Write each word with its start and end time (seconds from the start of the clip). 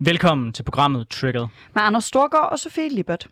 Velkommen 0.00 0.52
til 0.52 0.62
programmet 0.62 1.08
Triggered. 1.08 1.48
Med 1.74 1.82
Anders 1.82 2.04
Storgård 2.04 2.48
og 2.52 2.58
Sofie 2.58 2.88
Libert. 2.88 3.28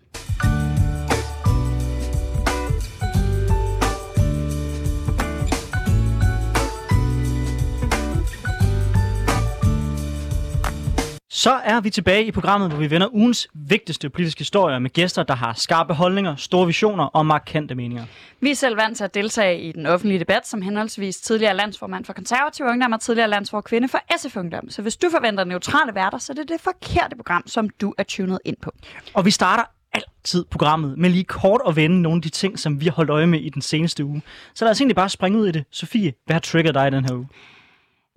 Så 11.45 11.61
er 11.65 11.81
vi 11.81 11.91
tilbage 11.91 12.25
i 12.25 12.31
programmet, 12.31 12.71
hvor 12.71 12.79
vi 12.79 12.91
vender 12.91 13.15
ugens 13.15 13.49
vigtigste 13.55 14.11
politiske 14.11 14.39
historier 14.39 14.79
med 14.79 14.91
gæster, 14.91 15.23
der 15.23 15.35
har 15.35 15.53
skarpe 15.53 15.95
holdninger, 15.95 16.37
store 16.37 16.67
visioner 16.67 17.05
og 17.05 17.27
markante 17.27 17.75
meninger. 17.75 18.05
Vi 18.41 18.51
er 18.51 18.55
selv 18.55 18.77
vant 18.77 18.97
til 18.97 19.05
at 19.05 19.15
deltage 19.15 19.61
i 19.61 19.73
den 19.73 19.87
offentlige 19.87 20.19
debat 20.19 20.47
som 20.49 20.63
henholdsvis 20.63 21.17
tidligere 21.17 21.57
landsformand 21.57 22.05
for 22.05 22.13
konservative 22.13 22.69
ungdom 22.69 22.93
og 22.93 23.01
tidligere 23.01 23.31
landsfor 23.31 23.61
kvinde 23.61 23.89
for 23.89 23.99
SF 24.19 24.37
Ungdom. 24.37 24.71
Så 24.71 24.83
hvis 24.83 24.97
du 24.97 25.11
forventer 25.11 25.45
neutrale 25.45 25.95
værter, 25.95 26.19
så 26.19 26.33
er 26.33 26.35
det 26.35 26.49
det 26.49 26.61
forkerte 26.61 27.17
program, 27.17 27.43
som 27.47 27.69
du 27.69 27.95
er 27.99 28.03
tunet 28.03 28.39
ind 28.45 28.57
på. 28.63 28.73
Og 29.15 29.25
vi 29.25 29.31
starter 29.31 29.65
altid 29.93 30.45
programmet 30.45 30.99
med 30.99 31.11
lige 31.11 31.25
kort 31.25 31.61
at 31.69 31.77
vende 31.77 32.03
nogle 32.03 32.19
af 32.19 32.23
de 32.23 32.29
ting, 32.29 32.59
som 32.59 32.81
vi 32.81 32.85
har 32.85 32.93
holdt 32.93 33.11
øje 33.11 33.27
med 33.27 33.41
i 33.41 33.49
den 33.49 33.63
seneste 33.63 34.05
uge. 34.05 34.23
Så 34.55 34.65
lad 34.65 34.73
os 34.73 34.81
egentlig 34.81 34.97
bare 34.97 35.09
springe 35.09 35.39
ud 35.39 35.49
i 35.49 35.53
det. 35.53 35.65
Sofie, 35.71 36.13
hvad 36.27 36.35
har 36.35 36.41
trigget 36.41 36.75
dig 36.75 36.93
den 36.93 37.05
her 37.05 37.15
uge? 37.15 37.29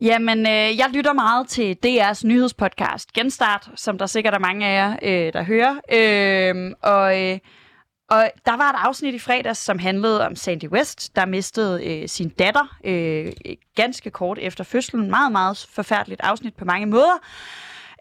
Jamen, 0.02 0.40
øh, 0.40 0.78
jeg 0.78 0.90
lytter 0.94 1.14
meget 1.14 1.48
til 1.48 1.78
DR's 1.86 2.28
nyhedspodcast 2.28 3.14
Genstart, 3.14 3.70
som 3.76 3.98
der 3.98 4.06
sikkert 4.06 4.34
er 4.34 4.40
mange 4.40 4.68
af 4.68 4.76
jer, 4.76 4.96
øh, 5.02 5.34
der 5.34 5.44
hører. 5.44 5.76
Øh, 5.92 6.72
og, 6.82 7.23
øh, 7.23 7.40
og 8.10 8.32
der 8.46 8.58
var 8.58 8.70
et 8.70 8.76
afsnit 8.78 9.14
i 9.14 9.20
fredags, 9.20 9.60
som 9.60 9.80
handlede 9.80 10.26
om 10.26 10.36
Sandy 10.36 10.68
West, 10.70 11.16
der 11.16 11.26
mistede 11.26 11.86
øh, 11.86 12.10
sin 12.10 12.30
datter 12.30 12.78
øh, 12.84 13.32
ganske 13.76 14.10
kort 14.10 14.38
efter 14.42 14.64
fødslen. 14.64 15.10
Meget, 15.10 15.32
meget 15.32 15.68
forfærdeligt 15.72 16.22
afsnit 16.22 16.56
på 16.56 16.66
mange 16.66 16.86
måder. 16.86 17.20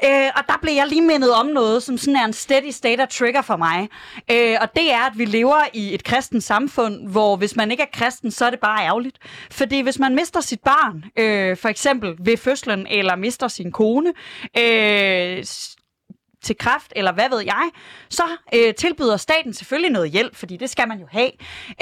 Øh, 0.04 0.30
og 0.36 0.42
der 0.48 0.54
blev 0.62 0.74
jeg 0.74 0.86
lige 0.86 1.02
mindet 1.02 1.34
om 1.34 1.46
noget, 1.46 1.82
som 1.82 1.98
sådan 1.98 2.16
er 2.16 2.24
en 2.24 2.32
steady 2.32 2.70
state 2.70 3.00
of 3.02 3.08
trigger 3.08 3.42
for 3.42 3.56
mig. 3.56 3.88
Øh, 4.30 4.56
og 4.60 4.68
det 4.76 4.92
er, 4.92 5.00
at 5.00 5.18
vi 5.18 5.24
lever 5.24 5.64
i 5.72 5.94
et 5.94 6.04
kristent 6.04 6.42
samfund, 6.44 7.08
hvor 7.08 7.36
hvis 7.36 7.56
man 7.56 7.70
ikke 7.70 7.82
er 7.82 7.98
kristen, 7.98 8.30
så 8.30 8.44
er 8.44 8.50
det 8.50 8.60
bare 8.60 8.84
ærgerligt. 8.84 9.16
Fordi 9.50 9.80
hvis 9.80 9.98
man 9.98 10.14
mister 10.14 10.40
sit 10.40 10.60
barn, 10.60 11.04
øh, 11.16 11.56
for 11.56 11.68
eksempel 11.68 12.14
ved 12.18 12.36
fødslen, 12.36 12.86
eller 12.86 13.16
mister 13.16 13.48
sin 13.48 13.72
kone, 13.72 14.12
øh, 14.58 15.44
til 16.46 16.58
kræft, 16.58 16.92
eller 16.96 17.12
hvad 17.12 17.28
ved 17.30 17.40
jeg, 17.40 17.70
så 18.08 18.22
øh, 18.54 18.74
tilbyder 18.74 19.16
staten 19.16 19.54
selvfølgelig 19.54 19.90
noget 19.90 20.10
hjælp, 20.10 20.36
fordi 20.36 20.56
det 20.56 20.70
skal 20.70 20.88
man 20.88 21.00
jo 21.00 21.06
have. 21.10 21.30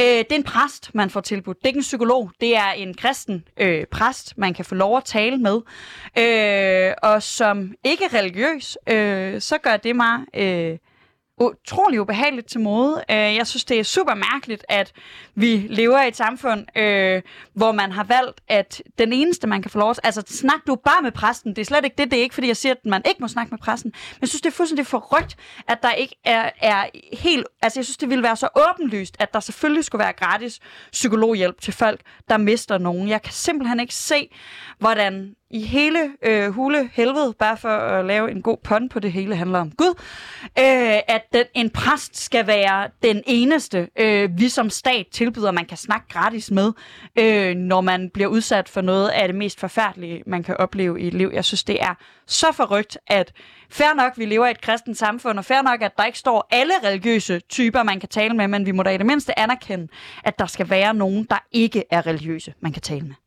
Øh, 0.00 0.06
det 0.06 0.32
er 0.32 0.36
en 0.36 0.44
præst, 0.44 0.94
man 0.94 1.10
får 1.10 1.20
tilbudt. 1.20 1.58
Det 1.58 1.64
er 1.64 1.68
ikke 1.68 1.78
en 1.78 1.82
psykolog. 1.82 2.30
Det 2.40 2.56
er 2.56 2.70
en 2.70 2.94
kristen 2.94 3.44
øh, 3.56 3.86
præst, 3.86 4.38
man 4.38 4.54
kan 4.54 4.64
få 4.64 4.74
lov 4.74 4.96
at 4.96 5.04
tale 5.04 5.36
med. 5.38 5.60
Øh, 6.18 6.94
og 7.02 7.22
som 7.22 7.72
ikke 7.84 8.04
er 8.04 8.14
religiøs, 8.14 8.78
øh, 8.86 9.40
så 9.40 9.58
gør 9.58 9.76
det 9.76 9.96
mig... 9.96 10.18
Øh, 10.34 10.78
utrolig 11.40 12.00
ubehageligt 12.00 12.46
til 12.46 12.60
mode. 12.60 13.04
Øh, 13.10 13.16
jeg 13.16 13.46
synes, 13.46 13.64
det 13.64 13.78
er 13.78 13.84
super 13.84 14.14
mærkeligt, 14.14 14.64
at 14.68 14.92
vi 15.34 15.66
lever 15.70 16.02
i 16.02 16.08
et 16.08 16.16
samfund, 16.16 16.78
øh, 16.78 17.22
hvor 17.54 17.72
man 17.72 17.92
har 17.92 18.04
valgt, 18.04 18.40
at 18.48 18.82
den 18.98 19.12
eneste, 19.12 19.46
man 19.46 19.62
kan 19.62 19.70
få 19.70 19.78
lov 19.78 19.94
til... 19.94 20.00
Altså, 20.04 20.22
snak 20.26 20.60
du 20.66 20.74
bare 20.74 21.02
med 21.02 21.12
præsten. 21.12 21.56
Det 21.56 21.58
er 21.62 21.64
slet 21.64 21.84
ikke 21.84 21.96
det. 21.98 22.10
Det 22.10 22.18
er 22.18 22.22
ikke, 22.22 22.34
fordi 22.34 22.48
jeg 22.48 22.56
siger, 22.56 22.72
at 22.72 22.84
man 22.84 23.02
ikke 23.08 23.20
må 23.20 23.28
snakke 23.28 23.50
med 23.50 23.58
præsten. 23.58 23.92
Men 23.94 24.18
jeg 24.20 24.28
synes, 24.28 24.42
det 24.42 24.50
er 24.50 24.54
fuldstændig 24.54 24.86
forrygt, 24.86 25.36
at 25.68 25.82
der 25.82 25.92
ikke 25.92 26.16
er, 26.24 26.50
er 26.60 26.86
helt... 27.12 27.46
Altså, 27.62 27.80
jeg 27.80 27.84
synes, 27.84 27.96
det 27.96 28.10
ville 28.10 28.22
være 28.22 28.36
så 28.36 28.48
åbenlyst, 28.56 29.16
at 29.18 29.34
der 29.34 29.40
selvfølgelig 29.40 29.84
skulle 29.84 30.04
være 30.04 30.12
gratis 30.12 30.60
psykologhjælp 30.92 31.60
til 31.60 31.72
folk, 31.72 32.00
der 32.28 32.36
mister 32.36 32.78
nogen. 32.78 33.08
Jeg 33.08 33.22
kan 33.22 33.32
simpelthen 33.32 33.80
ikke 33.80 33.94
se, 33.94 34.28
hvordan 34.78 35.34
i 35.54 35.60
hele 35.60 36.12
øh, 36.22 36.50
hule 36.50 36.90
helvede, 36.92 37.34
bare 37.38 37.56
for 37.56 37.68
at 37.68 38.04
lave 38.04 38.30
en 38.30 38.42
god 38.42 38.56
pun 38.64 38.88
på 38.88 39.00
det 39.00 39.12
hele 39.12 39.36
handler 39.36 39.58
om 39.60 39.70
Gud, 39.70 39.94
øh, 40.42 40.98
at 41.08 41.22
den, 41.32 41.44
en 41.54 41.70
præst 41.70 42.16
skal 42.16 42.46
være 42.46 42.88
den 43.02 43.22
eneste, 43.26 43.88
øh, 43.98 44.38
vi 44.38 44.48
som 44.48 44.70
stat 44.70 45.06
tilbyder, 45.12 45.50
man 45.50 45.66
kan 45.66 45.76
snakke 45.76 46.06
gratis 46.08 46.50
med, 46.50 46.72
øh, 47.18 47.54
når 47.54 47.80
man 47.80 48.10
bliver 48.14 48.28
udsat 48.28 48.68
for 48.68 48.80
noget 48.80 49.08
af 49.08 49.28
det 49.28 49.36
mest 49.36 49.60
forfærdelige, 49.60 50.22
man 50.26 50.42
kan 50.42 50.56
opleve 50.56 51.00
i 51.00 51.06
et 51.06 51.14
liv. 51.14 51.30
Jeg 51.34 51.44
synes, 51.44 51.64
det 51.64 51.82
er 51.82 51.94
så 52.26 52.52
forrygt, 52.52 52.98
at 53.06 53.32
fair 53.70 53.94
nok, 53.96 54.12
vi 54.16 54.24
lever 54.24 54.46
i 54.46 54.50
et 54.50 54.60
kristent 54.60 54.98
samfund, 54.98 55.38
og 55.38 55.44
fair 55.44 55.62
nok, 55.62 55.82
at 55.82 55.92
der 55.96 56.04
ikke 56.04 56.18
står 56.18 56.48
alle 56.50 56.74
religiøse 56.84 57.40
typer, 57.40 57.82
man 57.82 58.00
kan 58.00 58.08
tale 58.08 58.34
med, 58.34 58.48
men 58.48 58.66
vi 58.66 58.72
må 58.72 58.82
da 58.82 58.90
i 58.90 58.98
det 58.98 59.06
mindste 59.06 59.38
anerkende, 59.38 59.88
at 60.24 60.38
der 60.38 60.46
skal 60.46 60.70
være 60.70 60.94
nogen, 60.94 61.26
der 61.30 61.38
ikke 61.52 61.84
er 61.90 62.06
religiøse, 62.06 62.54
man 62.60 62.72
kan 62.72 62.82
tale 62.82 63.00
med. 63.00 63.23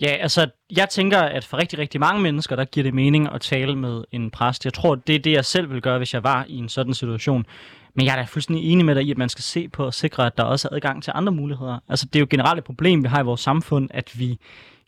Ja, 0.00 0.06
altså, 0.06 0.50
jeg 0.76 0.88
tænker, 0.88 1.18
at 1.18 1.44
for 1.44 1.56
rigtig, 1.56 1.78
rigtig 1.78 2.00
mange 2.00 2.22
mennesker, 2.22 2.56
der 2.56 2.64
giver 2.64 2.84
det 2.84 2.94
mening 2.94 3.32
at 3.34 3.40
tale 3.40 3.76
med 3.76 4.04
en 4.12 4.30
præst. 4.30 4.64
Jeg 4.64 4.72
tror, 4.72 4.94
det 4.94 5.14
er 5.14 5.18
det, 5.18 5.32
jeg 5.32 5.44
selv 5.44 5.68
ville 5.68 5.80
gøre, 5.80 5.98
hvis 5.98 6.14
jeg 6.14 6.24
var 6.24 6.44
i 6.48 6.56
en 6.56 6.68
sådan 6.68 6.94
situation. 6.94 7.46
Men 7.94 8.06
jeg 8.06 8.12
er 8.12 8.16
da 8.16 8.22
fuldstændig 8.22 8.72
enig 8.72 8.84
med 8.84 8.94
dig 8.94 9.04
i, 9.04 9.10
at 9.10 9.18
man 9.18 9.28
skal 9.28 9.42
se 9.42 9.68
på 9.68 9.86
at 9.86 9.94
sikre, 9.94 10.26
at 10.26 10.36
der 10.36 10.44
også 10.44 10.68
er 10.70 10.74
adgang 10.76 11.02
til 11.02 11.12
andre 11.16 11.32
muligheder. 11.32 11.78
Altså, 11.88 12.06
det 12.06 12.16
er 12.16 12.20
jo 12.20 12.26
generelt 12.30 12.58
et 12.58 12.64
problem, 12.64 13.02
vi 13.02 13.08
har 13.08 13.20
i 13.20 13.24
vores 13.24 13.40
samfund, 13.40 13.88
at 13.90 14.18
vi 14.18 14.38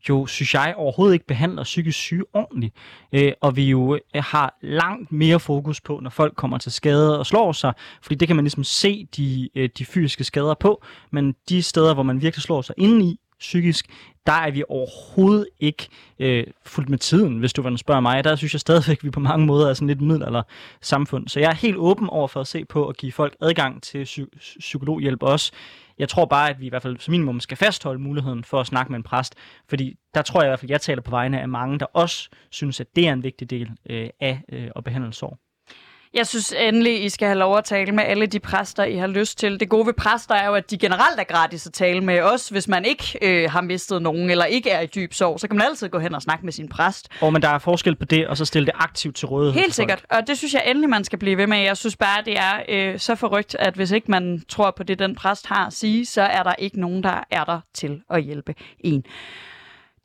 jo, 0.09 0.27
synes 0.27 0.55
jeg, 0.55 0.75
overhovedet 0.77 1.15
ikke 1.15 1.27
behandler 1.27 1.63
psykisk 1.63 1.99
syge 1.99 2.25
ordentligt. 2.33 2.75
Øh, 3.13 3.33
og 3.41 3.57
vi 3.57 3.65
jo 3.65 3.95
øh, 3.95 4.23
har 4.25 4.59
langt 4.63 5.13
mere 5.13 5.41
fokus 5.41 5.81
på, 5.81 6.01
når 6.03 6.11
folk 6.11 6.37
kommer 6.37 6.59
til 6.59 6.73
skade 6.73 7.19
og 7.19 7.27
slår 7.27 7.53
sig, 7.53 7.73
fordi 8.03 8.15
det 8.15 8.29
kan 8.29 8.37
man 8.37 8.45
ligesom 8.45 8.65
se 8.65 9.09
de, 9.17 9.49
øh, 9.55 9.69
de 9.79 9.85
fysiske 9.85 10.25
skader 10.25 10.55
på, 10.55 10.85
men 11.11 11.35
de 11.49 11.63
steder, 11.63 11.95
hvor 11.95 12.03
man 12.03 12.23
virkelig 12.23 12.43
slår 12.43 12.63
sig 12.63 12.75
indeni, 12.79 13.21
psykisk, 13.43 13.87
der 14.27 14.33
er 14.33 14.51
vi 14.51 14.65
overhovedet 14.69 15.47
ikke 15.61 15.89
øh, 16.19 16.47
fuldt 16.67 16.89
med 16.89 16.99
tiden, 16.99 17.39
hvis 17.39 17.53
du 17.53 17.63
vil 17.63 17.79
spørge 17.79 18.03
mig. 18.03 18.25
Der 18.25 18.37
synes 18.37 18.55
jeg 18.55 18.61
stadigvæk, 18.61 18.99
at 18.99 19.05
vi 19.05 19.11
på 19.11 19.21
mange 19.21 19.47
måder 19.47 19.71
er 19.71 19.75
sådan 19.75 19.89
lidt 19.89 20.01
middelalder 20.01 20.43
samfund. 20.81 21.29
Så 21.29 21.41
jeg 21.41 21.51
er 21.51 21.55
helt 21.55 21.77
åben 21.77 22.09
over 22.09 22.29
for 22.29 22.41
at 22.41 22.47
se 22.47 22.65
på 22.65 22.89
at 22.89 22.97
give 22.97 23.13
folk 23.13 23.37
adgang 23.41 23.83
til 23.83 24.03
psy- 24.05 24.59
psykologhjælp 24.59 25.23
også. 25.23 25.53
Jeg 25.99 26.09
tror 26.09 26.25
bare, 26.25 26.51
at 26.51 26.61
vi 26.61 26.67
i 26.67 26.69
hvert 26.69 26.83
fald 26.83 26.97
som 26.99 27.13
minimum 27.13 27.41
skal 27.41 27.57
fastholde 27.57 28.01
muligheden 28.01 28.45
for 28.45 28.61
at 28.61 28.67
snakke 28.67 28.93
med 28.93 28.97
en 28.97 29.03
præst, 29.03 29.35
fordi 29.69 29.95
der 30.15 30.23
tror 30.23 30.41
jeg 30.41 30.49
i 30.49 30.51
hvert 30.51 30.61
fald, 30.61 30.71
at 30.71 30.73
jeg 30.73 30.81
taler 30.81 31.03
på 31.03 31.11
vegne 31.11 31.41
af 31.41 31.49
mange, 31.49 31.79
der 31.79 31.87
også 31.87 32.29
synes, 32.51 32.81
at 32.81 32.87
det 32.97 33.09
er 33.09 33.13
en 33.13 33.23
vigtig 33.23 33.51
del 33.51 33.71
øh, 33.91 34.09
af 34.21 34.43
øh, 34.53 34.71
at 34.77 34.85
behandle 34.85 35.13
sorg. 35.13 35.39
Jeg 36.15 36.27
synes 36.27 36.55
endelig, 36.59 37.05
I 37.05 37.09
skal 37.09 37.29
have 37.29 37.39
lov 37.39 37.57
at 37.59 37.65
tale 37.65 37.93
med 37.93 38.05
alle 38.05 38.27
de 38.27 38.41
præster, 38.41 38.85
I 38.85 38.97
har 38.97 39.07
lyst 39.07 39.39
til. 39.39 39.61
Det 39.61 39.69
gode 39.69 39.87
ved 39.87 39.93
præster 39.93 40.35
er 40.35 40.47
jo, 40.47 40.55
at 40.55 40.71
de 40.71 40.79
generelt 40.79 41.21
er 41.21 41.25
gratis 41.25 41.67
at 41.67 41.73
tale 41.73 42.01
med. 42.01 42.21
Også 42.21 42.51
hvis 42.51 42.69
man 42.69 42.85
ikke 42.85 43.19
øh, 43.23 43.51
har 43.51 43.61
mistet 43.61 44.03
nogen, 44.03 44.31
eller 44.31 44.45
ikke 44.45 44.71
er 44.71 44.81
i 44.81 44.87
dyb 44.87 45.13
sorg, 45.13 45.41
så 45.41 45.49
kan 45.49 45.57
man 45.57 45.67
altid 45.67 45.89
gå 45.89 45.99
hen 45.99 46.15
og 46.15 46.23
snakke 46.23 46.45
med 46.45 46.53
sin 46.53 46.69
præst. 46.69 47.09
Og 47.21 47.33
men 47.33 47.43
der 47.43 47.49
er 47.49 47.59
forskel 47.59 47.97
på 47.97 48.05
det, 48.05 48.27
og 48.27 48.37
så 48.37 48.45
stille 48.45 48.67
det 48.67 48.75
aktivt 48.75 49.17
til 49.17 49.29
rådighed. 49.29 49.61
Helt 49.61 49.75
sikkert, 49.75 50.05
og 50.11 50.27
det 50.27 50.39
synes 50.39 50.55
jeg 50.55 50.63
endelig, 50.67 50.91
man 50.91 51.05
skal 51.05 51.19
blive 51.19 51.37
ved 51.37 51.47
med. 51.47 51.59
Jeg 51.59 51.77
synes 51.77 51.97
bare, 51.97 52.23
det 52.25 52.39
er 52.39 52.63
øh, 52.69 52.99
så 52.99 53.15
forrygt, 53.15 53.57
at 53.59 53.75
hvis 53.75 53.91
ikke 53.91 54.11
man 54.11 54.43
tror 54.49 54.71
på 54.71 54.83
det, 54.83 54.99
den 54.99 55.15
præst 55.15 55.47
har 55.47 55.67
at 55.67 55.73
sige, 55.73 56.07
så 56.07 56.23
er 56.23 56.43
der 56.43 56.55
ikke 56.59 56.81
nogen, 56.81 57.03
der 57.03 57.25
er 57.31 57.45
der 57.45 57.61
til 57.75 58.03
at 58.11 58.23
hjælpe 58.23 58.55
en. 58.81 59.05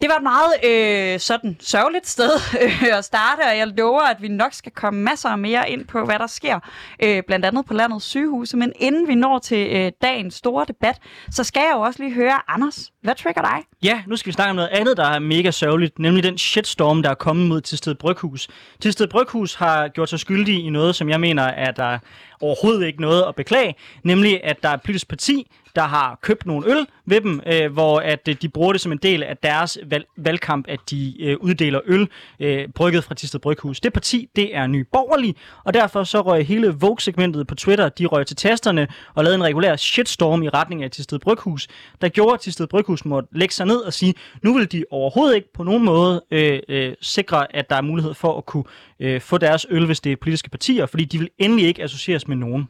Det 0.02 0.10
var 0.10 0.16
et 0.16 0.24
meget 0.24 0.54
øh, 0.64 1.20
sådan 1.20 1.58
sørgeligt 1.60 2.08
sted 2.08 2.32
øh, 2.64 2.98
at 2.98 3.06
starte, 3.06 3.42
og 3.42 3.58
jeg 3.58 3.68
lover, 3.68 4.02
at 4.02 4.22
vi 4.22 4.28
nok 4.28 4.54
skal 4.54 4.72
komme 4.72 5.02
masser 5.02 5.36
mere 5.36 5.70
ind 5.70 5.86
på, 5.86 6.06
hvad 6.06 6.20
der 6.20 6.28
sker, 6.28 6.60
øh, 7.04 7.24
blandt 7.28 7.46
andet 7.46 7.66
på 7.66 7.74
landets 7.74 8.06
sygehuse. 8.06 8.58
Men 8.58 8.74
inden 8.76 9.08
vi 9.08 9.16
når 9.16 9.40
til 9.40 9.68
øh, 9.72 9.92
dagens 10.02 10.34
store 10.34 10.66
debat, 10.68 10.98
så 11.32 11.44
skal 11.44 11.60
jeg 11.60 11.72
jo 11.76 11.82
også 11.82 12.04
lige 12.04 12.14
høre, 12.14 12.40
Anders, 12.48 12.92
hvad 13.02 13.16
trigger 13.16 13.42
dig? 13.42 13.64
Ja, 13.84 14.02
nu 14.08 14.16
skal 14.16 14.28
vi 14.28 14.34
snakke 14.34 14.50
om 14.50 14.56
noget 14.56 14.70
andet, 14.70 14.98
der 14.98 15.06
er 15.06 15.20
mega 15.20 15.52
sørgeligt, 15.52 16.00
nemlig 16.00 16.24
den 16.24 16.38
shitstorm, 16.38 17.04
der 17.04 17.10
er 17.10 17.16
kommet 17.16 17.48
mod 17.48 17.62
Tisted 17.62 17.96
Bryghus. 17.96 18.48
Tisted 18.82 19.08
Bryghus 19.08 19.56
har 19.56 19.88
gjort 19.88 20.10
sig 20.10 20.20
skyldig 20.20 20.66
i 20.66 20.70
noget, 20.70 20.96
som 20.96 21.10
jeg 21.10 21.20
mener, 21.20 21.44
at 21.44 21.78
der 21.78 22.00
overhovedet 22.42 22.88
ikke 22.88 23.02
noget 23.02 23.24
at 23.28 23.36
beklage, 23.36 23.76
nemlig 24.04 24.44
at 24.44 24.64
der 24.64 24.70
er 24.70 24.74
et 24.74 24.82
politisk 24.82 25.08
parti, 25.08 25.48
der 25.76 25.84
har 25.84 26.20
købt 26.22 26.46
nogle 26.46 26.72
øl 26.72 26.86
ved 27.06 27.22
dem, 27.22 27.42
øh, 27.48 27.74
hvor 27.74 28.00
at 28.00 28.28
øh, 28.30 28.36
de 28.42 28.50
bruger 28.50 28.72
det 28.72 28.82
som 28.82 28.92
en 28.92 28.98
del 28.98 29.24
af 29.24 29.38
deres 29.38 29.78
valg- 29.86 30.08
valgkamp, 30.18 30.66
at 30.68 30.80
de 30.90 31.16
øh, 31.20 31.38
uddeler 31.40 31.80
øl 31.86 32.08
øh, 32.40 32.68
brygget 32.76 33.04
fra 33.04 33.16
Tisted 33.16 33.40
Bryghus. 33.40 33.80
Det 33.80 33.94
parti, 33.94 34.30
det 34.36 34.56
er 34.56 34.68
Ny 34.68 34.86
Borgerlig, 34.92 35.36
og 35.64 35.74
derfor 35.74 36.04
så 36.04 36.22
røg 36.22 36.48
hele 36.48 36.68
Vogue-segmentet 36.68 37.48
på 37.48 37.56
Twitter, 37.56 37.90
de 37.90 38.06
røg 38.06 38.28
til 38.28 38.36
tasterne 38.36 38.88
og 39.16 39.24
lavede 39.24 39.36
en 39.36 39.44
regulær 39.44 39.76
shitstorm 39.76 40.44
i 40.44 40.50
retning 40.50 40.84
af 40.84 40.92
Tisted 40.92 41.20
Bryghus, 41.20 41.68
der 42.02 42.10
gjorde, 42.10 42.34
at 42.34 42.40
Tisted 42.40 42.68
Bryghus 42.68 43.06
måtte 43.06 43.30
lægge 43.32 43.54
sig 43.54 43.66
ned 43.66 43.78
og 43.78 43.94
sige, 43.94 44.14
nu 44.44 44.54
vil 44.54 44.72
de 44.72 44.84
overhovedet 44.92 45.36
ikke 45.36 45.54
på 45.54 45.64
nogen 45.64 45.84
måde 45.84 46.22
øh, 46.32 46.60
øh, 46.70 46.94
sikre, 47.02 47.56
at 47.56 47.70
der 47.70 47.76
er 47.76 47.82
mulighed 47.82 48.14
for 48.14 48.38
at 48.38 48.46
kunne 48.46 48.64
øh, 49.00 49.22
få 49.22 49.38
deres 49.38 49.66
øl, 49.70 49.86
hvis 49.86 50.00
det 50.00 50.12
er 50.12 50.16
politiske 50.16 50.50
partier, 50.50 50.86
fordi 50.86 51.06
de 51.06 51.20
vil 51.20 51.30
endelig 51.38 51.68
ikke 51.68 51.84
associeres 51.84 52.28
med 52.28 52.36
nogen 52.36 52.68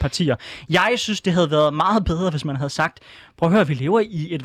partier. 0.00 0.36
Jeg 0.70 0.92
synes, 0.96 1.20
det 1.20 1.32
havde 1.32 1.50
været 1.50 1.74
meget 1.74 2.04
bedre, 2.04 2.30
hvis 2.30 2.44
man 2.44 2.56
havde 2.56 2.70
sagt, 2.70 3.00
prøv 3.36 3.48
at 3.48 3.52
høre, 3.52 3.66
vi 3.66 3.74
lever 3.74 4.00
i 4.00 4.34
et 4.34 4.42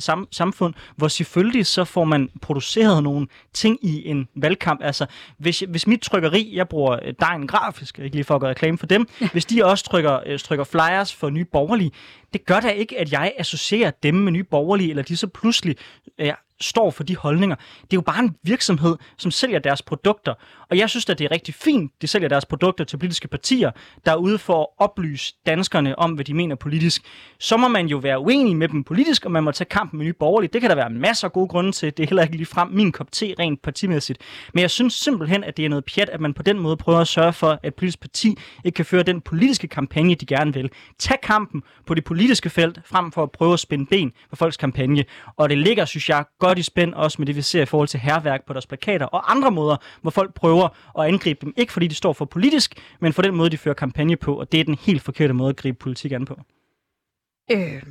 sam- 0.00 0.28
samfund, 0.30 0.74
hvor 0.96 1.08
selvfølgelig 1.08 1.66
så 1.66 1.84
får 1.84 2.04
man 2.04 2.30
produceret 2.42 3.02
nogle 3.02 3.26
ting 3.52 3.78
i 3.82 4.08
en 4.08 4.28
valgkamp. 4.36 4.80
Altså, 4.82 5.06
hvis, 5.38 5.64
hvis 5.68 5.86
mit 5.86 6.00
trykkeri, 6.00 6.56
jeg 6.56 6.68
bruger 6.68 6.98
øh, 7.04 7.14
Dejen 7.20 7.46
Grafisk, 7.46 7.98
ikke 7.98 8.16
lige 8.16 8.24
for 8.24 8.34
at 8.34 8.40
gøre 8.40 8.50
reklame 8.50 8.78
for 8.78 8.86
dem, 8.86 9.08
ja. 9.20 9.28
hvis 9.32 9.44
de 9.44 9.64
også 9.64 9.84
trykker, 9.84 10.18
øh, 10.26 10.38
trykker 10.38 10.64
flyers 10.64 11.14
for 11.14 11.30
nye 11.30 11.44
borgerlige, 11.44 11.90
det 12.32 12.46
gør 12.46 12.60
da 12.60 12.68
ikke, 12.68 13.00
at 13.00 13.12
jeg 13.12 13.32
associerer 13.38 13.90
dem 14.02 14.14
med 14.14 14.32
nye 14.32 14.44
borgerlige, 14.44 14.90
eller 14.90 15.02
de 15.02 15.16
så 15.16 15.26
pludselig 15.26 15.76
øh, 16.18 16.32
står 16.60 16.90
for 16.90 17.04
de 17.04 17.16
holdninger. 17.16 17.56
Det 17.56 17.92
er 17.92 17.96
jo 17.96 18.00
bare 18.00 18.18
en 18.18 18.36
virksomhed, 18.42 18.96
som 19.18 19.30
sælger 19.30 19.58
deres 19.58 19.82
produkter. 19.82 20.34
Og 20.70 20.78
jeg 20.78 20.90
synes 20.90 21.08
at 21.10 21.18
det 21.18 21.24
er 21.24 21.30
rigtig 21.30 21.54
fint, 21.54 21.92
de 22.02 22.06
sælger 22.06 22.28
deres 22.28 22.44
produkter 22.44 22.84
til 22.84 22.96
politiske 22.96 23.28
partier, 23.28 23.70
der 24.06 24.12
er 24.12 24.16
ude 24.16 24.38
for 24.38 24.60
at 24.60 24.66
oplyse 24.78 25.34
danskerne 25.46 25.98
om, 25.98 26.12
hvad 26.12 26.24
de 26.24 26.34
mener 26.34 26.54
politisk. 26.54 27.02
Så 27.40 27.56
må 27.56 27.68
man 27.68 27.86
jo 27.86 27.96
være 27.96 28.20
uenig 28.20 28.56
med 28.56 28.68
dem 28.68 28.84
politisk, 28.84 29.24
og 29.24 29.30
man 29.30 29.44
må 29.44 29.52
tage 29.52 29.68
kampen 29.68 29.98
med 29.98 30.06
nye 30.06 30.12
borgerlige. 30.12 30.50
Det 30.52 30.60
kan 30.60 30.70
der 30.70 30.76
være 30.76 30.90
masser 30.90 31.28
af 31.28 31.32
gode 31.32 31.48
grunde 31.48 31.72
til. 31.72 31.96
Det 31.96 32.02
er 32.02 32.08
heller 32.08 32.22
ikke 32.22 32.36
lige 32.36 32.46
frem 32.46 32.68
min 32.68 32.92
kop 32.92 33.12
te 33.12 33.34
rent 33.38 33.62
partimæssigt. 33.62 34.18
Men 34.54 34.62
jeg 34.62 34.70
synes 34.70 34.94
simpelthen, 34.94 35.44
at 35.44 35.56
det 35.56 35.64
er 35.64 35.68
noget 35.68 35.84
pjat, 35.84 36.08
at 36.08 36.20
man 36.20 36.34
på 36.34 36.42
den 36.42 36.58
måde 36.58 36.76
prøver 36.76 36.98
at 36.98 37.08
sørge 37.08 37.32
for, 37.32 37.60
at 37.62 37.74
politisk 37.74 38.00
parti 38.00 38.36
ikke 38.64 38.76
kan 38.76 38.84
føre 38.84 39.02
den 39.02 39.20
politiske 39.20 39.68
kampagne, 39.68 40.14
de 40.14 40.26
gerne 40.26 40.54
vil. 40.54 40.70
Tag 40.98 41.20
kampen 41.20 41.62
på 41.86 41.94
det 41.94 42.04
politiske 42.04 42.50
felt, 42.50 42.78
frem 42.84 43.12
for 43.12 43.22
at 43.22 43.30
prøve 43.30 43.52
at 43.52 43.60
spænde 43.60 43.86
ben 43.86 44.12
for 44.28 44.36
folks 44.36 44.56
kampagne. 44.56 45.04
Og 45.36 45.48
det 45.48 45.58
ligger, 45.58 45.84
synes 45.84 46.08
jeg, 46.08 46.24
godt 46.38 46.47
i 46.56 46.62
spænd 46.62 46.94
også 46.94 47.16
med 47.18 47.26
det, 47.26 47.36
vi 47.36 47.42
ser 47.42 47.62
i 47.62 47.66
forhold 47.66 47.88
til 47.88 48.00
herværk 48.00 48.46
på 48.46 48.52
deres 48.52 48.66
plakater 48.66 49.06
og 49.06 49.30
andre 49.30 49.50
måder, 49.50 49.76
hvor 50.02 50.10
folk 50.10 50.34
prøver 50.34 50.68
at 50.98 51.08
angribe 51.08 51.46
dem. 51.46 51.54
Ikke 51.56 51.72
fordi 51.72 51.86
de 51.86 51.94
står 51.94 52.12
for 52.12 52.24
politisk, 52.24 52.74
men 53.00 53.12
for 53.12 53.22
den 53.22 53.34
måde, 53.34 53.50
de 53.50 53.58
fører 53.58 53.74
kampagne 53.74 54.16
på. 54.16 54.34
Og 54.34 54.52
det 54.52 54.60
er 54.60 54.64
den 54.64 54.74
helt 54.74 55.02
forkerte 55.02 55.34
måde 55.34 55.50
at 55.50 55.56
gribe 55.56 55.78
politik 55.78 56.12
an 56.12 56.24
på. 56.24 56.40
Øh, 57.50 57.82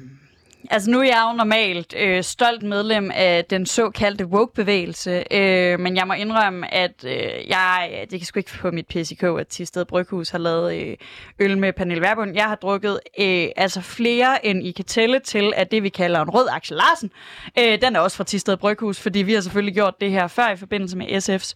Altså 0.69 0.92
nu 0.92 1.00
er 1.00 1.04
jeg 1.04 1.28
jo 1.31 1.38
normalt 1.38 1.96
øh, 1.98 2.24
stolt 2.24 2.64
medlem 2.64 3.12
af 3.14 3.46
den 3.46 3.66
såkaldte 3.66 4.25
woke-bevægelse, 4.25 5.24
øh, 5.31 5.80
men 5.80 5.96
jeg 5.96 6.08
må 6.08 6.14
indrømme, 6.14 6.74
at 6.74 7.04
øh, 7.06 7.50
jeg, 7.50 8.06
det 8.12 8.19
kan 8.19 8.25
sgu 8.25 8.40
ikke 8.40 8.52
få 8.52 8.72
mit 8.72 8.88
PCK, 8.88 9.24
at 9.24 9.48
Tisted 9.48 9.86
Bryghus 9.86 10.30
har 10.30 10.38
lavet 10.38 10.75
øh, 10.75 10.98
øl 11.40 11.58
med 11.58 11.74
Pernille 11.74 12.02
Verbund. 12.02 12.36
Jeg 12.36 12.46
har 12.46 12.56
drukket 12.56 13.00
øh, 13.19 13.48
altså 13.58 13.81
flere, 13.81 14.46
end 14.46 14.64
I 14.64 14.72
kan 14.72 14.86
tælle 14.86 15.19
til, 15.19 15.54
at 15.56 15.72
det 15.72 15.84
vi 15.84 15.90
kalder 15.90 16.22
en 16.22 16.30
rød 16.30 16.48
Axel 16.52 16.78
Larsen, 16.78 17.12
øh, 17.60 17.81
den 17.81 17.96
er 17.96 18.00
også 18.00 18.18
fra 18.18 18.24
Tisted 18.24 18.58
Bryghus, 18.58 19.00
fordi 19.00 19.19
vi 19.19 19.34
har 19.34 19.42
selvfølgelig 19.42 19.74
gjort 19.74 20.02
det 20.02 20.12
her 20.12 20.28
før 20.28 20.50
i 20.50 20.56
forbindelse 20.56 20.98
med 20.98 21.08
SF's 21.08 21.54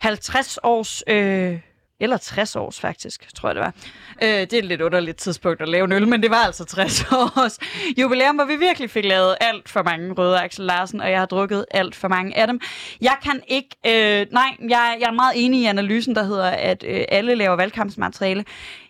50 0.00 0.58
års... 0.62 1.02
Øh, 1.06 1.71
eller 2.00 2.16
60 2.16 2.56
års 2.56 2.80
faktisk, 2.80 3.34
tror 3.34 3.48
jeg 3.48 3.54
det 3.54 3.62
var. 3.62 3.74
Øh, 4.22 4.28
det 4.28 4.52
er 4.52 4.58
et 4.58 4.64
lidt 4.64 4.80
underligt 4.80 5.18
tidspunkt 5.18 5.62
at 5.62 5.68
lave 5.68 5.84
en 5.84 5.92
øl, 5.92 6.08
men 6.08 6.22
det 6.22 6.30
var 6.30 6.36
altså 6.36 6.64
60 6.64 7.04
års 7.12 7.58
jubilæum, 7.98 8.34
hvor 8.34 8.44
vi 8.44 8.56
virkelig 8.56 8.90
fik 8.90 9.04
lavet 9.04 9.36
alt 9.40 9.68
for 9.68 9.82
mange 9.82 10.12
røde 10.12 10.38
Axel 10.38 10.64
Larsen, 10.64 11.00
og 11.00 11.10
jeg 11.10 11.18
har 11.18 11.26
drukket 11.26 11.66
alt 11.70 11.94
for 11.94 12.08
mange 12.08 12.36
af 12.36 12.46
dem. 12.46 12.60
Jeg 13.00 13.16
kan 13.22 13.42
ikke, 13.48 13.76
øh, 13.86 14.26
nej, 14.32 14.56
jeg, 14.60 14.96
jeg 15.00 15.06
er 15.06 15.12
meget 15.12 15.32
enig 15.36 15.60
i 15.60 15.64
analysen, 15.64 16.14
der 16.14 16.22
hedder, 16.22 16.50
at 16.50 16.84
øh, 16.88 17.04
alle 17.08 17.34
laver 17.34 17.56
valgkampsmateriale. 17.56 18.44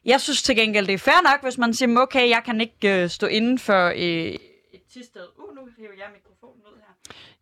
Jeg 0.05 0.21
synes 0.21 0.43
til 0.43 0.57
gengæld, 0.57 0.87
det 0.87 0.95
er 0.95 0.99
fair 0.99 1.23
nok, 1.33 1.43
hvis 1.43 1.59
man 1.59 1.75
siger, 1.75 2.01
okay, 2.01 2.29
jeg 2.29 2.43
kan 2.45 2.61
ikke 2.61 3.03
øh, 3.03 3.11
stå 3.11 3.27
inden 3.27 3.59
for 3.59 3.87
øh, 3.87 3.95
et 3.97 4.83
tidssted. 4.93 5.27
Uh, 5.39 5.55
nu 5.57 5.63
hæver 5.79 5.93
jeg 5.99 6.07
mit. 6.13 6.32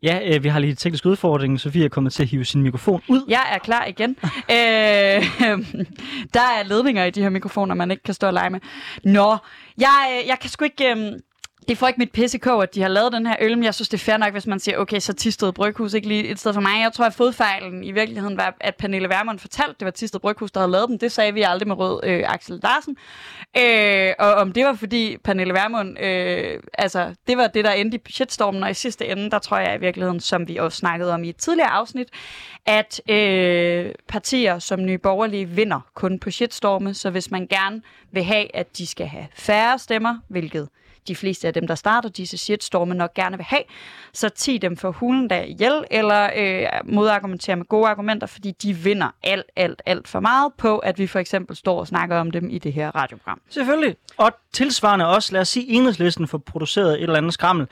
Ja, 0.02 0.20
øh, 0.24 0.44
vi 0.44 0.48
har 0.48 0.58
lige 0.58 0.70
en 0.70 0.76
teknisk 0.76 1.06
udfordring. 1.06 1.60
Sofie 1.60 1.84
er 1.84 1.88
kommet 1.88 2.12
til 2.12 2.22
at 2.22 2.28
hive 2.28 2.44
sin 2.44 2.62
mikrofon 2.62 3.02
ud. 3.08 3.24
Jeg 3.28 3.42
er 3.52 3.58
klar 3.58 3.84
igen. 3.84 4.10
øh, 4.56 4.56
der 6.34 6.40
er 6.40 6.62
ledninger 6.64 7.04
i 7.04 7.10
de 7.10 7.22
her 7.22 7.28
mikrofoner, 7.28 7.74
man 7.74 7.90
ikke 7.90 8.02
kan 8.02 8.14
stå 8.14 8.26
og 8.26 8.32
lege 8.32 8.50
med. 8.50 8.60
Nå, 9.04 9.36
jeg, 9.78 10.20
øh, 10.22 10.28
jeg 10.28 10.38
kan 10.40 10.50
sgu 10.50 10.64
ikke... 10.64 10.96
Øh, 10.96 11.12
det 11.68 11.78
får 11.78 11.88
ikke 11.88 11.98
mit 11.98 12.12
PCK, 12.12 12.46
at 12.46 12.74
de 12.74 12.82
har 12.82 12.88
lavet 12.88 13.12
den 13.12 13.26
her 13.26 13.36
øl, 13.40 13.58
men 13.58 13.64
jeg 13.64 13.74
synes, 13.74 13.88
det 13.88 14.00
er 14.00 14.04
fair 14.04 14.16
nok, 14.16 14.32
hvis 14.32 14.46
man 14.46 14.60
siger, 14.60 14.78
okay, 14.78 14.98
så 14.98 15.12
Tisted 15.12 15.52
Bryghus 15.52 15.94
ikke 15.94 16.08
lige 16.08 16.28
et 16.28 16.38
sted 16.38 16.54
for 16.54 16.60
mig. 16.60 16.82
Jeg 16.82 16.92
tror, 16.92 17.04
at 17.04 17.14
fodfejlen 17.14 17.84
i 17.84 17.92
virkeligheden 17.92 18.36
var, 18.36 18.56
at 18.60 18.74
Pernille 18.76 19.08
Vermund 19.08 19.38
fortalte, 19.38 19.74
det 19.78 19.84
var 19.84 19.90
Tisted 19.90 20.20
Bryghus, 20.20 20.50
der 20.50 20.60
havde 20.60 20.72
lavet 20.72 20.88
dem. 20.88 20.98
Det 20.98 21.12
sagde 21.12 21.34
vi 21.34 21.42
aldrig 21.42 21.68
med 21.68 21.78
rød 21.78 22.00
øh, 22.04 22.24
Axel 22.26 22.60
Larsen. 22.62 22.96
Øh, 23.56 24.14
og 24.18 24.34
om 24.34 24.52
det 24.52 24.64
var, 24.64 24.74
fordi 24.74 25.16
Pernille 25.24 25.54
Vermund, 25.54 25.98
øh, 26.00 26.60
altså, 26.78 27.14
det 27.26 27.36
var 27.36 27.46
det, 27.46 27.64
der 27.64 27.70
endte 27.70 27.96
i 27.96 28.12
shitstormen, 28.12 28.62
og 28.62 28.70
i 28.70 28.74
sidste 28.74 29.06
ende, 29.06 29.30
der 29.30 29.38
tror 29.38 29.58
jeg 29.58 29.76
i 29.76 29.80
virkeligheden, 29.80 30.20
som 30.20 30.48
vi 30.48 30.56
også 30.56 30.78
snakkede 30.78 31.14
om 31.14 31.24
i 31.24 31.28
et 31.28 31.36
tidligere 31.36 31.70
afsnit, 31.70 32.08
at 32.66 33.00
øh, 33.10 33.92
partier 34.08 34.58
som 34.58 34.84
Nye 34.84 34.98
Borgerlige 34.98 35.48
vinder 35.48 35.80
kun 35.94 36.18
på 36.18 36.30
shitstorme, 36.30 36.94
så 36.94 37.10
hvis 37.10 37.30
man 37.30 37.46
gerne 37.46 37.82
vil 38.12 38.24
have, 38.24 38.56
at 38.56 38.78
de 38.78 38.86
skal 38.86 39.06
have 39.06 39.26
færre 39.34 39.78
stemmer, 39.78 40.18
hvilket 40.28 40.68
de 41.08 41.16
fleste 41.16 41.46
af 41.46 41.54
dem, 41.54 41.66
der 41.66 41.74
starter 41.74 42.08
disse 42.08 42.38
shitstorme, 42.38 42.94
nok 42.94 43.14
gerne 43.14 43.36
vil 43.36 43.46
have, 43.48 43.62
så 44.12 44.28
ti 44.28 44.58
dem 44.58 44.76
for 44.76 44.90
hulen 44.90 45.30
der 45.30 45.42
ihjel, 45.42 45.84
eller 45.90 46.30
øh, 46.36 46.66
modargumentere 46.84 47.56
med 47.56 47.64
gode 47.64 47.88
argumenter, 47.88 48.26
fordi 48.26 48.50
de 48.50 48.74
vinder 48.74 49.08
alt, 49.22 49.46
alt, 49.56 49.82
alt 49.86 50.08
for 50.08 50.20
meget 50.20 50.52
på, 50.58 50.78
at 50.78 50.98
vi 50.98 51.06
for 51.06 51.18
eksempel 51.18 51.56
står 51.56 51.80
og 51.80 51.86
snakker 51.86 52.16
om 52.16 52.30
dem 52.30 52.50
i 52.50 52.58
det 52.58 52.72
her 52.72 52.90
radioprogram. 52.96 53.40
Selvfølgelig. 53.48 53.96
Og 54.16 54.32
tilsvarende 54.52 55.06
også, 55.06 55.32
lad 55.32 55.40
os 55.40 55.48
sige, 55.48 55.68
enhedslisten 55.68 56.28
får 56.28 56.38
produceret 56.38 56.94
et 56.94 57.02
eller 57.02 57.16
andet 57.16 57.34
skrammel. 57.34 57.66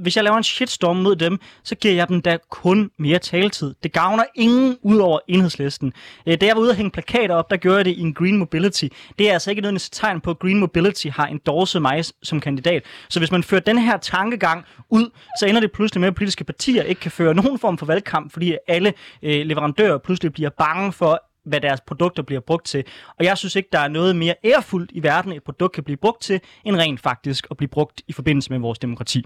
Hvis 0.00 0.16
jeg 0.16 0.24
laver 0.24 0.36
en 0.36 0.42
shitstorm 0.44 0.96
mod 0.96 1.16
dem, 1.16 1.38
så 1.64 1.74
giver 1.74 1.94
jeg 1.94 2.08
dem 2.08 2.22
da 2.22 2.38
kun 2.50 2.90
mere 2.98 3.18
taletid. 3.18 3.74
Det 3.82 3.92
gavner 3.92 4.24
ingen 4.34 4.78
ud 4.82 4.98
over 4.98 5.18
enhedslisten. 5.28 5.92
Øh, 6.26 6.40
da 6.40 6.46
jeg 6.46 6.56
var 6.56 6.62
ude 6.62 6.70
og 6.70 6.76
hænge 6.76 6.90
plakater 6.90 7.34
op, 7.34 7.50
der 7.50 7.56
gjorde 7.56 7.76
jeg 7.76 7.84
det 7.84 7.90
i 7.90 8.00
en 8.00 8.14
Green 8.14 8.36
Mobility. 8.36 8.84
Det 9.18 9.28
er 9.28 9.32
altså 9.32 9.50
ikke 9.50 9.62
noget 9.62 9.88
tegn 9.92 10.20
på, 10.20 10.30
at 10.30 10.38
Green 10.38 10.58
Mobility 10.58 11.06
har 11.06 11.26
endorset 11.26 11.82
mig 11.82 12.04
som 12.22 12.40
kandidat. 12.40 12.61
Så 13.08 13.20
hvis 13.20 13.30
man 13.30 13.42
fører 13.42 13.60
den 13.60 13.78
her 13.78 13.96
tankegang 13.96 14.64
ud, 14.90 15.10
så 15.38 15.46
ender 15.46 15.60
det 15.60 15.72
pludselig 15.72 16.00
med, 16.00 16.08
at 16.08 16.14
politiske 16.14 16.44
partier 16.44 16.82
ikke 16.82 17.00
kan 17.00 17.10
føre 17.10 17.34
nogen 17.34 17.58
form 17.58 17.78
for 17.78 17.86
valgkamp, 17.86 18.32
fordi 18.32 18.56
alle 18.68 18.92
øh, 19.22 19.46
leverandører 19.46 19.98
pludselig 19.98 20.32
bliver 20.32 20.50
bange 20.58 20.92
for, 20.92 21.22
hvad 21.44 21.60
deres 21.60 21.80
produkter 21.80 22.22
bliver 22.22 22.40
brugt 22.40 22.66
til. 22.66 22.84
Og 23.18 23.24
jeg 23.24 23.38
synes 23.38 23.56
ikke, 23.56 23.68
der 23.72 23.78
er 23.78 23.88
noget 23.88 24.16
mere 24.16 24.34
ærefuldt 24.44 24.90
i 24.94 25.02
verden, 25.02 25.32
et 25.32 25.42
produkt 25.42 25.74
kan 25.74 25.84
blive 25.84 25.96
brugt 25.96 26.22
til, 26.22 26.40
end 26.64 26.76
rent 26.76 27.00
faktisk 27.00 27.46
at 27.50 27.56
blive 27.56 27.68
brugt 27.68 28.02
i 28.08 28.12
forbindelse 28.12 28.50
med 28.50 28.58
vores 28.58 28.78
demokrati. 28.78 29.24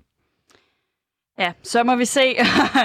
Ja, 1.38 1.52
så 1.62 1.84
må 1.84 1.96
vi 1.96 2.04
se, 2.04 2.36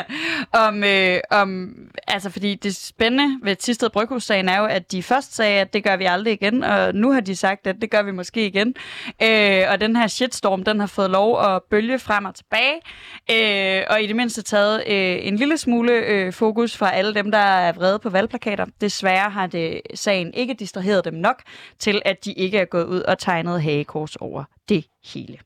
om, 0.67 0.83
øh, 0.83 1.19
om, 1.29 1.73
altså 2.07 2.29
fordi 2.29 2.55
det 2.55 2.75
spændende 2.75 3.39
ved 3.43 3.55
Tisted 3.55 3.89
Bryghus-sagen 3.89 4.49
er 4.49 4.57
jo, 4.57 4.65
at 4.65 4.91
de 4.91 5.03
først 5.03 5.35
sagde, 5.35 5.61
at 5.61 5.73
det 5.73 5.83
gør 5.83 5.95
vi 5.95 6.05
aldrig 6.05 6.33
igen, 6.33 6.63
og 6.63 6.95
nu 6.95 7.11
har 7.11 7.21
de 7.21 7.35
sagt, 7.35 7.67
at 7.67 7.75
det 7.81 7.91
gør 7.91 8.03
vi 8.03 8.11
måske 8.11 8.45
igen. 8.45 8.75
Øh, 9.23 9.63
og 9.69 9.81
den 9.81 9.95
her 9.95 10.07
shitstorm, 10.07 10.63
den 10.63 10.79
har 10.79 10.87
fået 10.87 11.09
lov 11.09 11.41
at 11.41 11.63
bølge 11.69 11.99
frem 11.99 12.25
og 12.25 12.35
tilbage, 12.35 12.75
øh, 13.31 13.83
og 13.89 14.01
i 14.01 14.07
det 14.07 14.15
mindste 14.15 14.41
taget 14.41 14.83
øh, 14.87 15.27
en 15.27 15.35
lille 15.35 15.57
smule 15.57 15.93
øh, 15.93 16.33
fokus 16.33 16.77
fra 16.77 16.91
alle 16.91 17.13
dem, 17.13 17.31
der 17.31 17.37
er 17.37 17.71
vrede 17.73 17.99
på 17.99 18.09
valgplakater. 18.09 18.65
Desværre 18.81 19.29
har 19.29 19.47
det 19.47 19.81
sagen 19.93 20.33
ikke 20.33 20.53
distraheret 20.53 21.05
dem 21.05 21.13
nok 21.13 21.41
til, 21.79 22.01
at 22.05 22.25
de 22.25 22.33
ikke 22.33 22.57
er 22.57 22.65
gået 22.65 22.85
ud 22.85 23.01
og 23.01 23.17
tegnet 23.17 23.61
hagekors 23.61 24.15
over 24.15 24.43
det 24.69 24.85
hele. 25.13 25.37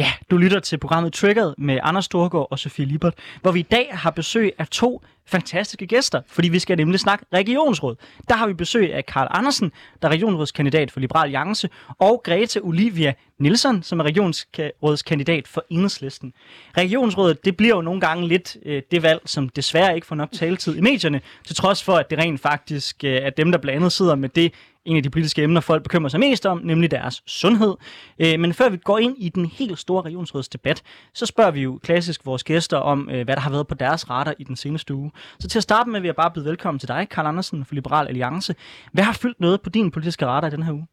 Ja, 0.00 0.12
du 0.30 0.36
lytter 0.36 0.60
til 0.60 0.78
programmet 0.78 1.12
Triggered 1.12 1.54
med 1.58 1.78
Anders 1.82 2.04
Storgård 2.04 2.48
og 2.50 2.58
Sofie 2.58 2.86
Libert, 2.86 3.14
hvor 3.42 3.52
vi 3.52 3.60
i 3.60 3.62
dag 3.70 3.88
har 3.92 4.10
besøg 4.10 4.52
af 4.58 4.68
to 4.68 5.02
fantastiske 5.30 5.86
gæster, 5.86 6.22
fordi 6.26 6.48
vi 6.48 6.58
skal 6.58 6.76
nemlig 6.76 7.00
snakke 7.00 7.24
regionsråd. 7.34 7.96
Der 8.28 8.34
har 8.34 8.46
vi 8.46 8.52
besøg 8.52 8.94
af 8.94 9.06
Karl 9.06 9.28
Andersen, 9.30 9.72
der 10.02 10.08
er 10.08 10.12
regionsrådskandidat 10.12 10.90
for 10.90 11.00
Liberal 11.00 11.22
Alliance, 11.24 11.68
og 11.98 12.20
Grete 12.24 12.60
Olivia 12.62 13.14
Nielsen, 13.38 13.82
som 13.82 14.00
er 14.00 14.04
regionsrådskandidat 14.04 15.48
for 15.48 15.64
Enhedslisten. 15.70 16.32
Regionsrådet, 16.76 17.44
det 17.44 17.56
bliver 17.56 17.76
jo 17.76 17.82
nogle 17.82 18.00
gange 18.00 18.28
lidt 18.28 18.56
øh, 18.66 18.82
det 18.90 19.02
valg, 19.02 19.20
som 19.26 19.48
desværre 19.48 19.94
ikke 19.94 20.06
får 20.06 20.16
nok 20.16 20.32
taletid 20.32 20.76
i 20.76 20.80
medierne, 20.80 21.20
til 21.46 21.56
trods 21.56 21.82
for, 21.82 21.96
at 21.96 22.10
det 22.10 22.18
rent 22.18 22.40
faktisk 22.40 23.04
øh, 23.04 23.12
er 23.12 23.30
dem, 23.30 23.52
der 23.52 23.58
blandt 23.58 23.76
andet 23.76 23.92
sidder 23.92 24.14
med 24.14 24.28
det 24.28 24.52
en 24.84 24.96
af 24.96 25.02
de 25.02 25.10
politiske 25.10 25.42
emner, 25.42 25.60
folk 25.60 25.82
bekymrer 25.82 26.08
sig 26.08 26.20
mest 26.20 26.46
om, 26.46 26.60
nemlig 26.64 26.90
deres 26.90 27.22
sundhed. 27.26 27.74
Øh, 28.18 28.40
men 28.40 28.54
før 28.54 28.68
vi 28.68 28.76
går 28.76 28.98
ind 28.98 29.14
i 29.18 29.28
den 29.28 29.46
helt 29.46 29.78
store 29.78 30.02
regionsrådsdebat, 30.02 30.82
så 31.14 31.26
spørger 31.26 31.50
vi 31.50 31.60
jo 31.60 31.78
klassisk 31.82 32.26
vores 32.26 32.44
gæster 32.44 32.76
om, 32.76 33.10
øh, 33.10 33.24
hvad 33.24 33.36
der 33.36 33.42
har 33.42 33.50
været 33.50 33.66
på 33.66 33.74
deres 33.74 34.10
radar 34.10 34.34
i 34.38 34.44
den 34.44 34.56
seneste 34.56 34.94
uge. 34.94 35.10
Så 35.38 35.48
til 35.48 35.58
at 35.58 35.62
starte 35.62 35.90
med 35.90 36.00
vil 36.00 36.08
jeg 36.08 36.16
bare 36.16 36.30
byde 36.30 36.44
velkommen 36.44 36.78
til 36.78 36.88
dig, 36.88 37.08
Karl 37.10 37.26
Andersen 37.26 37.64
for 37.64 37.74
Liberal 37.74 38.08
Alliance. 38.08 38.54
Hvad 38.92 39.04
har 39.04 39.12
fyldt 39.12 39.40
noget 39.40 39.62
på 39.62 39.70
din 39.70 39.90
politiske 39.90 40.26
radar 40.26 40.48
i 40.48 40.50
den 40.50 40.62
her 40.62 40.72
uge? 40.72 40.86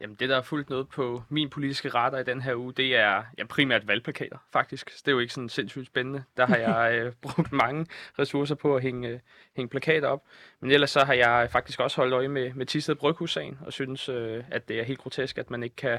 Jamen 0.00 0.16
det, 0.20 0.28
der 0.28 0.34
har 0.34 0.42
fulgt 0.42 0.70
noget 0.70 0.88
på 0.88 1.22
min 1.28 1.50
politiske 1.50 1.88
radar 1.88 2.18
i 2.18 2.24
den 2.24 2.42
her 2.42 2.54
uge, 2.54 2.72
det 2.72 2.96
er 2.96 3.22
ja, 3.38 3.46
primært 3.46 3.88
valgplakater, 3.88 4.38
faktisk. 4.52 4.90
Så 4.90 5.02
det 5.04 5.08
er 5.08 5.12
jo 5.12 5.18
ikke 5.18 5.32
sådan 5.32 5.48
sindssygt 5.48 5.86
spændende. 5.86 6.22
Der 6.36 6.46
har 6.46 6.56
jeg 6.56 6.94
øh, 6.98 7.12
brugt 7.22 7.52
mange 7.52 7.86
ressourcer 8.18 8.54
på 8.54 8.76
at 8.76 8.82
hænge, 8.82 9.08
øh, 9.08 9.18
hænge 9.56 9.68
plakater 9.68 10.08
op. 10.08 10.22
Men 10.60 10.70
ellers 10.70 10.90
så 10.90 11.04
har 11.04 11.14
jeg 11.14 11.48
faktisk 11.50 11.80
også 11.80 11.96
holdt 11.96 12.14
øje 12.14 12.28
med, 12.28 12.52
med 12.54 12.66
Tisted 12.66 12.94
Bryghus-sagen, 12.94 13.58
og 13.66 13.72
synes, 13.72 14.08
øh, 14.08 14.44
at 14.50 14.68
det 14.68 14.80
er 14.80 14.84
helt 14.84 14.98
grotesk, 14.98 15.38
at 15.38 15.50
man 15.50 15.62
ikke 15.62 15.76
kan 15.76 15.98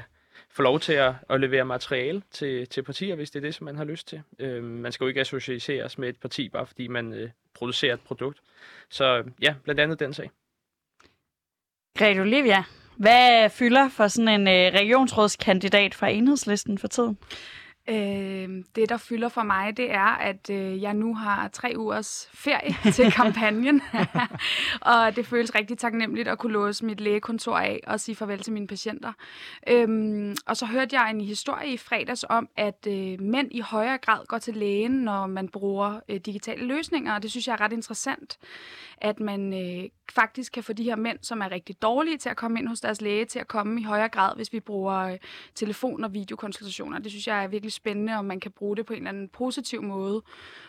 få 0.50 0.62
lov 0.62 0.80
til 0.80 0.92
at, 0.92 1.12
at 1.30 1.40
levere 1.40 1.64
materiale 1.64 2.22
til, 2.30 2.68
til 2.68 2.82
partier, 2.82 3.14
hvis 3.14 3.30
det 3.30 3.38
er 3.38 3.46
det, 3.46 3.54
som 3.54 3.64
man 3.64 3.76
har 3.76 3.84
lyst 3.84 4.08
til. 4.08 4.22
Øh, 4.38 4.64
man 4.64 4.92
skal 4.92 5.04
jo 5.04 5.08
ikke 5.08 5.20
associeres 5.20 5.98
med 5.98 6.08
et 6.08 6.20
parti, 6.20 6.48
bare 6.48 6.66
fordi 6.66 6.88
man 6.88 7.12
øh, 7.12 7.30
producerer 7.54 7.94
et 7.94 8.00
produkt. 8.00 8.40
Så 8.90 9.24
ja, 9.42 9.54
blandt 9.64 9.80
andet 9.80 10.00
den 10.00 10.12
sag. 10.12 10.30
Grete 11.98 12.20
Olivia, 12.20 12.64
hvad 12.96 13.50
fylder 13.50 13.88
for 13.88 14.08
sådan 14.08 14.40
en 14.40 14.48
øh, 14.48 14.80
regionsrådskandidat 14.80 15.94
fra 15.94 16.08
enhedslisten 16.08 16.78
for 16.78 16.88
tiden? 16.88 17.18
Øh, 17.88 18.64
det, 18.76 18.88
der 18.88 18.96
fylder 18.96 19.28
for 19.28 19.42
mig, 19.42 19.76
det 19.76 19.92
er, 19.92 20.16
at 20.16 20.50
øh, 20.50 20.82
jeg 20.82 20.94
nu 20.94 21.14
har 21.14 21.48
tre 21.48 21.72
ugers 21.76 22.28
ferie 22.34 22.76
til 22.96 23.12
kampagnen. 23.12 23.82
og 24.92 25.16
det 25.16 25.26
føles 25.26 25.54
rigtig 25.54 25.78
taknemmeligt 25.78 26.28
at 26.28 26.38
kunne 26.38 26.52
låse 26.52 26.84
mit 26.84 27.00
lægekontor 27.00 27.58
af 27.58 27.80
og 27.86 28.00
sige 28.00 28.16
farvel 28.16 28.40
til 28.40 28.52
mine 28.52 28.66
patienter. 28.66 29.12
Øhm, 29.68 30.34
og 30.46 30.56
så 30.56 30.66
hørte 30.66 31.00
jeg 31.00 31.10
en 31.10 31.20
historie 31.20 31.72
i 31.72 31.76
fredags 31.76 32.24
om, 32.28 32.48
at 32.56 32.86
øh, 32.88 33.20
mænd 33.20 33.48
i 33.50 33.60
højere 33.60 33.98
grad 33.98 34.26
går 34.26 34.38
til 34.38 34.54
lægen, 34.54 34.92
når 34.92 35.26
man 35.26 35.48
bruger 35.48 36.00
øh, 36.08 36.20
digitale 36.20 36.66
løsninger. 36.66 37.14
Og 37.14 37.22
det 37.22 37.30
synes 37.30 37.46
jeg 37.46 37.52
er 37.52 37.60
ret 37.60 37.72
interessant, 37.72 38.38
at 38.98 39.20
man 39.20 39.52
øh, 39.54 39.88
faktisk 40.12 40.52
kan 40.52 40.62
få 40.62 40.72
de 40.72 40.82
her 40.82 40.96
mænd, 40.96 41.18
som 41.22 41.40
er 41.40 41.50
rigtig 41.50 41.82
dårlige 41.82 42.18
til 42.18 42.28
at 42.28 42.36
komme 42.36 42.58
ind 42.58 42.68
hos 42.68 42.80
deres 42.80 43.00
læge, 43.00 43.24
til 43.24 43.38
at 43.38 43.48
komme 43.48 43.80
i 43.80 43.84
højere 43.84 44.08
grad, 44.08 44.36
hvis 44.36 44.52
vi 44.52 44.60
bruger 44.60 44.96
øh, 44.96 45.18
telefon- 45.54 46.04
og 46.04 46.14
videokonsultationer. 46.14 46.98
Det 46.98 47.10
synes 47.12 47.26
jeg 47.26 47.44
er 47.44 47.48
virkelig 47.48 47.72
spændende, 47.72 48.14
om 48.14 48.24
man 48.24 48.40
kan 48.40 48.50
bruge 48.50 48.76
det 48.76 48.86
på 48.86 48.92
en 48.92 48.96
eller 48.96 49.08
anden 49.08 49.28
positiv 49.28 49.82
måde, 49.82 50.22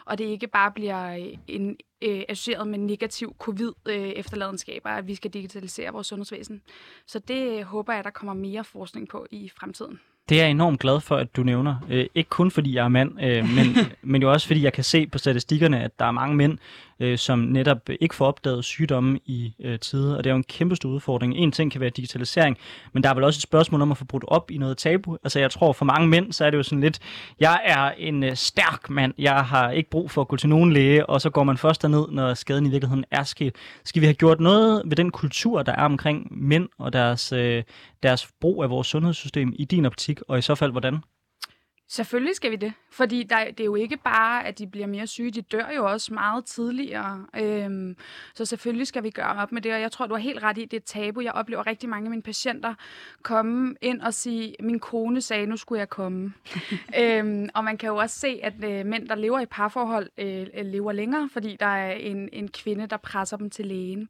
og 0.06 0.18
det 0.18 0.26
ikke 0.26 0.48
bare 0.48 0.72
bliver 0.72 1.18
øh, 1.18 1.38
en, 1.48 1.78
øh, 2.02 2.24
associeret 2.30 2.68
med 2.68 2.80
negativ 2.80 3.36
covid-efterladenskaber, 3.40 4.90
at 4.90 5.08
vi 5.08 5.16
skal 5.16 5.32
digitalisere 5.32 5.92
vores 5.92 6.08
sundhedsvæsen. 6.08 6.62
Så 7.08 7.20
det 7.20 7.64
håber 7.64 7.94
jeg, 7.94 8.04
der 8.04 8.10
kommer 8.10 8.34
mere 8.34 8.64
forskning 8.64 9.10
på 9.10 9.28
i 9.32 9.52
fremtiden. 9.60 10.00
Det 10.30 10.38
er 10.38 10.42
jeg 10.42 10.52
enormt 10.52 10.80
glad 10.80 11.00
for, 11.02 11.16
at 11.16 11.36
du 11.36 11.44
nævner. 11.44 11.76
Øh, 11.90 12.06
ikke 12.16 12.30
kun 12.30 12.52
fordi 12.52 12.76
jeg 12.76 12.84
er 12.84 12.88
mand, 12.88 13.24
øh, 13.24 13.50
men, 13.50 13.66
men 14.12 14.22
jo 14.22 14.32
også 14.32 14.48
fordi 14.48 14.64
jeg 14.64 14.74
kan 14.74 14.84
se 14.84 15.08
på 15.08 15.18
statistikkerne, 15.18 15.84
at 15.84 16.00
der 16.00 16.06
er 16.06 16.12
mange 16.12 16.36
mænd, 16.36 16.58
øh, 17.00 17.18
som 17.18 17.40
netop 17.40 17.90
ikke 18.00 18.16
får 18.16 18.26
opdaget 18.26 18.66
sygdomme 18.66 19.20
i 19.26 19.54
øh, 19.60 19.80
tide, 19.80 20.18
og 20.18 20.24
det 20.24 20.30
er 20.30 20.34
jo 20.34 20.38
en 20.38 20.44
kæmpe 20.44 20.76
stor 20.76 20.90
udfordring. 20.90 21.36
En 21.36 21.52
ting 21.52 21.72
kan 21.72 21.82
være 21.82 21.90
digitalisering, 21.90 22.58
men 22.94 23.04
der 23.04 23.10
er 23.10 23.14
vel 23.14 23.24
også 23.24 23.38
et 23.38 23.42
spørgsmål 23.42 23.82
om 23.82 23.92
at 23.92 23.98
få 23.98 24.06
brudt 24.06 24.24
op 24.28 24.52
i 24.52 24.58
noget 24.58 24.78
tabu. 24.78 25.18
Altså 25.24 25.40
jeg 25.40 25.52
tror, 25.52 25.74
for 25.74 25.86
mange 25.86 26.08
mænd, 26.08 26.34
så 26.34 26.46
er 26.46 26.50
det 26.50 26.58
jo 26.58 26.64
sådan 26.64 26.82
lidt, 26.82 27.00
jeg 27.40 27.62
er 27.66 27.92
en 27.98 28.24
øh, 28.24 28.36
stærk 28.36 28.90
mand, 28.90 29.14
jeg 29.18 29.46
har 29.46 29.72
ikke 29.72 29.90
brug 29.90 30.12
for 30.12 30.22
at 30.22 30.28
gå 30.28 30.36
til 30.36 30.50
nogen 30.50 30.74
læge, 30.74 31.06
og 31.06 31.22
så 31.22 31.30
går 31.30 31.44
man 31.44 31.58
først 31.58 31.82
derned, 31.82 32.08
når 32.12 32.34
skaden 32.34 32.66
i 32.66 32.70
virkeligheden 32.70 33.06
er 33.12 33.24
sket. 33.24 33.56
Skal 33.86 34.02
vi 34.02 34.06
have 34.06 34.14
gjort 34.14 34.40
noget 34.40 34.82
ved 34.86 34.96
den 34.96 35.12
kultur, 35.12 35.64
der 35.64 35.72
er 35.72 35.86
omkring 35.86 36.28
mænd 36.32 36.70
og 36.80 36.94
deres, 36.94 37.32
øh, 37.32 37.64
deres 38.04 38.30
brug 38.42 38.64
af 38.64 38.70
vores 38.70 38.88
sundhedssystem 38.88 39.54
i 39.56 39.66
din 39.66 39.86
optik, 39.86 40.20
og 40.28 40.38
i 40.38 40.42
så 40.42 40.56
fald 40.56 40.72
hvordan? 40.72 40.98
Selvfølgelig 41.90 42.36
skal 42.36 42.52
vi 42.52 42.56
det, 42.56 42.74
fordi 42.92 43.24
der, 43.24 43.46
det 43.46 43.60
er 43.60 43.66
jo 43.66 43.76
ikke 43.76 43.98
bare, 43.98 44.46
at 44.46 44.60
de 44.60 44.68
bliver 44.68 44.88
mere 44.88 45.08
syge, 45.08 45.32
de 45.32 45.42
dør 45.42 45.70
jo 45.76 45.86
også 45.86 46.14
meget 46.14 46.46
tidligere. 46.46 47.26
Øhm, 47.36 47.96
så 48.34 48.46
selvfølgelig 48.46 48.88
skal 48.88 49.04
vi 49.04 49.10
gøre 49.10 49.42
op 49.42 49.52
med 49.52 49.62
det, 49.62 49.74
og 49.74 49.82
jeg 49.82 49.92
tror, 49.92 50.08
du 50.08 50.14
har 50.14 50.22
helt 50.22 50.44
ret 50.44 50.58
i, 50.58 50.62
det 50.62 50.74
er 50.74 50.78
et 50.78 50.84
tabu. 50.84 51.22
Jeg 51.22 51.32
oplever 51.32 51.68
rigtig 51.68 51.90
mange 51.90 52.06
af 52.06 52.10
mine 52.10 52.22
patienter 52.22 52.74
komme 53.24 53.76
ind 53.82 54.02
og 54.02 54.14
sige, 54.14 54.56
min 54.60 54.80
kone 54.80 55.22
sagde, 55.22 55.46
nu 55.46 55.58
skulle 55.58 55.80
jeg 55.80 55.90
komme. 55.90 56.34
øhm, 57.02 57.50
og 57.56 57.64
man 57.64 57.78
kan 57.78 57.90
jo 57.90 57.96
også 57.96 58.20
se, 58.20 58.40
at 58.44 58.54
øh, 58.64 58.86
mænd, 58.86 59.08
der 59.08 59.16
lever 59.16 59.40
i 59.40 59.46
parforhold, 59.46 60.10
øh, 60.18 60.48
lever 60.66 60.92
længere, 60.92 61.30
fordi 61.34 61.58
der 61.60 61.66
er 61.66 61.92
en, 61.92 62.30
en 62.34 62.48
kvinde, 62.48 62.88
der 62.88 62.98
presser 62.98 63.38
dem 63.38 63.50
til 63.50 63.66
lægen. 63.66 64.10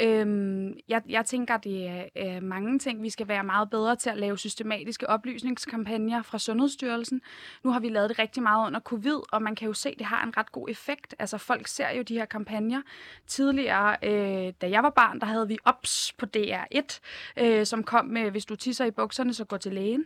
Øhm, 0.00 0.74
jeg, 0.88 1.02
jeg 1.08 1.26
tænker, 1.26 1.56
det 1.56 1.88
er 1.88 2.04
øh, 2.16 2.42
mange 2.42 2.78
ting, 2.78 3.02
vi 3.02 3.10
skal 3.10 3.28
være 3.28 3.44
meget 3.44 3.70
bedre 3.70 3.96
til 3.96 4.10
at 4.10 4.18
lave 4.18 4.38
systematiske 4.38 5.08
oplysningskampagner 5.10 6.22
fra 6.22 6.38
Sundhedsstyrelsen 6.38 7.07
styrelsen. 7.08 7.20
Nu 7.64 7.70
har 7.70 7.80
vi 7.80 7.88
lavet 7.88 8.10
det 8.10 8.18
rigtig 8.18 8.42
meget 8.42 8.66
under 8.66 8.80
covid, 8.80 9.20
og 9.32 9.42
man 9.42 9.54
kan 9.54 9.66
jo 9.66 9.74
se, 9.74 9.88
at 9.88 9.98
det 9.98 10.06
har 10.06 10.24
en 10.24 10.36
ret 10.36 10.52
god 10.52 10.68
effekt. 10.68 11.14
Altså 11.18 11.38
folk 11.38 11.68
ser 11.68 11.90
jo 11.90 12.02
de 12.02 12.14
her 12.14 12.24
kampagner. 12.24 12.82
Tidligere, 13.26 13.96
øh, 14.02 14.52
da 14.60 14.70
jeg 14.70 14.82
var 14.82 14.90
barn, 14.90 15.20
der 15.20 15.26
havde 15.26 15.48
vi 15.48 15.58
OPS 15.64 16.12
på 16.18 16.26
DR1, 16.36 17.00
øh, 17.36 17.66
som 17.66 17.84
kom 17.84 18.06
med, 18.06 18.30
hvis 18.30 18.44
du 18.44 18.56
tisser 18.56 18.84
i 18.84 18.90
bukserne, 18.90 19.34
så 19.34 19.44
gå 19.44 19.56
til 19.56 19.72
lægen. 19.72 20.04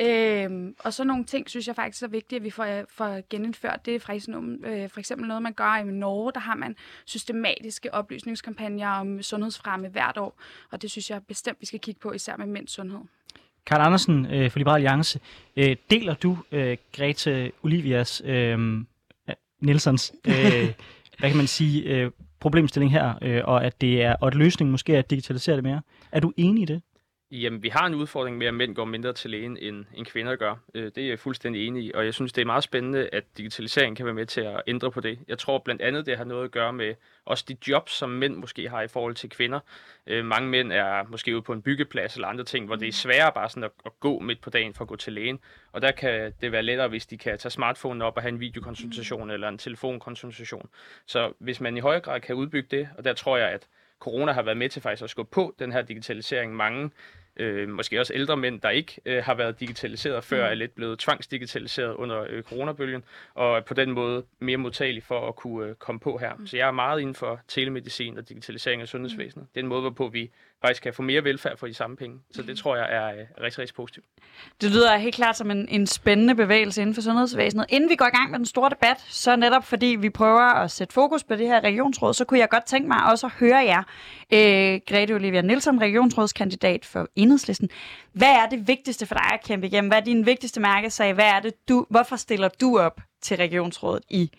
Øh, 0.00 0.74
og 0.78 0.92
så 0.92 1.04
nogle 1.04 1.24
ting, 1.24 1.50
synes 1.50 1.66
jeg 1.66 1.76
faktisk 1.76 2.02
er 2.02 2.08
vigtigt, 2.08 2.40
at 2.40 2.44
vi 2.44 2.50
får, 2.50 2.84
får 2.88 3.20
genindført. 3.30 3.86
Det 3.86 3.94
er 3.94 4.00
faktisk 4.00 4.28
nogle, 4.28 4.58
øh, 4.64 4.90
for 4.90 5.00
eksempel 5.00 5.28
noget, 5.28 5.42
man 5.42 5.52
gør 5.52 5.74
i 5.76 5.84
Norge. 5.84 6.32
Der 6.32 6.40
har 6.40 6.54
man 6.54 6.76
systematiske 7.04 7.94
oplysningskampagner 7.94 8.88
om 8.88 9.22
sundhedsfremme 9.22 9.88
hvert 9.88 10.18
år, 10.18 10.40
og 10.70 10.82
det 10.82 10.90
synes 10.90 11.10
jeg 11.10 11.22
bestemt, 11.26 11.60
vi 11.60 11.66
skal 11.66 11.80
kigge 11.80 12.00
på, 12.00 12.12
især 12.12 12.36
med 12.36 12.46
mænds 12.46 12.72
sundhed. 12.72 13.00
Karl 13.66 13.80
Andersen 13.80 14.26
øh, 14.26 14.50
for 14.50 14.58
Liberal 14.58 14.74
Alliance, 14.74 15.20
øh, 15.56 15.76
deler 15.90 16.14
du 16.14 16.38
øh, 16.52 16.76
Grete 16.96 17.52
Olivias 17.62 18.22
øh, 18.24 18.84
Nielsons, 19.60 20.12
øh, 20.26 20.34
hvad 21.18 21.28
kan 21.30 21.36
man 21.36 21.46
sige, 21.46 21.82
øh, 21.82 22.10
problemstilling 22.40 22.92
her, 22.92 23.14
øh, 23.22 23.42
og 23.44 23.64
at 23.64 23.80
det 23.80 24.02
er 24.02 24.16
og 24.20 24.26
at 24.26 24.34
løsningen 24.34 24.70
måske 24.70 24.94
er 24.94 24.98
at 24.98 25.10
digitalisere 25.10 25.56
det 25.56 25.64
mere. 25.64 25.80
Er 26.12 26.20
du 26.20 26.32
enig 26.36 26.62
i 26.62 26.64
det? 26.64 26.82
Jamen, 27.42 27.62
vi 27.62 27.68
har 27.68 27.86
en 27.86 27.94
udfordring 27.94 28.38
med, 28.38 28.46
at 28.46 28.54
mænd 28.54 28.74
går 28.74 28.84
mindre 28.84 29.12
til 29.12 29.30
lægen, 29.30 29.56
end, 29.56 29.84
end 29.94 30.06
kvinder 30.06 30.36
gør. 30.36 30.54
Øh, 30.74 30.84
det 30.94 30.98
er 30.98 31.08
jeg 31.08 31.18
fuldstændig 31.18 31.66
enig 31.66 31.84
i, 31.84 31.92
og 31.94 32.04
jeg 32.04 32.14
synes, 32.14 32.32
det 32.32 32.42
er 32.42 32.46
meget 32.46 32.64
spændende, 32.64 33.08
at 33.12 33.24
digitalisering 33.36 33.96
kan 33.96 34.06
være 34.06 34.14
med 34.14 34.26
til 34.26 34.40
at 34.40 34.62
ændre 34.66 34.90
på 34.90 35.00
det. 35.00 35.18
Jeg 35.28 35.38
tror 35.38 35.58
blandt 35.58 35.82
andet, 35.82 36.06
det 36.06 36.16
har 36.16 36.24
noget 36.24 36.44
at 36.44 36.50
gøre 36.50 36.72
med 36.72 36.94
også 37.24 37.44
de 37.48 37.56
jobs, 37.68 37.92
som 37.92 38.10
mænd 38.10 38.36
måske 38.36 38.68
har 38.68 38.82
i 38.82 38.88
forhold 38.88 39.14
til 39.14 39.30
kvinder. 39.30 39.60
Øh, 40.06 40.24
mange 40.24 40.48
mænd 40.48 40.72
er 40.72 41.04
måske 41.08 41.34
ude 41.34 41.42
på 41.42 41.52
en 41.52 41.62
byggeplads 41.62 42.14
eller 42.14 42.28
andre 42.28 42.44
ting, 42.44 42.66
hvor 42.66 42.76
det 42.76 42.88
er 42.88 42.92
sværere 42.92 43.32
bare 43.32 43.48
sådan 43.48 43.64
at, 43.64 43.70
at 43.86 44.00
gå 44.00 44.18
midt 44.18 44.40
på 44.40 44.50
dagen 44.50 44.74
for 44.74 44.84
at 44.84 44.88
gå 44.88 44.96
til 44.96 45.12
lægen. 45.12 45.38
Og 45.72 45.82
der 45.82 45.90
kan 45.90 46.32
det 46.40 46.52
være 46.52 46.62
lettere, 46.62 46.88
hvis 46.88 47.06
de 47.06 47.18
kan 47.18 47.38
tage 47.38 47.50
smartphonen 47.50 48.02
op 48.02 48.16
og 48.16 48.22
have 48.22 48.32
en 48.32 48.40
videokonsultation 48.40 49.30
eller 49.30 49.48
en 49.48 49.58
telefonkonsultation. 49.58 50.68
Så 51.06 51.32
hvis 51.38 51.60
man 51.60 51.76
i 51.76 51.80
højere 51.80 52.00
grad 52.00 52.20
kan 52.20 52.34
udbygge 52.34 52.76
det, 52.76 52.88
og 52.98 53.04
der 53.04 53.12
tror 53.12 53.36
jeg, 53.36 53.50
at 53.50 53.66
corona 54.00 54.32
har 54.32 54.42
været 54.42 54.56
med 54.56 54.68
til 54.68 54.82
faktisk 54.82 55.02
at 55.02 55.10
skubbe 55.10 55.30
på 55.30 55.54
den 55.58 55.72
her 55.72 55.82
digitalisering. 55.82 56.56
Mange 56.56 56.90
øh, 57.36 57.68
måske 57.68 58.00
også 58.00 58.14
ældre 58.14 58.36
mænd, 58.36 58.60
der 58.60 58.70
ikke 58.70 59.00
øh, 59.06 59.24
har 59.24 59.34
været 59.34 59.60
digitaliseret 59.60 60.24
før, 60.24 60.46
mm. 60.46 60.50
er 60.50 60.54
lidt 60.54 60.74
blevet 60.74 60.98
tvangsdigitaliseret 60.98 61.94
under 61.94 62.26
øh, 62.28 62.42
coronabølgen, 62.42 63.04
og 63.34 63.56
er 63.56 63.60
på 63.60 63.74
den 63.74 63.90
måde 63.90 64.24
mere 64.38 64.56
modtagelig 64.56 65.02
for 65.02 65.28
at 65.28 65.36
kunne 65.36 65.68
øh, 65.68 65.74
komme 65.74 66.00
på 66.00 66.18
her. 66.18 66.34
Mm. 66.34 66.46
Så 66.46 66.56
jeg 66.56 66.68
er 66.68 66.72
meget 66.72 67.00
inden 67.00 67.14
for 67.14 67.40
telemedicin 67.48 68.18
og 68.18 68.28
digitalisering 68.28 68.82
af 68.82 68.88
sundhedsvæsenet. 68.88 69.42
Mm. 69.42 69.48
Det 69.54 69.60
er 69.60 69.64
en 69.64 69.68
måde, 69.68 69.80
hvorpå 69.80 70.08
vi 70.08 70.30
faktisk 70.64 70.82
kan 70.82 70.94
få 70.94 71.02
mere 71.02 71.24
velfærd 71.24 71.58
for 71.58 71.66
de 71.66 71.74
samme 71.74 71.96
penge. 71.96 72.18
Så 72.32 72.42
det 72.42 72.58
tror 72.58 72.76
jeg 72.76 72.86
er 72.90 73.06
øh, 73.06 73.26
rigtig, 73.40 73.58
rigtig 73.58 73.74
positivt. 73.74 74.06
Det 74.60 74.70
lyder 74.70 74.96
helt 74.96 75.14
klart 75.14 75.36
som 75.36 75.50
en, 75.50 75.68
en 75.68 75.86
spændende 75.86 76.34
bevægelse 76.34 76.80
inden 76.80 76.94
for 76.94 77.02
sundhedsvæsenet. 77.02 77.66
Inden 77.68 77.90
vi 77.90 77.94
går 77.94 78.06
i 78.06 78.16
gang 78.16 78.30
med 78.30 78.38
den 78.38 78.46
store 78.46 78.70
debat, 78.70 79.04
så 79.08 79.36
netop 79.36 79.64
fordi 79.64 79.86
vi 79.86 80.10
prøver 80.10 80.40
at 80.40 80.70
sætte 80.70 80.94
fokus 80.94 81.24
på 81.24 81.36
det 81.36 81.46
her 81.46 81.60
regionsråd, 81.60 82.14
så 82.14 82.24
kunne 82.24 82.40
jeg 82.40 82.48
godt 82.48 82.64
tænke 82.64 82.88
mig 82.88 83.04
også 83.10 83.26
at 83.26 83.32
høre 83.32 83.56
jer, 83.56 83.82
øh, 84.32 84.80
Grete 84.88 85.14
Olivia 85.14 85.42
Nielsen, 85.42 85.80
regionsrådskandidat 85.80 86.84
for 86.84 87.08
Enhedslisten. 87.16 87.70
Hvad 88.12 88.32
er 88.32 88.48
det 88.48 88.68
vigtigste 88.68 89.06
for 89.06 89.14
dig 89.14 89.30
at 89.32 89.44
kæmpe 89.44 89.66
igennem? 89.66 89.88
Hvad 89.88 89.98
er 89.98 90.04
din 90.04 90.26
vigtigste 90.26 90.60
mærkesag? 90.60 91.12
Hvad 91.12 91.28
er 91.28 91.40
det, 91.40 91.68
du, 91.68 91.86
hvorfor 91.90 92.16
stiller 92.16 92.48
du 92.48 92.78
op 92.78 93.00
til 93.22 93.36
regionsrådet 93.36 94.02
i 94.10 94.30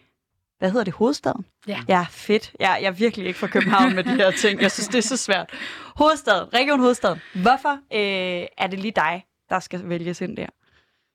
hvad 0.59 0.71
hedder 0.71 0.83
det, 0.83 0.93
hovedstaden? 0.93 1.45
Ja. 1.67 1.79
Ja, 1.87 2.05
fedt. 2.09 2.53
Ja, 2.59 2.71
jeg 2.71 2.83
er 2.83 2.91
virkelig 2.91 3.27
ikke 3.27 3.39
fra 3.39 3.47
København 3.47 3.95
med 3.95 4.03
de 4.03 4.15
her 4.15 4.31
ting. 4.31 4.61
Jeg 4.61 4.71
synes, 4.71 4.87
det 4.87 4.97
er 4.97 5.01
så 5.01 5.17
svært. 5.17 5.49
Hovedstaden, 5.95 6.53
Region 6.53 6.79
Hovedstaden. 6.79 7.21
Hvorfor 7.33 7.71
øh, 7.71 8.47
er 8.57 8.67
det 8.67 8.79
lige 8.79 8.91
dig, 8.95 9.25
der 9.49 9.59
skal 9.59 9.89
vælges 9.89 10.21
ind 10.21 10.37
der? 10.37 10.47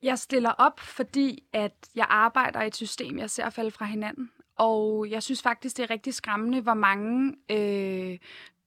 Jeg 0.03 0.19
stiller 0.19 0.49
op, 0.49 0.79
fordi 0.79 1.43
at 1.53 1.73
jeg 1.95 2.05
arbejder 2.09 2.61
i 2.61 2.67
et 2.67 2.75
system, 2.75 3.19
jeg 3.19 3.29
ser 3.29 3.49
falde 3.49 3.71
fra 3.71 3.85
hinanden. 3.85 4.29
Og 4.57 5.09
jeg 5.09 5.23
synes 5.23 5.41
faktisk, 5.41 5.77
det 5.77 5.83
er 5.83 5.89
rigtig 5.89 6.13
skræmmende, 6.13 6.61
hvor 6.61 6.73
mange 6.73 7.35
øh, 7.51 8.17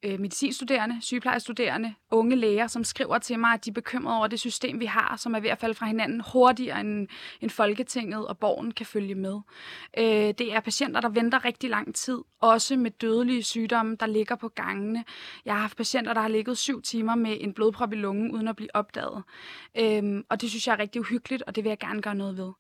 øh, 0.05 0.21
medicinstuderende, 0.21 0.99
sygeplejestuderende, 1.01 1.95
unge 2.11 2.37
læger, 2.37 2.67
som 2.67 2.85
skriver 2.85 3.19
til 3.19 3.39
mig, 3.39 3.51
at 3.51 3.65
de 3.65 3.71
er 3.71 3.75
bekymrede 3.75 4.17
over 4.19 4.27
det 4.27 4.41
system, 4.41 4.81
vi 4.81 4.87
har, 4.87 5.17
som 5.17 5.35
er 5.35 5.41
ved 5.41 5.51
at 5.51 5.59
falde 5.59 5.75
fra 5.75 5.87
hinanden 5.87 6.23
hurtigere, 6.33 6.81
end, 6.81 7.09
end 7.41 7.51
Folketinget 7.51 8.27
og 8.27 8.39
borgen 8.39 8.71
kan 8.73 8.87
følge 8.87 9.15
med. 9.15 9.41
Øh, 9.99 10.05
det 10.39 10.55
er 10.55 10.61
patienter, 10.61 11.01
der 11.01 11.09
venter 11.09 11.45
rigtig 11.45 11.71
lang 11.71 11.95
tid, 11.95 12.19
også 12.41 12.77
med 12.77 12.91
dødelige 12.91 13.43
sygdomme, 13.43 13.97
der 14.01 14.07
ligger 14.07 14.37
på 14.37 14.49
gangene. 14.49 15.05
Jeg 15.45 15.55
har 15.55 15.61
haft 15.61 15.77
patienter, 15.77 16.15
der 16.15 16.21
har 16.21 16.29
ligget 16.29 16.59
syv 16.59 16.83
timer 16.83 17.15
med 17.15 17.37
en 17.41 17.55
blodprop 17.55 17.93
i 17.93 17.97
lungen, 17.97 18.31
uden 18.31 18.49
at 18.49 18.57
blive 18.57 18.77
opdaget. 18.77 19.23
Øh, 19.79 20.23
og 20.29 20.41
det 20.41 20.51
synes 20.51 20.67
jeg 20.67 20.73
er 20.73 20.79
rigtig 20.79 21.01
uhyggeligt, 21.01 21.43
og 21.47 21.57
det 21.57 21.65
vil 21.65 21.71
jeg 21.71 21.79
gerne 21.79 22.03
gøre 22.03 22.15
noget 22.15 22.37
ved. 22.37 22.53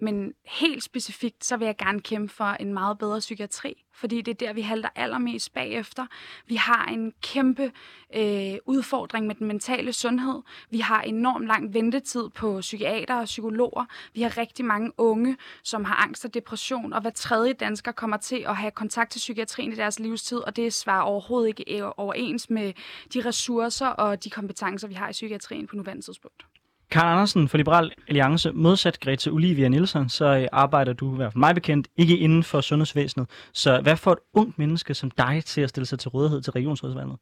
Men 0.00 0.32
helt 0.46 0.82
specifikt, 0.82 1.44
så 1.44 1.56
vil 1.56 1.66
jeg 1.66 1.76
gerne 1.76 2.00
kæmpe 2.00 2.34
for 2.34 2.44
en 2.44 2.74
meget 2.74 2.98
bedre 2.98 3.18
psykiatri, 3.18 3.84
fordi 3.94 4.20
det 4.20 4.30
er 4.30 4.46
der, 4.46 4.52
vi 4.52 4.60
halter 4.60 4.88
allermest 4.96 5.54
bagefter. 5.54 6.06
Vi 6.46 6.56
har 6.56 6.84
en 6.84 7.12
kæmpe 7.22 7.72
øh, 8.16 8.54
udfordring 8.66 9.26
med 9.26 9.34
den 9.34 9.46
mentale 9.46 9.92
sundhed. 9.92 10.42
Vi 10.70 10.78
har 10.78 11.02
enormt 11.02 11.46
lang 11.46 11.74
ventetid 11.74 12.28
på 12.28 12.60
psykiater 12.60 13.16
og 13.16 13.24
psykologer. 13.24 13.84
Vi 14.14 14.22
har 14.22 14.38
rigtig 14.38 14.64
mange 14.64 14.92
unge, 14.98 15.36
som 15.62 15.84
har 15.84 15.94
angst 15.94 16.24
og 16.24 16.34
depression, 16.34 16.92
og 16.92 17.00
hver 17.00 17.10
tredje 17.10 17.52
dansker 17.52 17.92
kommer 17.92 18.16
til 18.16 18.44
at 18.48 18.56
have 18.56 18.70
kontakt 18.70 19.10
til 19.10 19.18
psykiatrien 19.18 19.72
i 19.72 19.76
deres 19.76 19.98
livstid, 20.00 20.38
og 20.38 20.56
det 20.56 20.72
svarer 20.72 21.02
overhovedet 21.02 21.48
ikke 21.48 21.78
øh, 21.78 21.90
overens 21.96 22.50
med 22.50 22.72
de 23.14 23.20
ressourcer 23.20 23.86
og 23.86 24.24
de 24.24 24.30
kompetencer, 24.30 24.88
vi 24.88 24.94
har 24.94 25.08
i 25.08 25.12
psykiatrien 25.12 25.66
på 25.66 25.76
nuværende 25.76 26.04
tidspunkt. 26.04 26.46
Karl 26.92 27.12
Andersen 27.12 27.48
for 27.48 27.56
Liberal 27.56 27.92
Alliance, 28.08 28.52
modsat 28.52 29.00
Grete 29.00 29.30
Olivia 29.30 29.68
Nielsen, 29.68 30.08
så 30.08 30.24
øh, 30.24 30.48
arbejder 30.52 30.92
du, 30.92 31.12
i 31.12 31.16
hvert 31.16 31.32
fald 31.32 31.40
mig 31.40 31.54
bekendt, 31.54 31.88
ikke 31.96 32.18
inden 32.18 32.42
for 32.42 32.60
sundhedsvæsenet. 32.60 33.30
Så 33.52 33.80
hvad 33.80 33.96
får 33.96 34.12
et 34.12 34.18
ungt 34.34 34.58
menneske 34.58 34.94
som 34.94 35.10
dig 35.10 35.42
til 35.46 35.60
at 35.60 35.68
stille 35.68 35.86
sig 35.86 35.98
til 35.98 36.08
rådighed 36.08 36.42
til 36.42 36.52
regionsrådsvalget? 36.52 37.16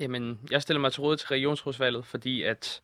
Jamen, 0.00 0.38
jeg 0.50 0.62
stiller 0.62 0.80
mig 0.80 0.92
til 0.92 1.00
rådighed 1.00 1.18
til 1.18 1.28
regionsrådsvalget, 1.28 2.06
fordi 2.06 2.42
at 2.42 2.80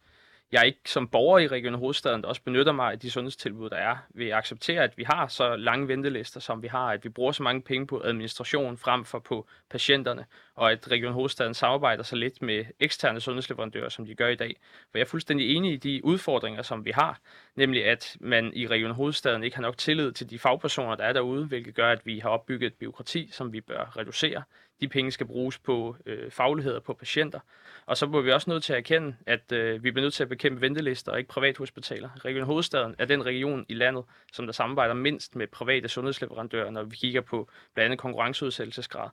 jeg 0.52 0.66
ikke 0.66 0.80
som 0.86 1.08
borger 1.08 1.38
i 1.38 1.48
Region 1.48 1.74
Hovedstaden, 1.74 2.24
også 2.24 2.42
benytter 2.42 2.72
mig 2.72 2.92
af 2.92 2.98
de 2.98 3.10
sundhedstilbud, 3.10 3.70
der 3.70 3.76
er, 3.76 3.96
vil 4.08 4.32
acceptere, 4.32 4.82
at 4.82 4.98
vi 4.98 5.04
har 5.04 5.26
så 5.26 5.56
lange 5.56 5.88
ventelister, 5.88 6.40
som 6.40 6.62
vi 6.62 6.68
har, 6.68 6.86
at 6.86 7.04
vi 7.04 7.08
bruger 7.08 7.32
så 7.32 7.42
mange 7.42 7.62
penge 7.62 7.86
på 7.86 8.02
administration 8.04 8.76
frem 8.76 9.04
for 9.04 9.18
på 9.18 9.46
patienterne, 9.70 10.24
og 10.54 10.72
at 10.72 10.90
Region 10.90 11.12
Hovedstaden 11.12 11.54
samarbejder 11.54 12.02
så 12.02 12.16
lidt 12.16 12.42
med 12.42 12.64
eksterne 12.80 13.20
sundhedsleverandører, 13.20 13.88
som 13.88 14.06
de 14.06 14.14
gør 14.14 14.28
i 14.28 14.34
dag. 14.34 14.56
For 14.90 14.98
jeg 14.98 15.04
er 15.04 15.08
fuldstændig 15.08 15.56
enig 15.56 15.72
i 15.72 15.76
de 15.76 16.04
udfordringer, 16.04 16.62
som 16.62 16.84
vi 16.84 16.90
har, 16.90 17.20
nemlig 17.56 17.84
at 17.84 18.16
man 18.20 18.52
i 18.54 18.66
Region 18.66 18.90
Hovedstaden 18.90 19.44
ikke 19.44 19.56
har 19.56 19.62
nok 19.62 19.78
tillid 19.78 20.12
til 20.12 20.30
de 20.30 20.38
fagpersoner, 20.38 20.94
der 20.94 21.04
er 21.04 21.12
derude, 21.12 21.46
hvilket 21.46 21.74
gør, 21.74 21.92
at 21.92 22.06
vi 22.06 22.18
har 22.18 22.28
opbygget 22.28 22.66
et 22.66 22.74
byråkrati, 22.74 23.28
som 23.32 23.52
vi 23.52 23.60
bør 23.60 23.96
reducere. 23.96 24.42
De 24.80 24.88
penge 24.88 25.10
skal 25.10 25.26
bruges 25.26 25.58
på 25.58 25.96
øh, 26.06 26.30
fagligheder 26.30 26.80
på 26.80 26.94
patienter. 26.94 27.40
Og 27.86 27.96
så 27.96 28.06
må 28.06 28.20
vi 28.20 28.32
også 28.32 28.50
nødt 28.50 28.64
til 28.64 28.72
at 28.72 28.78
erkende, 28.78 29.16
at 29.26 29.52
øh, 29.52 29.84
vi 29.84 29.90
bliver 29.90 30.04
nødt 30.04 30.14
til 30.14 30.22
at 30.22 30.28
bekæmpe 30.28 30.60
ventelister 30.60 31.12
og 31.12 31.18
ikke 31.18 31.28
privathospitaler. 31.28 32.08
Region 32.24 32.44
Hovedstaden 32.44 32.94
er 32.98 33.04
den 33.04 33.26
region 33.26 33.66
i 33.68 33.74
landet, 33.74 34.04
som 34.32 34.46
der 34.46 34.52
samarbejder 34.52 34.94
mindst 34.94 35.36
med 35.36 35.46
private 35.46 35.88
sundhedsleverandører, 35.88 36.70
når 36.70 36.82
vi 36.82 36.96
kigger 36.96 37.20
på 37.20 37.48
blandt 37.74 37.84
andet 37.84 37.98
konkurrenceudsættelsesgrad. 37.98 39.08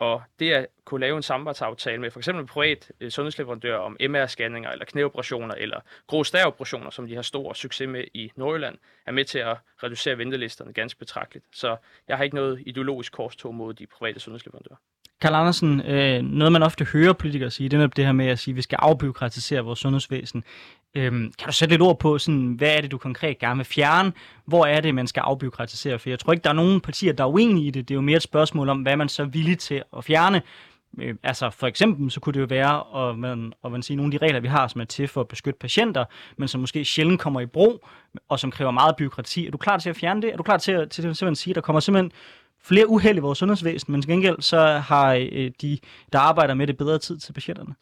Og 0.00 0.22
det 0.38 0.52
at 0.52 0.66
kunne 0.84 1.00
lave 1.00 1.16
en 1.16 1.22
samarbejdsaftale 1.22 2.00
med 2.00 2.10
f.eks. 2.10 2.28
en 2.28 2.46
privat 2.46 2.92
øh, 3.00 3.10
sundhedsleverandør 3.10 3.76
om 3.76 3.96
MR-scanninger 4.00 4.72
eller 4.72 4.84
knæoperationer 4.84 5.54
eller 5.54 5.80
grå 6.06 6.24
som 6.90 7.06
de 7.06 7.14
har 7.14 7.22
stor 7.22 7.52
succes 7.52 7.88
med 7.88 8.04
i 8.14 8.32
Nordjylland, 8.36 8.78
er 9.06 9.12
med 9.12 9.24
til 9.24 9.38
at 9.38 9.56
reducere 9.82 10.18
ventelisterne 10.18 10.72
ganske 10.72 10.98
betragteligt. 10.98 11.44
Så 11.52 11.76
jeg 12.08 12.16
har 12.16 12.24
ikke 12.24 12.36
noget 12.36 12.62
ideologisk 12.66 13.12
korstog 13.12 13.54
mod 13.54 13.74
de 13.74 13.86
private 13.86 14.20
sundhedsleverandører. 14.20 14.76
Karl 15.20 15.34
Andersen, 15.34 15.80
øh, 15.80 16.22
noget 16.22 16.52
man 16.52 16.62
ofte 16.62 16.84
hører 16.84 17.12
politikere 17.12 17.50
sige, 17.50 17.68
det 17.68 17.80
er 17.80 17.86
det 17.86 18.04
her 18.04 18.12
med 18.12 18.26
at 18.26 18.38
sige, 18.38 18.52
at 18.52 18.56
vi 18.56 18.62
skal 18.62 18.78
afbyråkratisere 18.82 19.60
vores 19.60 19.78
sundhedsvæsen. 19.78 20.44
Øhm, 20.94 21.32
kan 21.38 21.46
du 21.46 21.52
sætte 21.52 21.72
lidt 21.72 21.82
ord 21.82 21.98
på, 21.98 22.18
sådan, 22.18 22.54
hvad 22.58 22.76
er 22.76 22.80
det, 22.80 22.90
du 22.90 22.98
konkret 22.98 23.38
gerne 23.38 23.56
vil 23.56 23.66
fjerne? 23.66 24.12
Hvor 24.44 24.66
er 24.66 24.80
det, 24.80 24.94
man 24.94 25.06
skal 25.06 25.20
afbyråkratisere? 25.20 25.98
For 25.98 26.08
jeg 26.10 26.18
tror 26.18 26.32
ikke, 26.32 26.44
der 26.44 26.50
er 26.50 26.54
nogen 26.54 26.80
partier, 26.80 27.12
der 27.12 27.24
er 27.24 27.28
uenige 27.28 27.66
i 27.66 27.70
det. 27.70 27.88
Det 27.88 27.94
er 27.94 27.96
jo 27.96 28.00
mere 28.00 28.16
et 28.16 28.22
spørgsmål 28.22 28.68
om, 28.68 28.82
hvad 28.82 28.96
man 28.96 29.08
så 29.08 29.22
er 29.22 29.26
villig 29.26 29.58
til 29.58 29.82
at 29.96 30.04
fjerne. 30.04 30.42
Øh, 30.98 31.14
altså 31.22 31.50
for 31.50 31.66
eksempel, 31.66 32.10
så 32.10 32.20
kunne 32.20 32.32
det 32.32 32.40
jo 32.40 32.46
være, 32.48 33.08
at 33.10 33.18
man, 33.18 33.52
at 33.64 33.72
man 33.72 33.82
siger, 33.82 33.96
nogle 33.96 34.14
af 34.14 34.20
de 34.20 34.26
regler, 34.26 34.40
vi 34.40 34.48
har, 34.48 34.68
som 34.68 34.80
er 34.80 34.84
til 34.84 35.08
for 35.08 35.20
at 35.20 35.28
beskytte 35.28 35.58
patienter, 35.58 36.04
men 36.36 36.48
som 36.48 36.60
måske 36.60 36.84
sjældent 36.84 37.20
kommer 37.20 37.40
i 37.40 37.46
brug, 37.46 37.86
og 38.28 38.40
som 38.40 38.50
kræver 38.50 38.70
meget 38.70 38.96
byråkrati. 38.96 39.46
Er 39.46 39.50
du 39.50 39.58
klar 39.58 39.78
til 39.78 39.90
at 39.90 39.96
fjerne 39.96 40.22
det? 40.22 40.32
Er 40.32 40.36
du 40.36 40.42
klar 40.42 40.56
til 40.56 40.72
at, 40.72 40.90
til 40.90 41.08
at 41.08 41.16
simpelthen 41.16 41.34
sige, 41.34 41.52
at 41.52 41.54
der 41.54 41.60
kommer 41.60 41.80
simpelthen 41.80 42.12
flere 42.62 42.88
uheld 42.88 43.16
i 43.16 43.20
vores 43.20 43.38
sundhedsvæsen, 43.38 43.92
men 43.92 44.02
til 44.02 44.10
gengæld 44.10 44.42
så 44.42 44.58
har 44.66 45.14
øh, 45.32 45.50
de, 45.62 45.78
der 46.12 46.18
arbejder 46.18 46.54
med 46.54 46.66
det, 46.66 46.76
bedre 46.76 46.98
tid 46.98 47.18
til 47.18 47.32
patienterne? 47.32 47.74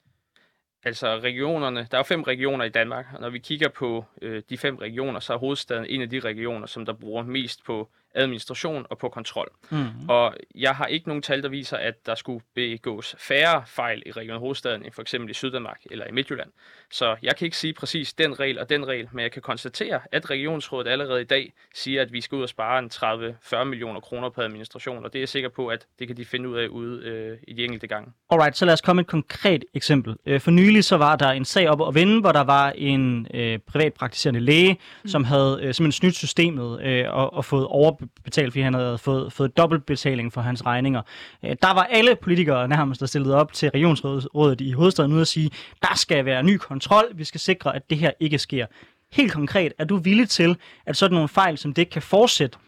Altså 0.85 1.19
regionerne, 1.19 1.87
der 1.91 1.97
er 1.97 1.99
jo 1.99 2.03
fem 2.03 2.23
regioner 2.23 2.65
i 2.65 2.69
Danmark, 2.69 3.07
og 3.15 3.21
når 3.21 3.31
vi 3.31 3.39
kigger 3.39 3.69
på 3.69 4.05
øh, 4.23 4.43
de 4.51 4.59
fem 4.59 4.77
regioner, 4.77 5.21
så 5.21 5.33
er 5.33 5.39
hovedstaden 5.39 5.87
en 5.89 6.03
af 6.03 6.11
de 6.11 6.21
regioner, 6.21 6.67
som 6.67 6.87
der 6.87 6.93
bruger 6.93 7.23
mest 7.23 7.65
på 7.65 7.89
administration 8.15 8.87
og 8.91 8.99
på 8.99 9.09
kontrol. 9.09 9.49
Mm-hmm. 9.71 10.09
Og 10.09 10.35
jeg 10.55 10.75
har 10.77 10.87
ikke 10.87 11.09
nogen 11.09 11.23
tal, 11.23 11.43
der 11.43 11.49
viser, 11.49 11.77
at 11.77 12.07
der 12.07 12.15
skulle 12.15 12.45
begås 12.55 13.17
færre 13.19 13.63
fejl 13.67 14.03
i 14.07 14.11
Region 14.11 14.39
Hovedstaden 14.39 14.83
end 14.85 14.93
for 14.93 15.03
eksempel 15.03 15.31
i 15.31 15.35
Syddanmark 15.35 15.81
eller 15.91 16.07
i 16.07 16.13
Midtjylland. 16.13 16.51
Så 16.91 17.17
jeg 17.23 17.37
kan 17.37 17.45
ikke 17.45 17.57
sige 17.57 17.73
præcis 17.73 18.13
den 18.13 18.41
regel 18.41 18.59
og 18.59 18.71
den 18.71 18.87
regel, 18.89 19.09
men 19.13 19.23
jeg 19.23 19.33
kan 19.33 19.43
konstatere, 19.43 20.01
at 20.13 20.31
Regionsrådet 20.31 20.89
allerede 20.89 21.21
i 21.21 21.25
dag 21.25 21.53
siger, 21.75 22.03
at 22.03 22.13
vi 22.13 22.21
skal 22.21 22.37
ud 22.37 22.43
og 22.43 22.49
spare 22.49 22.79
en 22.79 22.91
30-40 22.95 23.65
millioner 23.65 24.01
kroner 24.01 24.31
på 24.31 24.41
administration, 24.41 25.05
og 25.05 25.13
det 25.13 25.19
er 25.19 25.23
jeg 25.23 25.29
sikker 25.29 25.49
på, 25.49 25.67
at 25.69 25.87
det 25.99 26.07
kan 26.07 26.17
de 26.17 26.25
finde 26.25 26.49
ud 26.49 26.57
af 26.57 26.67
ude 26.69 27.05
øh, 27.05 27.39
i 27.49 27.53
de 27.53 27.65
enkelte 27.65 27.87
gange. 27.87 28.13
Alright, 28.31 28.57
så 28.57 28.65
lad 28.65 28.73
os 28.73 28.81
komme 28.81 29.01
et 29.01 29.07
konkret 29.07 29.65
eksempel. 29.75 30.17
Øh, 30.27 30.41
for 30.41 30.51
nylig 30.51 30.85
så 30.85 30.97
var 30.97 31.17
der 31.17 31.31
en 31.31 31.45
sag 31.45 31.69
op 31.69 31.89
at 31.89 31.95
vende, 31.95 32.21
hvor 32.21 32.33
der 32.33 32.45
var 32.45 32.71
en 32.71 33.27
øh, 33.35 33.59
privatpraktiserende 33.59 34.41
læge, 34.41 34.73
mm. 35.03 35.09
som 35.09 35.25
havde 35.25 35.59
øh, 35.63 35.75
simpelthen 35.75 35.93
snydt 35.93 36.15
systemet 36.15 36.83
øh, 36.83 37.05
og, 37.09 37.33
og 37.33 37.45
fået 37.45 37.67
over 37.67 37.93
betalt, 38.25 38.53
fordi 38.53 38.61
han 38.61 38.75
havde 38.75 38.99
fået, 38.99 39.33
fået 39.33 39.57
dobbeltbetaling 39.57 40.33
for 40.33 40.41
hans 40.41 40.67
regninger. 40.67 41.03
Øh, 41.45 41.57
der 41.63 41.75
var 41.75 41.83
alle 41.83 42.17
politikere 42.17 42.69
nærmest, 42.69 43.01
der 43.01 43.07
stillede 43.07 43.35
op 43.35 43.53
til 43.53 43.71
regionsrådet 43.71 44.61
i 44.61 44.73
hovedstaden 44.73 45.13
ud 45.13 45.21
og 45.21 45.27
sige, 45.27 45.51
der 45.83 45.97
skal 45.97 46.25
være 46.25 46.43
ny 46.43 46.57
kontrol, 46.57 47.05
vi 47.15 47.25
skal 47.25 47.41
sikre, 47.41 47.77
at 47.77 47.91
det 47.91 47.99
her 47.99 48.11
ikke 48.21 48.39
sker. 48.39 48.67
Helt 49.13 49.33
konkret, 49.33 49.73
er 49.79 49.85
du 49.85 49.97
villig 49.97 50.29
til, 50.29 50.57
at 50.87 50.97
sådan 50.97 51.15
nogle 51.15 51.29
fejl 51.29 51.59
som 51.59 51.75
det 51.75 51.91
kan 51.91 52.03
fortsætte? 52.03 52.59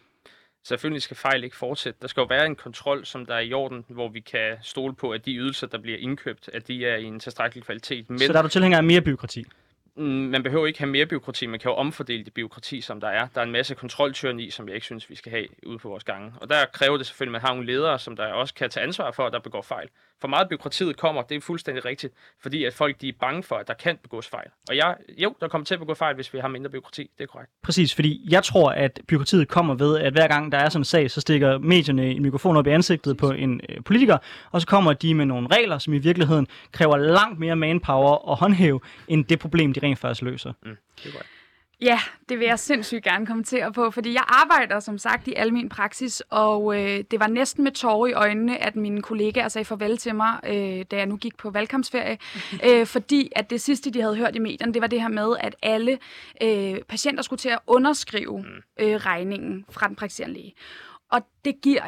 Selvfølgelig 0.64 1.02
skal 1.02 1.16
fejl 1.16 1.44
ikke 1.44 1.56
fortsætte. 1.56 1.98
Der 2.02 2.08
skal 2.08 2.20
jo 2.20 2.26
være 2.30 2.46
en 2.46 2.56
kontrol, 2.56 3.06
som 3.06 3.26
der 3.26 3.34
er 3.34 3.40
i 3.40 3.52
orden, 3.52 3.84
hvor 3.88 4.08
vi 4.08 4.20
kan 4.20 4.56
stole 4.62 4.94
på, 4.94 5.10
at 5.10 5.26
de 5.26 5.34
ydelser, 5.34 5.66
der 5.66 5.78
bliver 5.78 5.98
indkøbt, 5.98 6.50
at 6.52 6.68
de 6.68 6.86
er 6.86 6.96
i 6.96 7.04
en 7.04 7.20
tilstrækkelig 7.20 7.64
kvalitet. 7.64 8.10
Men... 8.10 8.18
Så 8.18 8.32
der 8.32 8.38
er 8.38 8.42
du 8.42 8.48
tilhænger 8.48 8.78
af 8.78 8.84
mere 8.84 9.00
byråkrati? 9.00 9.44
Mm, 10.00 10.06
man 10.06 10.42
behøver 10.42 10.66
ikke 10.66 10.78
have 10.78 10.90
mere 10.90 11.06
byråkrati, 11.06 11.46
man 11.46 11.60
kan 11.60 11.70
jo 11.70 11.74
omfordele 11.74 12.24
det 12.24 12.34
byråkrati, 12.34 12.80
som 12.80 13.00
der 13.00 13.08
er. 13.08 13.26
Der 13.34 13.40
er 13.40 13.44
en 13.44 13.52
masse 13.52 13.74
kontroltyrni, 13.74 14.50
som 14.50 14.68
jeg 14.68 14.74
ikke 14.74 14.84
synes, 14.84 15.10
vi 15.10 15.14
skal 15.14 15.32
have 15.32 15.46
ude 15.66 15.78
på 15.78 15.88
vores 15.88 16.04
gange. 16.04 16.32
Og 16.40 16.50
der 16.50 16.64
kræver 16.72 16.96
det 16.96 17.06
selvfølgelig, 17.06 17.36
at 17.36 17.42
man 17.42 17.48
har 17.48 17.54
nogle 17.54 17.66
ledere, 17.66 17.98
som 17.98 18.16
der 18.16 18.26
også 18.26 18.54
kan 18.54 18.70
tage 18.70 18.86
ansvar 18.86 19.10
for, 19.10 19.26
at 19.26 19.32
der 19.32 19.38
begår 19.38 19.62
fejl 19.62 19.88
for 20.20 20.28
meget 20.28 20.48
byråkratiet 20.48 20.96
kommer, 20.96 21.22
det 21.22 21.36
er 21.36 21.40
fuldstændig 21.40 21.84
rigtigt, 21.84 22.14
fordi 22.42 22.64
at 22.64 22.74
folk 22.74 23.00
de 23.00 23.08
er 23.08 23.12
bange 23.20 23.42
for, 23.42 23.56
at 23.56 23.68
der 23.68 23.74
kan 23.74 23.98
begås 24.02 24.28
fejl. 24.28 24.46
Og 24.68 24.76
jeg, 24.76 24.96
jo, 25.18 25.34
der 25.40 25.48
kommer 25.48 25.64
til 25.64 25.74
at 25.74 25.80
begå 25.80 25.94
fejl, 25.94 26.14
hvis 26.14 26.34
vi 26.34 26.38
har 26.38 26.48
mindre 26.48 26.70
byråkrati, 26.70 27.10
det 27.18 27.24
er 27.24 27.28
korrekt. 27.28 27.50
Præcis, 27.62 27.94
fordi 27.94 28.26
jeg 28.30 28.44
tror, 28.44 28.70
at 28.70 29.00
byråkratiet 29.08 29.48
kommer 29.48 29.74
ved, 29.74 29.98
at 29.98 30.12
hver 30.12 30.28
gang 30.28 30.52
der 30.52 30.58
er 30.58 30.68
sådan 30.68 30.80
en 30.80 30.84
sag, 30.84 31.10
så 31.10 31.20
stikker 31.20 31.58
medierne 31.58 32.10
en 32.10 32.22
mikrofon 32.22 32.56
op 32.56 32.66
i 32.66 32.70
ansigtet 32.70 33.16
på 33.16 33.30
en 33.30 33.60
øh, 33.68 33.84
politiker, 33.84 34.18
og 34.50 34.60
så 34.60 34.66
kommer 34.66 34.92
de 34.92 35.14
med 35.14 35.26
nogle 35.26 35.48
regler, 35.56 35.78
som 35.78 35.92
i 35.94 35.98
virkeligheden 35.98 36.46
kræver 36.72 36.96
langt 36.96 37.38
mere 37.38 37.56
manpower 37.56 38.28
og 38.28 38.36
håndhæve, 38.36 38.80
end 39.08 39.24
det 39.24 39.38
problem, 39.38 39.72
de 39.72 39.80
rent 39.82 39.89
faktisk 39.96 40.22
løser. 40.22 40.52
Mm, 40.62 40.76
det 40.96 41.06
er 41.06 41.12
korrekt. 41.12 41.30
Ja, 41.82 42.00
det 42.28 42.38
vil 42.38 42.46
jeg 42.46 42.58
sindssygt 42.58 43.04
gerne 43.04 43.26
kommentere 43.26 43.72
på, 43.72 43.90
fordi 43.90 44.14
jeg 44.14 44.22
arbejder 44.28 44.80
som 44.80 44.98
sagt 44.98 45.28
i 45.28 45.34
almen 45.34 45.68
praksis, 45.68 46.22
og 46.30 46.78
øh, 46.78 47.04
det 47.10 47.20
var 47.20 47.26
næsten 47.26 47.64
med 47.64 47.72
tårer 47.72 48.06
i 48.06 48.12
øjnene, 48.12 48.58
at 48.58 48.76
mine 48.76 49.02
kollegaer 49.02 49.48
sagde 49.48 49.64
farvel 49.64 49.98
til 49.98 50.14
mig, 50.14 50.40
øh, 50.46 50.84
da 50.90 50.96
jeg 50.96 51.06
nu 51.06 51.16
gik 51.16 51.36
på 51.36 51.50
valgkampsferie, 51.50 52.18
øh, 52.66 52.86
fordi 52.86 53.32
at 53.36 53.50
det 53.50 53.60
sidste, 53.60 53.90
de 53.90 54.00
havde 54.00 54.16
hørt 54.16 54.36
i 54.36 54.38
medierne, 54.38 54.74
det 54.74 54.82
var 54.82 54.88
det 54.88 55.00
her 55.00 55.08
med, 55.08 55.36
at 55.40 55.56
alle 55.62 55.98
øh, 56.42 56.78
patienter 56.88 57.22
skulle 57.22 57.40
til 57.40 57.48
at 57.48 57.58
underskrive 57.66 58.38
mm. 58.38 58.62
øh, 58.80 58.96
regningen 58.96 59.64
fra 59.70 59.88
den 59.88 59.96
praktiserende 59.96 60.34
læge. 60.34 60.54
Og 61.10 61.20
det 61.44 61.54
giver 61.62 61.86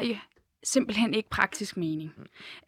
simpelthen 0.63 1.13
ikke 1.13 1.29
praktisk 1.29 1.77
mening. 1.77 2.13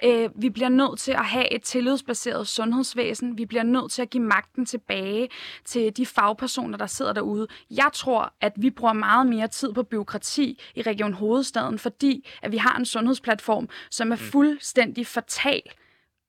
Øh, 0.03 0.29
vi 0.35 0.49
bliver 0.49 0.69
nødt 0.69 0.99
til 0.99 1.11
at 1.11 1.25
have 1.25 1.53
et 1.53 1.63
tillidsbaseret 1.63 2.47
sundhedsvæsen. 2.47 3.37
Vi 3.37 3.45
bliver 3.45 3.63
nødt 3.63 3.91
til 3.91 4.01
at 4.01 4.09
give 4.09 4.23
magten 4.23 4.65
tilbage 4.65 5.29
til 5.65 5.97
de 5.97 6.05
fagpersoner, 6.05 6.77
der 6.77 6.87
sidder 6.87 7.13
derude. 7.13 7.47
Jeg 7.71 7.89
tror, 7.93 8.33
at 8.41 8.53
vi 8.55 8.69
bruger 8.69 8.93
meget 8.93 9.27
mere 9.27 9.47
tid 9.47 9.73
på 9.73 9.83
byråkrati 9.83 10.61
i 10.75 10.81
Region 10.81 11.13
Hovedstaden, 11.13 11.79
fordi 11.79 12.27
at 12.41 12.51
vi 12.51 12.57
har 12.57 12.77
en 12.77 12.85
sundhedsplatform, 12.85 13.69
som 13.91 14.11
er 14.11 14.15
mm. 14.15 14.21
fuldstændig 14.21 15.07
fatal 15.07 15.61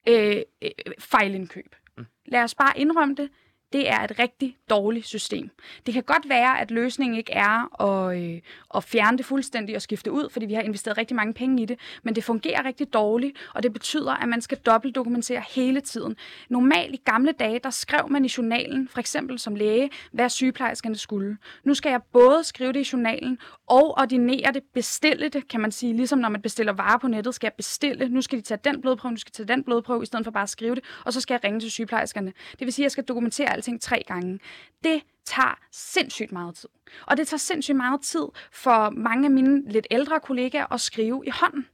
øh, 0.09 0.43
øh, 0.63 0.71
fejlindkøb. 0.99 1.75
Mm. 1.99 2.07
Lad 2.27 2.43
os 2.43 2.55
bare 2.55 2.79
indrømme 2.79 3.15
det 3.15 3.31
det 3.77 3.89
er 3.89 4.01
et 4.01 4.19
rigtig 4.19 4.57
dårligt 4.71 5.07
system. 5.07 5.51
Det 5.87 5.95
kan 5.95 6.03
godt 6.03 6.29
være, 6.29 6.61
at 6.61 6.71
løsningen 6.71 7.19
ikke 7.19 7.33
er 7.33 7.83
at, 7.83 8.23
øh, 8.23 8.41
at 8.75 8.85
fjerne 8.85 9.19
det 9.19 9.27
fuldstændig 9.27 9.77
og 9.77 9.83
skifte 9.83 10.13
ud, 10.13 10.31
fordi 10.31 10.47
vi 10.47 10.55
har 10.55 10.63
investeret 10.63 10.99
rigtig 10.99 11.17
mange 11.17 11.35
penge 11.35 11.63
i 11.63 11.67
det, 11.67 11.79
men 12.03 12.15
det 12.15 12.25
fungerer 12.25 12.65
rigtig 12.65 12.93
dårligt, 12.93 13.37
og 13.55 13.63
det 13.63 13.73
betyder, 13.73 14.13
at 14.13 14.29
man 14.29 14.41
skal 14.41 14.59
dobbeltdokumentere 14.59 15.43
hele 15.55 15.81
tiden. 15.81 16.17
Normalt 16.49 16.95
i 16.95 17.01
gamle 17.05 17.33
dage, 17.33 17.59
der 17.59 17.71
skrev 17.71 18.09
man 18.11 18.25
i 18.25 18.29
journalen, 18.37 18.89
for 18.89 19.01
eksempel 19.01 19.39
som 19.39 19.55
læge, 19.55 19.91
hvad 20.13 20.29
sygeplejerskerne 20.29 20.97
skulle. 20.97 21.37
Nu 21.65 21.75
skal 21.75 21.91
jeg 21.91 22.01
både 22.13 22.45
skrive 22.45 22.73
det 22.73 22.81
i 22.81 22.89
journalen 22.93 23.39
og 23.67 23.99
ordinere 23.99 24.53
det, 24.53 24.63
bestille 24.75 25.29
det, 25.29 25.49
kan 25.49 25.61
man 25.61 25.73
sige, 25.73 25.97
ligesom 25.97 26.19
når 26.19 26.29
man 26.29 26.43
bestiller 26.43 26.73
varer 26.73 26.99
på 26.99 27.09
nettet, 27.09 27.35
skal 27.35 27.47
jeg 27.47 27.55
bestille, 27.57 28.09
nu 28.09 28.23
skal 28.23 28.39
de 28.39 28.45
tage 28.45 28.61
den 28.65 28.81
blodprøve, 28.81 29.13
nu 29.13 29.17
skal 29.17 29.33
de 29.33 29.37
tage 29.37 29.49
den 29.49 29.65
blodprøve, 29.65 30.03
i 30.03 30.07
stedet 30.07 30.25
for 30.25 30.31
bare 30.31 30.43
at 30.43 30.49
skrive 30.49 30.75
det, 30.75 30.85
og 31.05 31.13
så 31.13 31.21
skal 31.21 31.35
jeg 31.35 31.45
ringe 31.45 31.61
til 31.61 31.71
sygeplejerskerne. 31.71 32.33
Det 32.59 32.61
vil 32.61 32.73
sige, 32.73 32.83
at 32.83 32.87
jeg 32.87 32.91
skal 32.91 33.05
dokumentere 33.05 33.57
alting 33.67 33.81
tre 33.81 34.03
gange. 34.07 34.39
Det 34.85 35.03
tager 35.25 35.59
sindssygt 35.73 36.33
meget 36.33 36.55
tid. 36.55 36.69
Og 37.07 37.17
det 37.17 37.29
tager 37.29 37.39
sindssygt 37.39 37.77
meget 37.77 38.01
tid 38.01 38.27
for 38.53 38.91
mange 38.91 39.25
af 39.25 39.31
mine 39.31 39.73
lidt 39.73 39.87
ældre 39.91 40.21
kollegaer 40.21 40.73
at 40.73 40.81
skrive 40.81 41.23
i 41.27 41.31
hånden. 41.31 41.67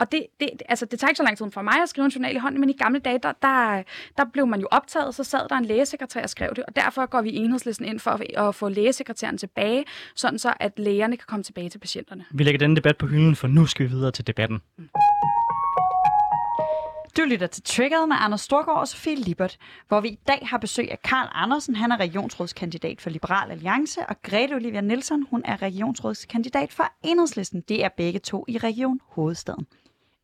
Og 0.00 0.12
det, 0.12 0.26
det, 0.40 0.50
altså, 0.68 0.86
det 0.86 1.00
tager 1.00 1.08
ikke 1.08 1.16
så 1.16 1.22
lang 1.22 1.38
tid 1.38 1.50
for 1.50 1.62
mig 1.62 1.82
at 1.82 1.88
skrive 1.88 2.04
en 2.04 2.10
journal 2.10 2.36
i 2.36 2.38
hånden, 2.38 2.60
men 2.60 2.70
i 2.70 2.72
gamle 2.72 2.98
dage, 2.98 3.18
der, 3.22 3.32
der, 3.42 3.82
der 4.16 4.24
blev 4.32 4.46
man 4.46 4.60
jo 4.60 4.68
optaget, 4.70 5.14
så 5.14 5.24
sad 5.24 5.48
der 5.48 5.56
en 5.56 5.64
lægesekretær 5.64 6.22
og 6.22 6.30
skrev 6.30 6.50
det, 6.56 6.64
og 6.64 6.76
derfor 6.76 7.06
går 7.06 7.22
vi 7.22 7.30
i 7.30 7.36
enhedslisten 7.36 7.86
ind 7.86 8.00
for 8.00 8.38
at 8.48 8.54
få 8.54 8.68
lægesekretæren 8.68 9.38
tilbage, 9.38 9.84
sådan 10.14 10.38
så 10.38 10.54
at 10.60 10.78
lægerne 10.78 11.16
kan 11.16 11.24
komme 11.28 11.42
tilbage 11.42 11.68
til 11.68 11.78
patienterne. 11.78 12.24
Vi 12.30 12.44
lægger 12.44 12.58
denne 12.58 12.76
debat 12.76 12.96
på 12.96 13.06
hylden, 13.06 13.36
for 13.36 13.48
nu 13.48 13.66
skal 13.66 13.86
vi 13.86 13.90
videre 13.90 14.10
til 14.10 14.26
debatten. 14.26 14.62
Mm. 14.78 14.88
Du 17.16 17.22
lytter 17.22 17.46
til 17.46 17.62
Triggered 17.62 18.06
med 18.06 18.16
Anders 18.18 18.40
Storgård 18.40 18.78
og 18.78 18.88
Sofie 18.88 19.16
Libert, 19.16 19.56
hvor 19.88 20.00
vi 20.00 20.08
i 20.08 20.18
dag 20.26 20.38
har 20.42 20.58
besøg 20.58 20.90
af 20.90 21.02
Karl 21.02 21.28
Andersen. 21.32 21.76
Han 21.76 21.92
er 21.92 22.00
regionsrådskandidat 22.00 23.00
for 23.00 23.10
Liberal 23.10 23.50
Alliance, 23.50 24.00
og 24.08 24.22
Grete 24.22 24.54
Olivia 24.54 24.80
Nielsen, 24.80 25.26
hun 25.30 25.42
er 25.44 25.62
regionsrådskandidat 25.62 26.72
for 26.72 26.84
Enhedslisten. 27.02 27.60
Det 27.68 27.84
er 27.84 27.88
begge 27.96 28.18
to 28.18 28.44
i 28.48 28.58
Region 28.58 29.00
Hovedstaden. 29.08 29.66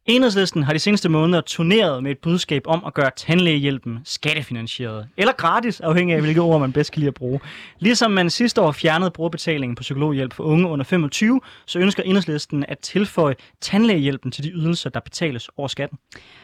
Enhedslisten 0.08 0.62
har 0.62 0.72
de 0.72 0.78
seneste 0.78 1.08
måneder 1.08 1.40
turneret 1.40 2.02
med 2.02 2.10
et 2.10 2.18
budskab 2.18 2.62
om 2.66 2.84
at 2.86 2.94
gøre 2.94 3.10
tandlægehjælpen 3.16 3.98
skattefinansieret. 4.04 5.08
Eller 5.16 5.32
gratis, 5.32 5.80
afhængig 5.80 6.16
af 6.16 6.20
hvilke 6.20 6.40
ord 6.40 6.60
man 6.60 6.72
bedst 6.72 6.92
kan 6.92 7.00
lide 7.00 7.08
at 7.08 7.14
bruge. 7.14 7.40
Ligesom 7.78 8.10
man 8.10 8.30
sidste 8.30 8.60
år 8.60 8.72
fjernede 8.72 9.10
brugerbetalingen 9.10 9.76
på 9.76 9.80
psykologhjælp 9.80 10.32
for 10.32 10.44
unge 10.44 10.68
under 10.68 10.84
25, 10.84 11.40
så 11.66 11.78
ønsker 11.78 12.02
Enhedslisten 12.02 12.64
at 12.68 12.78
tilføje 12.78 13.34
tandlægehjælpen 13.60 14.30
til 14.30 14.44
de 14.44 14.50
ydelser, 14.50 14.90
der 14.90 15.00
betales 15.00 15.50
over 15.56 15.68
skatten. 15.68 15.98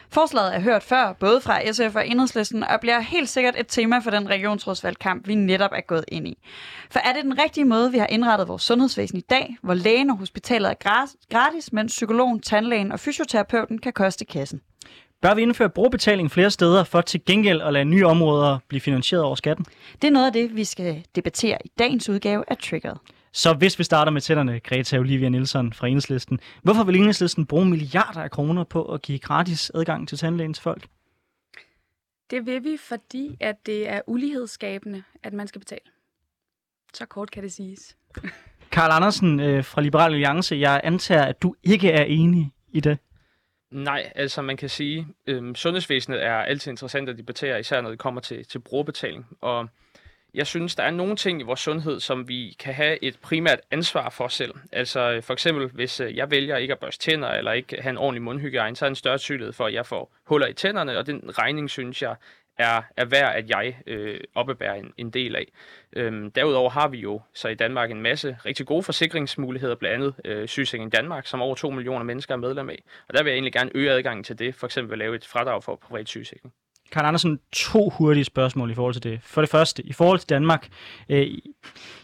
Forslaget 0.09 0.55
er 0.55 0.59
hørt 0.59 0.83
før, 0.83 1.13
både 1.13 1.41
fra 1.41 1.71
SF 1.71 1.95
og 1.95 2.07
Enhedslisten, 2.07 2.63
og 2.63 2.79
bliver 2.81 2.99
helt 2.99 3.29
sikkert 3.29 3.55
et 3.57 3.67
tema 3.67 3.99
for 3.99 4.11
den 4.11 4.29
regionsrådsvalgkamp, 4.29 5.27
vi 5.27 5.35
netop 5.35 5.71
er 5.73 5.81
gået 5.81 6.05
ind 6.07 6.27
i. 6.27 6.37
For 6.91 6.99
er 6.99 7.13
det 7.13 7.23
den 7.23 7.39
rigtige 7.39 7.65
måde, 7.65 7.91
vi 7.91 7.97
har 7.97 8.07
indrettet 8.07 8.47
vores 8.47 8.61
sundhedsvæsen 8.63 9.17
i 9.17 9.21
dag, 9.29 9.57
hvor 9.61 9.73
lægen 9.73 10.09
og 10.09 10.17
hospitalet 10.17 10.69
er 10.69 10.73
gratis, 11.31 11.73
mens 11.73 11.91
psykologen, 11.91 12.39
tandlægen 12.39 12.91
og 12.91 12.99
fysioterapeuten 12.99 13.77
kan 13.77 13.93
koste 13.93 14.25
kassen? 14.25 14.61
Bør 15.21 15.33
vi 15.33 15.41
indføre 15.41 15.69
brugerbetaling 15.69 16.31
flere 16.31 16.51
steder 16.51 16.83
for 16.83 17.01
til 17.01 17.25
gengæld 17.25 17.61
at 17.61 17.73
lade 17.73 17.85
nye 17.85 18.05
områder 18.05 18.57
blive 18.67 18.81
finansieret 18.81 19.23
over 19.23 19.35
skatten? 19.35 19.65
Det 20.01 20.07
er 20.07 20.11
noget 20.11 20.25
af 20.25 20.33
det, 20.33 20.55
vi 20.55 20.63
skal 20.63 21.05
debattere 21.15 21.57
i 21.65 21.67
dagens 21.79 22.09
udgave 22.09 22.43
af 22.47 22.57
Triggeret. 22.57 22.97
Så 23.35 23.53
hvis 23.53 23.79
vi 23.79 23.83
starter 23.83 24.11
med 24.11 24.21
tænderne, 24.21 24.59
Greta 24.59 24.97
Olivia 24.97 25.29
Nielsen 25.29 25.73
fra 25.73 25.87
Enhedslisten, 25.87 26.39
hvorfor 26.63 26.83
vil 26.83 26.95
Enhedslisten 26.95 27.45
bruge 27.45 27.65
milliarder 27.65 28.21
af 28.21 28.31
kroner 28.31 28.63
på 28.63 28.93
at 28.93 29.01
give 29.01 29.19
gratis 29.19 29.71
adgang 29.75 30.07
til 30.07 30.17
tandlægen 30.17 30.53
til 30.53 30.63
folk? 30.63 30.87
Det 32.29 32.45
vil 32.45 32.63
vi, 32.63 32.77
fordi 32.77 33.37
at 33.39 33.55
det 33.65 33.89
er 33.89 34.01
ulighedsskabende, 34.07 35.03
at 35.23 35.33
man 35.33 35.47
skal 35.47 35.59
betale. 35.59 35.91
Så 36.93 37.05
kort 37.05 37.31
kan 37.31 37.43
det 37.43 37.53
siges. 37.53 37.97
Karl 38.71 38.91
Andersen 38.91 39.39
øh, 39.39 39.63
fra 39.63 39.81
Liberal 39.81 40.13
Alliance, 40.13 40.55
jeg 40.55 40.81
antager, 40.83 41.25
at 41.25 41.41
du 41.41 41.55
ikke 41.63 41.91
er 41.91 42.03
enig 42.03 42.51
i 42.69 42.79
det. 42.79 42.97
Nej, 43.71 44.11
altså 44.15 44.41
man 44.41 44.57
kan 44.57 44.69
sige, 44.69 45.07
øh, 45.27 45.55
sundhedsvæsenet 45.55 46.23
er 46.23 46.35
altid 46.35 46.71
interessant 46.71 47.09
at 47.09 47.17
debattere, 47.17 47.59
især 47.59 47.81
når 47.81 47.89
det 47.89 47.99
kommer 47.99 48.21
til, 48.21 48.45
til 48.45 48.59
brugerbetaling. 48.59 49.25
Og 49.41 49.69
jeg 50.35 50.47
synes, 50.47 50.75
der 50.75 50.83
er 50.83 50.91
nogle 50.91 51.15
ting 51.15 51.41
i 51.41 51.43
vores 51.43 51.59
sundhed, 51.59 51.99
som 51.99 52.27
vi 52.27 52.55
kan 52.59 52.73
have 52.73 53.03
et 53.03 53.19
primært 53.21 53.59
ansvar 53.71 54.09
for 54.09 54.27
selv. 54.27 54.53
Altså 54.71 55.21
for 55.23 55.33
eksempel, 55.33 55.67
hvis 55.67 55.99
øh, 55.99 56.17
jeg 56.17 56.31
vælger 56.31 56.57
ikke 56.57 56.73
at 56.73 56.79
børste 56.79 57.11
tænder, 57.11 57.29
eller 57.29 57.51
ikke 57.51 57.81
have 57.81 57.91
en 57.91 57.97
ordentlig 57.97 58.21
mundhygiejne, 58.21 58.75
så 58.75 58.85
er 58.85 58.89
en 58.89 58.95
større 58.95 59.19
synlighed 59.19 59.53
for, 59.53 59.65
at 59.65 59.73
jeg 59.73 59.85
får 59.85 60.15
huller 60.25 60.47
i 60.47 60.53
tænderne, 60.53 60.97
og 60.97 61.07
den 61.07 61.37
regning, 61.37 61.69
synes 61.69 62.01
jeg, 62.01 62.15
er, 62.57 62.81
er 62.97 63.05
værd, 63.05 63.35
at 63.35 63.49
jeg 63.49 63.77
øh, 63.87 64.19
oppebærer 64.35 64.73
en, 64.73 64.93
en 64.97 65.09
del 65.09 65.35
af. 65.35 65.45
Øhm, 65.93 66.31
derudover 66.31 66.69
har 66.69 66.87
vi 66.87 66.97
jo 66.97 67.21
så 67.33 67.47
i 67.47 67.55
Danmark 67.55 67.91
en 67.91 68.01
masse 68.01 68.37
rigtig 68.45 68.65
gode 68.65 68.83
forsikringsmuligheder, 68.83 69.75
blandt 69.75 69.95
andet 69.95 70.13
øh, 70.25 70.47
Sygesikring 70.47 70.91
Danmark, 70.91 71.27
som 71.27 71.41
over 71.41 71.55
2 71.55 71.69
millioner 71.69 72.03
mennesker 72.03 72.33
er 72.33 72.37
medlem 72.37 72.69
af. 72.69 72.83
Og 73.07 73.13
der 73.13 73.23
vil 73.23 73.29
jeg 73.29 73.35
egentlig 73.35 73.53
gerne 73.53 73.71
øge 73.75 73.91
adgangen 73.91 74.23
til 74.23 74.39
det, 74.39 74.55
for 74.55 74.67
eksempel 74.67 74.93
at 74.93 74.99
lave 74.99 75.15
et 75.15 75.25
fradrag 75.25 75.63
for 75.63 75.75
privat 75.75 76.07
sygesikring. 76.07 76.53
Karl 76.91 77.05
Andersen, 77.05 77.39
to 77.51 77.89
hurtige 77.89 78.23
spørgsmål 78.23 78.71
i 78.71 78.73
forhold 78.73 78.93
til 78.93 79.03
det. 79.03 79.19
For 79.23 79.41
det 79.41 79.49
første, 79.49 79.83
i 79.85 79.93
forhold 79.93 80.19
til 80.19 80.29
Danmark. 80.29 80.67
Øh, 81.09 81.27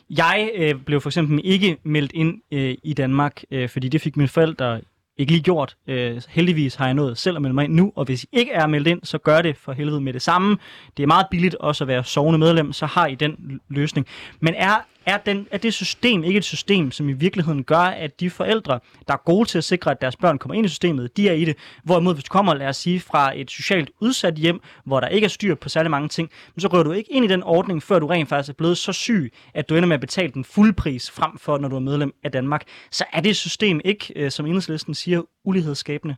jeg 0.10 0.52
øh, 0.56 0.76
blev 0.76 1.02
for 1.02 1.10
eksempel 1.10 1.42
ikke 1.44 1.78
meldt 1.84 2.12
ind 2.12 2.42
øh, 2.52 2.76
i 2.84 2.94
Danmark, 2.94 3.44
øh, 3.52 3.70
fordi 3.70 3.90
det 3.90 4.02
fik 4.02 4.18
mine 4.18 4.28
forældre 4.28 4.82
ikke 5.18 5.32
lige 5.32 5.44
gjort. 5.44 5.78
Øh, 5.88 6.22
heldigvis 6.30 6.76
har 6.76 6.86
jeg 6.86 6.94
nået 6.94 7.18
selv 7.18 7.36
at 7.36 7.42
melde 7.42 7.56
mig 7.56 7.66
ind 7.66 7.74
nu, 7.74 7.94
og 7.96 8.06
hvis 8.06 8.24
I 8.24 8.28
ikke 8.32 8.52
er 8.52 8.68
meldt 8.68 8.88
ind, 8.88 9.00
så 9.04 9.18
gør 9.18 9.42
det 9.42 9.58
for 9.58 9.74
helvede 9.74 10.02
med 10.02 10.14
det 10.14 10.22
samme. 10.22 10.58
Det 10.98 11.04
er 11.04 11.08
meget 11.08 11.26
billigt 11.32 11.56
også 11.56 11.84
at 11.84 11.88
være 11.88 12.04
sovende 12.04 12.40
medlem, 12.40 12.74
så 12.74 12.86
har 12.86 13.08
I 13.08 13.16
den 13.16 13.60
løsning. 13.70 14.08
Men 14.40 14.54
er 14.54 14.76
er, 15.06 15.18
den, 15.18 15.48
er 15.52 15.58
det 15.58 15.74
system 15.74 16.24
ikke 16.24 16.38
et 16.38 16.44
system, 16.44 16.92
som 16.92 17.10
i 17.10 17.14
virkeligheden 17.14 17.64
gør, 17.64 17.78
at 17.78 18.20
de 18.20 18.30
forældre, 18.30 18.80
der 19.08 19.14
er 19.14 19.18
gode 19.26 19.50
til 19.50 19.58
at 19.58 19.64
sikre, 19.64 19.92
at 19.92 20.02
deres 20.02 20.16
børn 20.16 20.38
kommer 20.38 20.56
ind 20.56 20.66
i 20.66 20.70
systemet, 20.70 21.18
de 21.18 21.30
er 21.30 21.34
i 21.34 21.46
det. 21.46 21.58
Hvorimod, 21.84 22.14
hvis 22.14 22.24
du 22.24 22.30
kommer, 22.30 22.54
lad 22.54 22.68
os 22.68 22.78
sige, 22.78 23.00
fra 23.00 23.40
et 23.40 23.52
socialt 23.52 23.92
udsat 24.02 24.36
hjem, 24.36 24.62
hvor 24.86 25.00
der 25.00 25.08
ikke 25.08 25.26
er 25.26 25.30
styr 25.30 25.56
på 25.56 25.70
særlig 25.70 25.92
mange 25.92 26.10
ting, 26.10 26.30
så 26.58 26.68
rører 26.68 26.84
du 26.84 26.92
ikke 26.92 27.12
ind 27.12 27.26
i 27.26 27.28
den 27.28 27.44
ordning, 27.44 27.84
før 27.84 28.00
du 28.00 28.08
rent 28.08 28.30
faktisk 28.30 28.50
er 28.50 28.54
blevet 28.58 28.78
så 28.78 28.94
syg, 28.94 29.34
at 29.54 29.70
du 29.70 29.76
ender 29.76 29.88
med 29.88 29.94
at 29.94 30.02
betale 30.02 30.32
den 30.32 30.46
fulde 30.46 30.74
pris 30.74 31.12
frem 31.12 31.38
for, 31.38 31.58
når 31.58 31.68
du 31.68 31.76
er 31.76 31.80
medlem 31.80 32.14
af 32.24 32.32
Danmark. 32.32 32.64
Så 32.92 33.06
er 33.14 33.22
det 33.22 33.36
system 33.36 33.82
ikke, 33.86 34.14
øh, 34.16 34.32
som 34.32 34.46
enhedslisten 34.46 34.96
siger, 34.96 35.22
ulighedsskabende? 35.46 36.16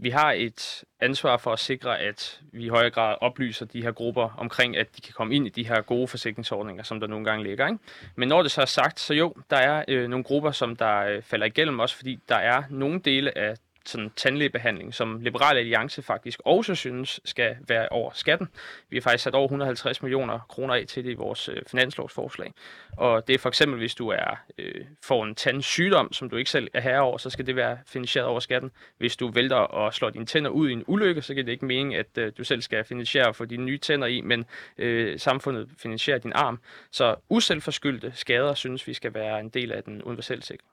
Vi 0.00 0.10
har 0.10 0.32
et 0.32 0.84
ansvar 1.00 1.36
for 1.36 1.52
at 1.52 1.58
sikre, 1.58 1.98
at 1.98 2.40
vi 2.52 2.64
i 2.64 2.68
højere 2.68 2.90
grad 2.90 3.16
oplyser 3.20 3.66
de 3.66 3.82
her 3.82 3.92
grupper 3.92 4.34
omkring, 4.38 4.76
at 4.76 4.96
de 4.96 5.00
kan 5.00 5.12
komme 5.12 5.34
ind 5.34 5.46
i 5.46 5.50
de 5.50 5.66
her 5.68 5.80
gode 5.80 6.08
forsikringsordninger, 6.08 6.82
som 6.82 7.00
der 7.00 7.06
nogle 7.06 7.24
gange 7.24 7.44
ligger. 7.44 7.66
Ikke? 7.66 7.78
Men 8.16 8.28
når 8.28 8.42
det 8.42 8.50
så 8.50 8.60
er 8.60 8.66
sagt, 8.66 9.00
så 9.00 9.14
jo, 9.14 9.34
der 9.50 9.56
er 9.56 9.84
øh, 9.88 10.08
nogle 10.08 10.24
grupper, 10.24 10.50
som 10.50 10.76
der 10.76 10.98
øh, 10.98 11.22
falder 11.22 11.46
igennem 11.46 11.78
også, 11.78 11.96
fordi 11.96 12.18
der 12.28 12.36
er 12.36 12.62
nogle 12.70 13.00
dele 13.00 13.38
af 13.38 13.54
sådan 13.88 14.10
tandlægebehandling, 14.16 14.94
som 14.94 15.20
Liberale 15.20 15.58
Alliance 15.58 16.02
faktisk 16.02 16.40
også 16.44 16.74
synes 16.74 17.20
skal 17.24 17.56
være 17.68 17.88
over 17.88 18.10
skatten. 18.14 18.48
Vi 18.90 18.96
har 18.96 19.00
faktisk 19.00 19.24
sat 19.24 19.34
over 19.34 19.44
150 19.44 20.02
millioner 20.02 20.38
kroner 20.48 20.74
af 20.74 20.86
til 20.86 21.04
det 21.04 21.10
i 21.10 21.14
vores 21.14 21.48
øh, 21.48 21.62
finanslovsforslag. 21.66 22.52
Og 22.96 23.28
det 23.28 23.34
er 23.34 23.38
for 23.38 23.48
eksempel, 23.48 23.78
hvis 23.78 23.94
du 23.94 24.08
er 24.08 24.38
øh, 24.58 24.84
får 25.02 25.24
en 25.24 25.34
tandsygdom, 25.34 26.12
som 26.12 26.30
du 26.30 26.36
ikke 26.36 26.50
selv 26.50 26.68
er 26.74 26.80
herre 26.80 27.00
over, 27.00 27.18
så 27.18 27.30
skal 27.30 27.46
det 27.46 27.56
være 27.56 27.78
finansieret 27.86 28.28
over 28.28 28.40
skatten. 28.40 28.70
Hvis 28.98 29.16
du 29.16 29.28
vælter 29.28 29.56
og 29.56 29.94
slår 29.94 30.10
dine 30.10 30.26
tænder 30.26 30.50
ud 30.50 30.68
i 30.68 30.72
en 30.72 30.84
ulykke, 30.86 31.22
så 31.22 31.34
giver 31.34 31.44
det 31.44 31.52
ikke 31.52 31.66
mening, 31.66 31.94
at 31.94 32.18
øh, 32.18 32.32
du 32.38 32.44
selv 32.44 32.62
skal 32.62 32.84
finansiere 32.84 33.34
for 33.34 33.44
dine 33.44 33.64
nye 33.64 33.78
tænder 33.78 34.06
i, 34.06 34.20
men 34.20 34.44
øh, 34.78 35.18
samfundet 35.18 35.68
finansierer 35.78 36.18
din 36.18 36.32
arm. 36.34 36.60
Så 36.90 37.14
uselvforskyldte 37.28 38.12
skader 38.14 38.54
synes 38.54 38.86
vi 38.86 38.94
skal 38.94 39.14
være 39.14 39.40
en 39.40 39.48
del 39.48 39.72
af 39.72 39.82
den 39.82 40.02
universelle 40.02 40.44
sikring. 40.44 40.70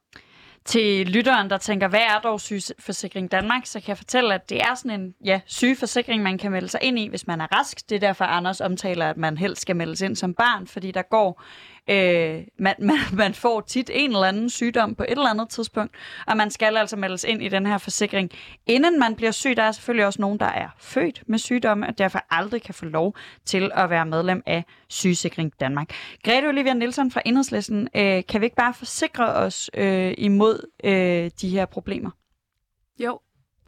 Til 0.66 1.08
lytteren, 1.08 1.50
der 1.50 1.58
tænker, 1.58 1.88
hvad 1.88 2.00
er 2.00 2.20
dog 2.20 2.42
sygeforsikring 2.42 3.32
Danmark, 3.32 3.66
så 3.66 3.80
kan 3.80 3.88
jeg 3.88 3.98
fortælle, 3.98 4.34
at 4.34 4.50
det 4.50 4.62
er 4.62 4.76
sådan 4.76 5.00
en 5.02 5.16
ja, 5.26 5.42
sygeforsikring, 5.46 6.24
man 6.24 6.38
kan 6.38 6.52
melde 6.52 6.68
sig 6.68 6.80
ind 6.84 7.00
i, 7.00 7.08
hvis 7.08 7.28
man 7.28 7.42
er 7.42 7.48
rask. 7.60 7.90
Det 7.90 7.96
er 7.96 8.00
derfor, 8.00 8.26
Anders 8.26 8.62
omtaler, 8.62 9.10
at 9.10 9.18
man 9.18 9.38
helst 9.38 9.62
skal 9.62 9.76
meldes 9.76 10.02
ind 10.02 10.16
som 10.16 10.34
barn, 10.34 10.68
fordi 10.68 10.92
der 10.92 11.02
går 11.02 11.42
Øh, 11.90 12.44
man, 12.60 12.76
man, 12.80 12.98
man 13.14 13.34
får 13.34 13.62
tit 13.62 13.90
en 13.94 14.12
eller 14.12 14.24
anden 14.24 14.50
sygdom 14.50 14.96
på 14.96 15.04
et 15.04 15.12
eller 15.12 15.30
andet 15.30 15.50
tidspunkt, 15.50 15.96
og 16.28 16.38
man 16.38 16.52
skal 16.52 16.78
altså 16.78 16.96
meldes 16.96 17.24
ind 17.24 17.44
i 17.44 17.48
den 17.48 17.66
her 17.66 17.78
forsikring. 17.78 18.32
Inden 18.66 19.00
man 19.00 19.16
bliver 19.16 19.32
syg, 19.32 19.58
der 19.58 19.64
er 19.64 19.72
selvfølgelig 19.72 20.06
også 20.06 20.22
nogen, 20.22 20.40
der 20.40 20.46
er 20.46 20.70
født 20.78 21.24
med 21.28 21.40
sygdomme, 21.40 21.88
og 21.88 21.98
derfor 21.98 22.20
aldrig 22.30 22.62
kan 22.62 22.74
få 22.74 22.86
lov 22.86 23.16
til 23.46 23.72
at 23.74 23.90
være 23.90 24.06
medlem 24.06 24.44
af 24.46 24.64
Sygesikring 24.88 25.54
Danmark. 25.60 25.90
Grete 26.24 26.48
Olivia 26.48 26.74
Nielsen 26.74 27.12
fra 27.12 27.22
Enhedslisten, 27.26 27.90
øh, 27.96 28.24
kan 28.30 28.42
vi 28.42 28.46
ikke 28.46 28.56
bare 28.56 28.74
forsikre 28.74 29.34
os 29.34 29.70
øh, 29.74 30.14
imod 30.18 30.72
øh, 30.84 31.32
de 31.42 31.50
her 31.50 31.66
problemer? 31.66 32.12
Jo, 33.00 33.20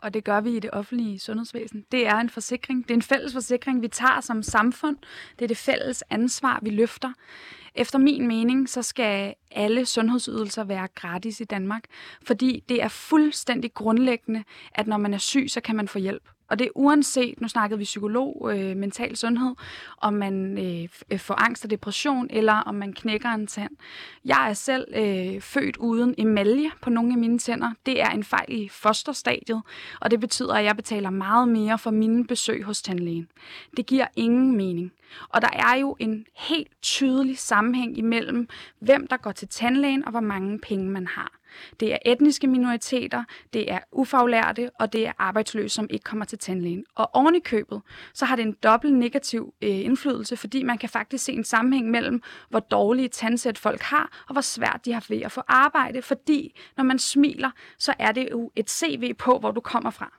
og 0.02 0.14
det 0.14 0.24
gør 0.24 0.42
vi 0.42 0.56
i 0.56 0.60
det 0.60 0.70
offentlige 0.74 1.20
sundhedsvæsen. 1.20 1.86
Det 1.92 2.08
er 2.08 2.16
en 2.16 2.30
forsikring. 2.30 2.84
Det 2.84 2.92
er 2.92 2.96
en 2.96 3.02
fælles 3.02 3.34
forsikring, 3.34 3.82
vi 3.82 3.88
tager 3.88 4.22
som 4.22 4.44
samfund. 4.44 4.98
Det 5.40 5.46
er 5.46 5.48
det 5.48 5.58
fælles 5.58 6.04
ansvar, 6.10 6.60
vi 6.62 6.70
løfter. 6.70 7.14
Efter 7.76 8.00
min 8.00 8.28
mening, 8.28 8.70
så 8.70 8.82
skal 8.82 9.34
alle 9.52 9.86
sundhedsydelser 9.86 10.64
være 10.64 10.88
gratis 10.96 11.40
i 11.40 11.44
Danmark, 11.44 11.84
fordi 12.24 12.64
det 12.70 12.84
er 12.84 12.88
fuldstændig 12.88 13.74
grundlæggende, 13.74 14.44
at 14.72 14.88
når 14.88 14.98
man 14.98 15.14
er 15.14 15.18
syg, 15.18 15.46
så 15.50 15.62
kan 15.62 15.76
man 15.76 15.88
få 15.88 16.00
hjælp. 16.00 16.30
Og 16.50 16.60
det 16.60 16.66
er 16.66 16.72
uanset, 16.76 17.42
nu 17.42 17.48
snakkede 17.48 17.78
vi 17.78 17.84
psykolog, 17.84 18.52
øh, 18.54 18.78
mental 18.78 19.16
sundhed, 19.16 19.56
om 19.98 20.14
man 20.14 20.58
øh, 21.12 21.20
får 21.20 21.42
angst 21.42 21.64
og 21.64 21.72
depression, 21.72 22.28
eller 22.30 22.54
om 22.54 22.76
man 22.76 22.94
knækker 22.94 23.30
en 23.30 23.48
tand. 23.48 23.72
Jeg 24.26 24.50
er 24.50 24.54
selv 24.54 24.88
øh, 24.96 25.42
født 25.42 25.78
uden 25.78 26.16
emalje 26.18 26.72
på 26.82 26.90
nogle 26.90 27.12
af 27.12 27.18
mine 27.18 27.40
tænder. 27.40 27.72
Det 27.86 28.02
er 28.02 28.10
en 28.10 28.24
fejl 28.24 28.46
i 28.48 28.70
fosterstadiet, 28.70 29.62
og 30.02 30.12
det 30.12 30.20
betyder, 30.20 30.54
at 30.54 30.64
jeg 30.64 30.76
betaler 30.76 31.10
meget 31.10 31.50
mere 31.50 31.78
for 31.78 31.92
mine 31.92 32.28
besøg 32.28 32.64
hos 32.64 32.82
tandlægen. 32.82 33.28
Det 33.78 33.86
giver 33.86 34.08
ingen 34.16 34.58
mening. 34.58 34.92
Og 35.30 35.42
der 35.42 35.50
er 35.54 35.76
jo 35.76 35.96
en 36.00 36.26
helt 36.36 36.72
tydelig 36.82 37.38
sammenhæng 37.38 37.98
imellem, 37.98 38.48
hvem 38.80 39.08
der 39.08 39.18
går 39.18 39.32
til 39.32 39.48
tandlægen, 39.48 40.06
og 40.06 40.12
hvor 40.12 40.20
mange 40.20 40.60
penge 40.60 40.90
man 40.90 41.08
har. 41.08 41.37
Det 41.80 41.94
er 41.94 41.98
etniske 42.06 42.48
minoriteter, 42.48 43.24
det 43.54 43.72
er 43.72 43.80
ufaglærte, 43.92 44.70
og 44.80 44.94
det 44.94 45.08
er 45.08 45.12
arbejdsløse, 45.18 45.76
som 45.76 45.88
ikke 45.90 46.04
kommer 46.04 46.26
til 46.26 46.38
tandlægen. 46.38 46.86
Og 46.96 47.10
oven 47.14 47.36
i 47.36 47.40
købet, 47.40 47.82
så 48.14 48.26
har 48.26 48.36
det 48.36 48.44
en 48.44 48.56
dobbelt 48.64 48.94
negativ 48.94 49.54
øh, 49.62 49.70
indflydelse, 49.70 50.38
fordi 50.38 50.64
man 50.64 50.78
kan 50.78 50.90
faktisk 50.90 51.26
se 51.26 51.34
en 51.34 51.44
sammenhæng 51.44 51.90
mellem, 51.90 52.22
hvor 52.50 52.60
dårlige 52.60 53.08
tandsæt 53.08 53.58
folk 53.58 53.82
har, 53.82 54.24
og 54.28 54.34
hvor 54.34 54.42
svært 54.42 54.82
de 54.86 54.94
har 54.94 55.06
ved 55.10 55.22
at 55.22 55.32
få 55.32 55.42
arbejde. 55.48 56.02
Fordi 56.02 56.60
når 56.78 56.84
man 56.84 57.00
smiler, 57.00 57.52
så 57.78 57.94
er 58.00 58.12
det 58.12 58.28
jo 58.32 58.52
et 58.56 58.70
CV 58.70 59.14
på, 59.14 59.38
hvor 59.40 59.52
du 59.52 59.62
kommer 59.62 59.90
fra. 59.90 60.18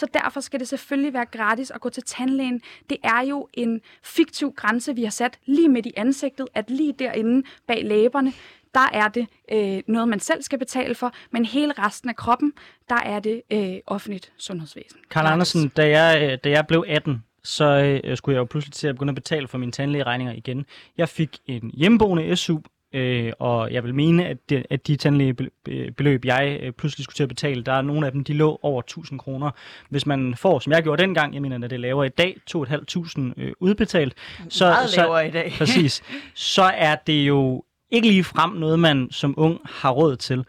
Så 0.00 0.06
derfor 0.14 0.40
skal 0.40 0.60
det 0.60 0.68
selvfølgelig 0.68 1.12
være 1.12 1.26
gratis 1.26 1.70
at 1.70 1.80
gå 1.80 1.88
til 1.88 2.02
tandlægen. 2.02 2.62
Det 2.90 2.98
er 3.02 3.20
jo 3.20 3.48
en 3.54 3.80
fiktiv 4.02 4.52
grænse, 4.52 4.94
vi 4.94 5.02
har 5.04 5.10
sat 5.10 5.38
lige 5.46 5.68
midt 5.68 5.86
i 5.86 5.92
ansigtet, 5.96 6.48
at 6.54 6.70
lige 6.70 6.92
derinde 6.92 7.46
bag 7.66 7.84
læberne, 7.84 8.32
der 8.74 8.88
er 8.92 9.08
det 9.08 9.26
øh, 9.52 9.82
noget, 9.86 10.08
man 10.08 10.20
selv 10.20 10.42
skal 10.42 10.58
betale 10.58 10.94
for, 10.94 11.12
men 11.30 11.44
hele 11.44 11.72
resten 11.78 12.08
af 12.08 12.16
kroppen, 12.16 12.52
der 12.88 13.00
er 13.04 13.20
det 13.20 13.42
øh, 13.52 13.76
offentligt 13.86 14.32
sundhedsvæsen. 14.38 14.98
Karl 15.10 15.26
Andersen, 15.26 15.68
da 15.68 15.88
jeg, 15.88 16.22
øh, 16.22 16.38
da 16.44 16.50
jeg 16.50 16.66
blev 16.66 16.84
18, 16.88 17.24
så 17.44 18.00
øh, 18.04 18.16
skulle 18.16 18.34
jeg 18.34 18.40
jo 18.40 18.44
pludselig 18.44 18.74
til 18.74 18.88
at 18.88 18.94
begynde 18.94 19.10
at 19.10 19.14
betale 19.14 19.48
for 19.48 19.58
mine 19.58 19.72
tandlægeregninger 19.72 20.34
igen. 20.34 20.66
Jeg 20.98 21.08
fik 21.08 21.38
en 21.46 21.70
hjemmeboende 21.74 22.36
SU, 22.36 22.58
øh, 22.92 23.32
og 23.38 23.72
jeg 23.72 23.84
vil 23.84 23.94
mene, 23.94 24.26
at, 24.26 24.36
det, 24.48 24.66
at 24.70 24.86
de 24.86 24.96
tandlægebeløb, 24.96 26.24
jeg 26.24 26.58
øh, 26.62 26.72
pludselig 26.72 27.04
skulle 27.04 27.14
til 27.14 27.22
at 27.22 27.28
betale, 27.28 27.62
der 27.62 27.72
er 27.72 27.82
nogle 27.82 28.06
af 28.06 28.12
dem, 28.12 28.24
de 28.24 28.32
lå 28.32 28.58
over 28.62 28.80
1000 28.80 29.18
kroner. 29.18 29.50
Hvis 29.88 30.06
man 30.06 30.34
får, 30.34 30.58
som 30.58 30.72
jeg 30.72 30.82
gjorde 30.82 31.02
dengang, 31.02 31.34
jeg 31.34 31.42
mener, 31.42 31.64
at 31.64 31.70
det 31.70 31.80
laver 31.80 32.04
i 32.04 32.08
dag, 32.08 32.36
2.500 32.56 33.32
øh, 33.36 33.52
udbetalt, 33.60 34.14
så, 34.48 34.64
Meget 34.64 34.90
så, 34.90 35.00
lavere 35.00 35.28
i 35.28 35.30
dag. 35.30 35.54
præcis, 35.58 36.02
så 36.34 36.62
er 36.62 36.94
det 36.94 37.28
jo 37.28 37.64
ikke 37.90 38.08
lige 38.08 38.24
frem 38.24 38.50
noget, 38.52 38.78
man 38.78 39.08
som 39.10 39.34
ung 39.36 39.60
har 39.64 39.90
råd 39.90 40.16
til. 40.16 40.44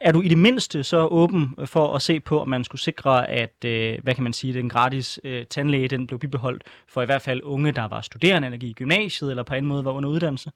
Er 0.00 0.12
du 0.12 0.20
i 0.20 0.28
det 0.28 0.38
mindste 0.38 0.84
så 0.84 1.06
åben 1.06 1.54
for 1.64 1.94
at 1.94 2.02
se 2.02 2.20
på, 2.20 2.40
om 2.40 2.48
man 2.48 2.64
skulle 2.64 2.80
sikre, 2.80 3.30
at, 3.30 3.64
øh, 3.64 3.98
hvad 4.02 4.14
kan 4.14 4.24
man 4.24 4.32
sige, 4.32 4.54
den 4.54 4.68
gratis 4.68 5.20
øh, 5.24 5.46
tandlæge, 5.46 5.88
den 5.88 6.06
blev 6.06 6.18
bibeholdt 6.18 6.62
for 6.88 7.02
i 7.02 7.06
hvert 7.06 7.22
fald 7.22 7.40
unge, 7.42 7.72
der 7.72 7.88
var 7.88 8.00
studerende 8.00 8.46
eller 8.46 8.58
gik 8.58 8.70
i 8.70 8.72
gymnasiet, 8.72 9.30
eller 9.30 9.42
på 9.42 9.54
en 9.54 9.66
måde 9.66 9.84
var 9.84 9.92
under 9.92 10.08
uddannelse? 10.08 10.50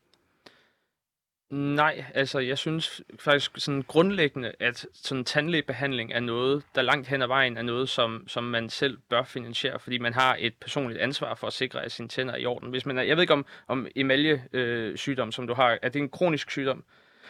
Nej, 1.53 2.05
altså 2.15 2.39
jeg 2.39 2.59
synes 2.59 3.03
faktisk 3.19 3.51
sådan 3.57 3.83
grundlæggende, 3.83 4.53
at 4.61 4.87
sådan 4.93 5.25
tandlægebehandling 5.25 6.13
er 6.13 6.21
noget, 6.21 6.63
der 6.75 6.83
langt 6.83 7.09
hen 7.09 7.23
ad 7.23 7.27
vejen 7.27 7.57
er 7.57 7.63
noget, 7.63 7.89
som, 7.89 8.25
som 8.29 8.45
man 8.45 8.71
selv 8.71 8.99
bør 9.11 9.23
finansiere, 9.23 9.79
fordi 9.79 9.99
man 9.99 10.15
har 10.15 10.37
et 10.39 10.55
personligt 10.61 11.01
ansvar 11.01 11.35
for 11.35 11.47
at 11.47 11.53
sikre, 11.53 11.85
at 11.85 11.93
sine 11.93 12.09
tænder 12.09 12.35
er 12.35 12.39
i 12.39 12.47
orden. 12.47 12.71
Hvis 12.71 12.87
man 12.87 12.99
er, 12.99 13.03
jeg 13.03 13.17
ved 13.17 13.23
ikke 13.23 13.33
om, 13.33 13.47
om 13.69 13.87
emaljesygdom, 13.97 14.61
øh, 14.61 14.97
sygdom, 14.97 15.33
som 15.33 15.47
du 15.47 15.55
har, 15.55 15.79
er 15.83 15.89
det 15.89 16.03
en 16.03 16.09
kronisk 16.09 16.51
sygdom? 16.51 16.85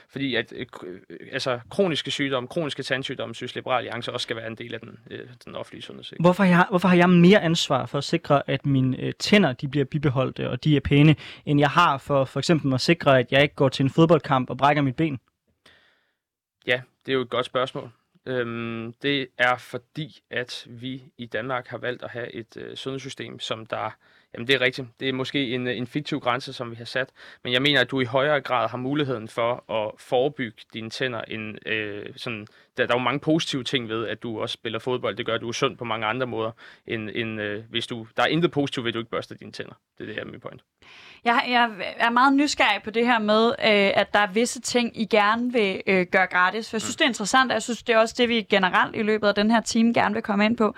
Fordi 0.09 0.35
at 0.35 0.53
øh, 0.57 0.67
altså, 1.33 1.61
kroniske 1.71 2.11
sygdomme, 2.11 2.49
kroniske 2.49 2.83
tandsygdomme, 2.83 3.35
synes 3.35 3.55
Liberal 3.55 3.77
Alliance 3.77 4.13
også 4.13 4.25
skal 4.25 4.37
være 4.37 4.47
en 4.47 4.55
del 4.55 4.75
af 4.75 4.81
den, 4.81 4.99
øh, 5.11 5.29
den 5.45 5.55
offentlige 5.57 5.83
sundhedssektor. 5.83 6.23
Hvorfor, 6.23 6.45
jeg, 6.45 6.67
hvorfor 6.71 6.89
har 6.89 6.97
jeg 6.97 7.11
mere 7.11 7.43
ansvar 7.43 7.87
for 7.87 7.99
at 7.99 8.05
sikre, 8.05 8.43
at 8.51 8.67
mine 8.67 9.01
øh, 9.01 9.13
tænder 9.19 9.53
de 9.53 9.69
bliver 9.69 9.85
bibeholdt, 9.85 10.41
og 10.41 10.65
de 10.65 10.77
er 10.77 10.81
pæne, 10.81 11.17
end 11.47 11.61
jeg 11.61 11.71
har 11.71 11.99
for 11.99 12.25
for 12.25 12.39
eksempel 12.41 12.75
at 12.75 12.81
sikre, 12.81 13.19
at 13.19 13.33
jeg 13.33 13.43
ikke 13.43 13.55
går 13.55 13.69
til 13.69 13.83
en 13.83 13.91
fodboldkamp 13.91 14.51
og 14.51 14.59
brækker 14.59 14.83
mit 14.83 14.97
ben? 14.97 15.19
Ja, 16.67 16.81
det 17.07 17.13
er 17.13 17.17
jo 17.17 17.23
et 17.23 17.31
godt 17.31 17.47
spørgsmål. 17.47 17.91
Øhm, 18.27 18.93
det 19.03 19.29
er 19.39 19.57
fordi, 19.57 20.23
at 20.31 20.67
vi 20.69 21.05
i 21.19 21.27
Danmark 21.27 21.69
har 21.69 21.79
valgt 21.79 22.03
at 22.03 22.11
have 22.11 22.35
et 22.35 22.57
øh, 22.57 22.77
sundhedssystem, 22.77 23.39
som 23.41 23.67
der 23.67 23.97
Jamen 24.35 24.47
det 24.47 24.55
er 24.55 24.61
rigtigt. 24.61 24.89
Det 25.01 25.09
er 25.09 25.13
måske 25.13 25.55
en, 25.55 25.67
en 25.67 25.87
fiktiv 25.87 26.21
grænse, 26.21 26.53
som 26.53 26.71
vi 26.71 26.77
har 26.77 26.85
sat. 26.85 27.11
Men 27.45 27.53
jeg 27.53 27.63
mener, 27.63 27.81
at 27.81 27.91
du 27.91 28.01
i 28.01 28.05
højere 28.05 28.41
grad 28.41 28.69
har 28.69 28.79
muligheden 28.79 29.29
for 29.29 29.71
at 29.73 29.91
forebygge 29.99 30.63
dine 30.73 30.91
tænder. 30.91 31.21
End, 31.21 31.69
øh, 31.69 32.07
sådan, 32.17 32.47
der, 32.77 32.87
der 32.87 32.95
er 32.95 32.99
jo 32.99 33.05
mange 33.05 33.21
positive 33.21 33.65
ting 33.65 33.89
ved, 33.89 34.09
at 34.09 34.23
du 34.23 34.41
også 34.41 34.53
spiller 34.53 34.79
fodbold. 34.79 35.17
Det 35.17 35.27
gør, 35.27 35.35
at 35.35 35.41
du 35.41 35.49
er 35.49 35.53
sund 35.53 35.77
på 35.77 35.85
mange 35.85 36.07
andre 36.07 36.27
måder, 36.27 36.51
end, 36.87 37.11
end 37.15 37.41
øh, 37.41 37.65
hvis 37.71 37.87
du... 37.87 38.07
Der 38.17 38.23
er 38.23 38.27
intet 38.27 38.51
positivt 38.51 38.85
ved, 38.85 38.91
at 38.91 38.95
du 38.95 38.99
ikke 38.99 39.11
børster 39.11 39.35
dine 39.35 39.53
tænder. 39.53 39.75
Det 39.99 40.05
er 40.05 40.07
det 40.07 40.15
her 40.15 40.25
min 40.25 40.41
point. 40.41 40.63
Jeg, 41.25 41.45
jeg 41.49 41.95
er 41.97 42.11
meget 42.11 42.35
nysgerrig 42.35 42.83
på 42.83 42.91
det 42.91 43.07
her 43.07 43.19
med, 43.19 43.49
øh, 43.49 44.01
at 44.01 44.15
der 44.15 44.19
er 44.19 44.33
visse 44.33 44.61
ting, 44.61 45.01
I 45.01 45.05
gerne 45.05 45.53
vil 45.53 45.83
øh, 45.87 46.07
gøre 46.07 46.27
gratis. 46.27 46.71
For 46.71 46.77
jeg 46.77 46.83
synes, 46.83 46.97
mm. 46.97 46.99
det 46.99 47.05
er 47.05 47.09
interessant, 47.09 47.51
og 47.51 47.55
jeg 47.55 47.63
synes, 47.63 47.83
det 47.83 47.95
er 47.95 47.99
også 47.99 48.15
det, 48.19 48.29
vi 48.29 48.43
generelt 48.43 48.97
i 48.97 49.03
løbet 49.03 49.29
af 49.29 49.35
den 49.35 49.51
her 49.51 49.61
time 49.61 49.95
gerne 49.95 50.15
vil 50.15 50.23
komme 50.23 50.45
ind 50.45 50.57
på 50.57 50.75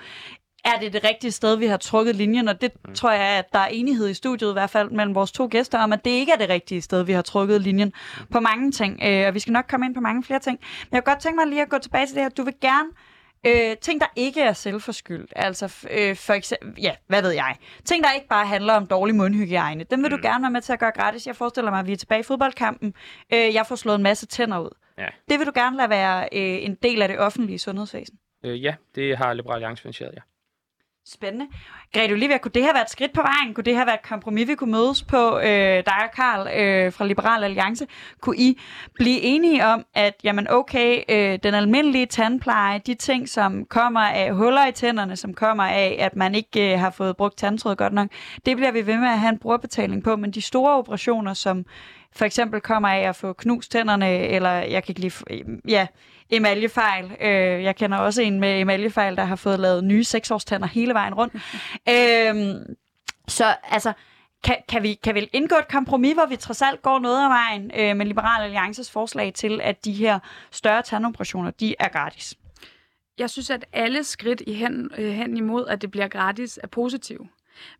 er 0.65 0.79
det 0.81 0.93
det 0.93 1.05
rigtige 1.05 1.33
sted, 1.33 1.57
vi 1.57 1.67
har 1.67 1.77
trukket 1.77 2.17
linjen, 2.17 2.49
og 2.49 2.61
det 2.61 2.73
mm. 2.85 2.95
tror 2.95 3.11
jeg, 3.11 3.39
at 3.39 3.53
der 3.53 3.59
er 3.59 3.67
enighed 3.67 4.09
i 4.09 4.15
studiet 4.15 4.51
i 4.51 4.53
hvert 4.53 4.71
fald 4.71 4.91
mellem 4.91 5.15
vores 5.15 5.33
to 5.33 5.49
gæster 5.51 5.79
om, 5.79 5.93
at 5.93 6.05
det 6.05 6.11
ikke 6.11 6.33
er 6.33 6.37
det 6.37 6.49
rigtige 6.49 6.83
sted, 6.83 7.03
vi 7.03 7.13
har 7.13 7.23
trukket 7.23 7.61
linjen 7.61 7.93
mm. 8.19 8.27
på 8.27 8.41
mange 8.41 8.73
ting, 8.73 9.01
øh, 9.05 9.27
og 9.27 9.35
vi 9.35 9.39
skal 9.39 9.53
nok 9.53 9.65
komme 9.69 9.87
ind 9.87 9.95
på 9.95 10.01
mange 10.01 10.23
flere 10.23 10.39
ting. 10.41 10.59
Men 10.91 10.97
jeg 10.97 11.05
kunne 11.05 11.15
godt 11.15 11.23
tænke 11.23 11.37
mig 11.37 11.47
lige 11.47 11.63
at 11.63 11.69
gå 11.69 11.79
tilbage 11.79 12.07
til 12.07 12.15
det 12.15 12.23
her. 12.23 12.31
Du 12.31 12.43
vil 12.43 12.55
gerne 12.61 12.89
Øh, 13.47 13.77
ting, 13.77 14.01
der 14.01 14.07
ikke 14.17 14.41
er 14.41 14.53
selvforskyldt. 14.53 15.33
Altså, 15.37 15.87
øh, 15.91 16.17
for 16.17 16.33
eksempel, 16.33 16.83
ja, 16.83 16.95
hvad 17.07 17.23
ved 17.23 17.31
jeg. 17.31 17.57
Ting, 17.85 18.05
der 18.05 18.13
ikke 18.13 18.29
bare 18.29 18.47
handler 18.47 18.73
om 18.75 18.87
dårlig 18.87 19.15
mundhygiejne. 19.15 19.85
Dem 19.85 20.03
vil 20.03 20.11
mm. 20.11 20.17
du 20.17 20.29
gerne 20.29 20.43
være 20.43 20.51
med 20.51 20.61
til 20.61 20.73
at 20.73 20.79
gøre 20.79 20.91
gratis. 20.91 21.27
Jeg 21.27 21.37
forestiller 21.37 21.71
mig, 21.71 21.81
at 21.81 21.87
vi 21.87 21.93
er 21.93 21.97
tilbage 21.97 22.21
i 22.21 22.23
fodboldkampen. 22.23 22.95
Øh, 23.33 23.55
jeg 23.55 23.67
får 23.67 23.77
slået 23.77 23.97
en 23.97 24.03
masse 24.03 24.27
tænder 24.27 24.59
ud. 24.59 24.71
Ja. 24.99 25.07
Det 25.29 25.39
vil 25.39 25.47
du 25.47 25.53
gerne 25.55 25.77
lade 25.77 25.91
være 25.91 26.29
øh, 26.33 26.65
en 26.65 26.75
del 26.75 27.03
af 27.03 27.09
det 27.09 27.19
offentlige 27.19 27.59
sundhedsvæsen. 27.59 28.19
Øh, 28.45 28.65
ja, 28.65 28.75
det 28.95 29.19
har 29.19 29.33
Liberal 29.33 29.55
Alliance 29.55 29.83
finansieret, 29.83 30.13
ja. 30.15 30.21
Spændende. 31.07 31.47
Grete 31.95 32.13
Olivia, 32.13 32.39
kunne 32.39 32.53
det 32.55 32.63
her 32.63 32.73
være 32.73 32.83
et 32.83 32.91
skridt 32.91 33.13
på 33.13 33.23
vejen? 33.23 33.55
Kunne 33.55 33.65
det 33.65 33.75
her 33.75 33.85
være 33.85 33.95
et 33.95 34.03
kompromis, 34.09 34.49
vi 34.49 34.55
kunne 34.55 34.73
mødes 34.73 35.03
på, 35.03 35.39
øh, 35.39 35.45
dig 35.87 36.03
og 36.05 36.11
Karl 36.15 36.41
øh, 36.61 36.93
fra 36.93 37.07
Liberal 37.07 37.45
Alliance? 37.45 37.87
Kunne 38.21 38.37
I 38.37 38.61
blive 38.95 39.21
enige 39.21 39.67
om, 39.67 39.85
at 39.95 40.15
jamen 40.25 40.47
okay, 40.51 41.03
øh, 41.09 41.39
den 41.43 41.55
almindelige 41.55 42.07
tandpleje, 42.07 42.79
de 42.87 42.95
ting, 42.95 43.29
som 43.29 43.65
kommer 43.65 44.01
af 44.01 44.35
huller 44.35 44.67
i 44.67 44.73
tænderne, 44.73 45.17
som 45.17 45.35
kommer 45.35 45.65
af, 45.65 45.97
at 46.01 46.17
man 46.17 46.35
ikke 46.35 46.73
øh, 46.73 46.79
har 46.81 46.91
fået 46.91 47.17
brugt 47.17 47.39
tandtråd 47.39 47.77
godt 47.77 47.93
nok, 47.93 48.09
det 48.47 48.57
bliver 48.57 48.73
vi 48.73 48.87
ved 48.87 48.99
med 48.99 49.09
at 49.09 49.19
have 49.19 49.33
en 49.33 49.39
brugerbetaling 49.39 50.05
på, 50.05 50.17
men 50.17 50.31
de 50.31 50.43
store 50.43 50.73
operationer, 50.73 51.35
som 51.35 51.65
for 52.17 52.25
eksempel 52.25 52.61
kommer 52.61 52.89
af 52.89 53.09
at 53.09 53.17
få 53.17 53.33
knust 53.33 53.71
tænderne, 53.73 54.19
eller 54.19 54.51
jeg 54.51 54.85
kan 54.85 54.91
ikke 54.91 55.01
lige... 55.01 55.61
Ja, 55.69 55.87
emaljefejl. 56.31 57.17
Øh, 57.21 57.63
jeg 57.63 57.77
kender 57.77 57.99
også 57.99 58.23
en 58.23 58.41
med 58.41 58.61
emaljefejl, 58.61 59.17
der 59.17 59.25
har 59.25 59.37
fået 59.37 59.61
lavet 59.61 59.85
nye 59.85 60.05
seksårstænder 60.05 60.67
hele 60.67 60.95
vejen 60.95 61.15
rundt. 61.15 61.35
øh, 61.95 62.77
så 63.29 63.57
altså, 63.63 63.93
kan, 64.45 64.57
kan, 64.69 64.83
vi, 64.83 64.95
kan 64.95 65.15
vi 65.15 65.29
indgå 65.33 65.57
et 65.57 65.69
kompromis, 65.69 66.15
hvor 66.15 66.27
vi 66.27 66.37
trods 66.37 66.63
alt 66.63 66.83
går 66.83 66.99
noget 66.99 67.25
af 67.25 67.31
vejen 67.31 67.71
øh, 67.75 67.97
med 67.97 68.07
Liberal 68.07 68.43
Alliances 68.43 68.91
forslag 68.91 69.35
til, 69.35 69.61
at 69.63 69.85
de 69.85 69.93
her 69.93 70.19
større 70.51 70.83
tandoperationer, 70.83 71.51
de 71.51 71.75
er 71.79 71.89
gratis? 71.89 72.35
Jeg 73.19 73.31
synes, 73.31 73.51
at 73.51 73.65
alle 73.73 74.05
skridt 74.05 74.43
i 74.47 74.53
hen, 74.53 74.91
øh, 74.99 75.13
hen 75.13 75.37
imod, 75.37 75.67
at 75.67 75.83
det 75.83 75.91
bliver 75.91 76.09
gratis, 76.09 76.59
er 76.63 76.67
positive. 76.67 77.29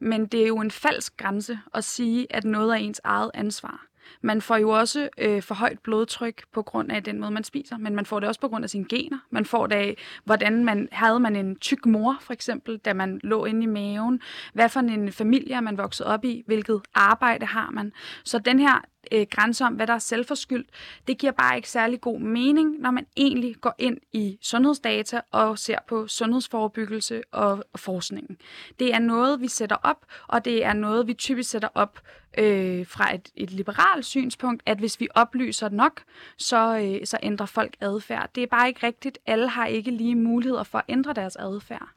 Men 0.01 0.27
det 0.27 0.43
er 0.43 0.47
jo 0.47 0.61
en 0.61 0.71
falsk 0.71 1.17
grænse 1.17 1.59
at 1.75 1.85
sige, 1.85 2.27
at 2.31 2.45
noget 2.45 2.71
er 2.71 2.75
ens 2.75 3.01
eget 3.05 3.31
ansvar. 3.35 3.87
Man 4.23 4.43
får 4.43 4.57
jo 4.57 4.71
også 4.71 5.09
øh, 5.19 5.43
for 5.43 5.55
højt 5.55 5.79
blodtryk 5.79 6.43
på 6.53 6.63
grund 6.63 6.93
af 6.93 7.03
den 7.03 7.21
måde, 7.21 7.31
man 7.31 7.45
spiser, 7.45 7.79
men 7.79 7.95
man 7.95 8.07
får 8.07 8.21
det 8.21 8.29
også 8.29 8.41
på 8.41 8.49
grund 8.49 8.65
af 8.65 8.71
sine 8.71 8.85
gener. 8.89 9.19
Man 9.31 9.45
får 9.45 9.67
det 9.67 9.77
af, 9.77 9.97
hvordan 10.25 10.65
man 10.65 10.89
havde 10.93 11.21
man 11.21 11.37
en 11.37 11.57
tyk 11.57 11.87
mor, 11.87 12.17
for 12.21 12.33
eksempel, 12.33 12.79
da 12.79 12.93
man 12.93 13.21
lå 13.23 13.45
inde 13.45 13.63
i 13.63 13.67
maven. 13.67 14.21
Hvad 14.53 14.69
for 14.69 14.81
en 14.81 15.13
familie 15.13 15.55
er 15.55 15.61
man 15.61 15.79
vokset 15.79 16.07
op 16.07 16.25
i? 16.25 16.43
Hvilket 16.47 16.81
arbejde 16.95 17.47
har 17.47 17.71
man? 17.71 17.93
Så 18.25 18.39
den 18.39 18.59
her 18.59 18.81
øh, 19.13 19.27
grænse 19.31 19.65
om, 19.65 19.75
hvad 19.75 19.87
der 19.87 19.93
er 19.93 19.99
selvforskyldt, 19.99 20.69
det 21.07 21.19
giver 21.19 21.33
bare 21.33 21.57
ikke 21.57 21.71
særlig 21.71 22.01
god 22.01 22.21
mening, 22.21 22.81
når 22.81 22.91
man 22.91 23.07
egentlig 23.17 23.57
går 23.61 23.75
ind 23.79 23.99
i 24.13 24.39
sundhedsdata 24.41 25.21
og 25.31 25.59
ser 25.59 25.79
på 25.89 26.07
sundhedsforebyggelse 26.07 27.23
og, 27.33 27.65
og 27.73 27.81
forskningen. 27.81 28.37
Det 28.79 28.95
er 28.95 28.99
noget, 28.99 29.41
vi 29.41 29.49
sætter 29.49 29.77
op, 29.83 30.05
og 30.27 30.45
det 30.45 30.65
er 30.65 30.73
noget, 30.73 31.07
vi 31.07 31.15
typisk 31.15 31.51
sætter 31.51 31.69
op 31.75 32.01
øh, 32.39 32.87
fra 32.87 33.15
et, 33.15 33.29
et 33.37 33.51
liberalt 33.51 34.05
synspunkt, 34.05 34.63
at 34.67 34.79
hvis 34.79 35.01
vi 35.01 35.09
oplyser 35.15 35.69
nok, 35.69 36.03
så, 36.39 36.79
øh, 36.79 37.07
så 37.07 37.19
ændrer 37.23 37.47
folk 37.47 37.75
adfærd. 37.81 38.31
Det 38.35 38.43
er 38.43 38.47
bare 38.47 38.69
ikke 38.69 38.87
rigtigt. 38.87 39.19
Alle 39.27 39.49
har 39.49 39.67
ikke 39.67 39.91
lige 39.91 40.15
muligheder 40.15 40.63
for 40.63 40.79
at 40.79 40.85
ændre 40.89 41.13
deres 41.13 41.37
adfærd. 41.37 41.89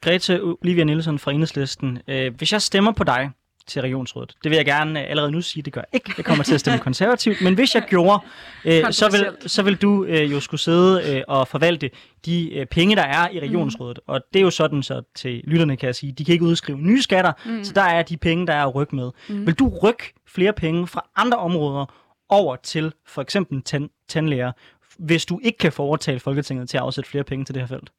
Grete 0.00 0.42
Olivia 0.42 0.84
Nielsen 0.84 1.18
fra 1.18 1.32
Enhedslisten. 1.32 1.98
Øh, 2.08 2.34
hvis 2.36 2.52
jeg 2.52 2.62
stemmer 2.62 2.92
på 2.92 3.04
dig, 3.04 3.30
til 3.66 3.82
regionsrådet. 3.82 4.34
Det 4.44 4.50
vil 4.50 4.56
jeg 4.56 4.64
gerne 4.64 5.00
øh, 5.02 5.10
allerede 5.10 5.32
nu 5.32 5.40
sige, 5.40 5.62
det 5.62 5.72
gør 5.72 5.80
jeg 5.80 5.94
ikke. 5.94 6.14
Jeg 6.16 6.24
kommer 6.24 6.44
til 6.44 6.54
at 6.54 6.60
stemme 6.60 6.78
konservativt, 6.78 7.40
men 7.42 7.54
hvis 7.54 7.74
jeg 7.74 7.82
gjorde, 7.88 8.24
øh, 8.64 8.92
så, 8.92 9.10
vil, 9.10 9.48
så 9.50 9.62
vil 9.62 9.76
du 9.76 10.04
øh, 10.04 10.32
jo 10.32 10.40
skulle 10.40 10.60
sidde 10.60 11.16
øh, 11.16 11.22
og 11.28 11.48
forvalte 11.48 11.90
de 12.26 12.54
øh, 12.54 12.66
penge, 12.66 12.96
der 12.96 13.02
er 13.02 13.28
i 13.28 13.40
regionsrådet. 13.40 13.98
Mm. 14.08 14.12
Og 14.12 14.20
det 14.32 14.38
er 14.38 14.44
jo 14.44 14.50
sådan, 14.50 14.82
så 14.82 15.02
til 15.14 15.40
lytterne 15.44 15.76
kan 15.76 15.86
jeg 15.86 15.94
sige, 15.94 16.12
de 16.12 16.24
kan 16.24 16.32
ikke 16.32 16.44
udskrive 16.44 16.78
nye 16.78 17.02
skatter, 17.02 17.32
mm. 17.46 17.64
så 17.64 17.72
der 17.72 17.82
er 17.82 18.02
de 18.02 18.16
penge, 18.16 18.46
der 18.46 18.52
er 18.52 18.66
at 18.66 18.74
rykke 18.74 18.96
med. 18.96 19.10
Mm. 19.28 19.46
Vil 19.46 19.54
du 19.54 19.78
rykke 19.82 20.12
flere 20.26 20.52
penge 20.52 20.86
fra 20.86 21.10
andre 21.16 21.38
områder 21.38 21.94
over 22.28 22.56
til 22.56 22.92
for 23.06 23.22
eksempel 23.22 23.62
tan- 23.68 24.04
tandlæger, 24.08 24.52
hvis 24.98 25.26
du 25.26 25.40
ikke 25.42 25.58
kan 25.58 25.72
få 25.72 25.82
overtalt 25.82 26.22
Folketinget 26.22 26.68
til 26.68 26.76
at 26.76 26.82
afsætte 26.82 27.10
flere 27.10 27.24
penge 27.24 27.44
til 27.44 27.54
det 27.54 27.62
her 27.62 27.66
felt? 27.66 27.90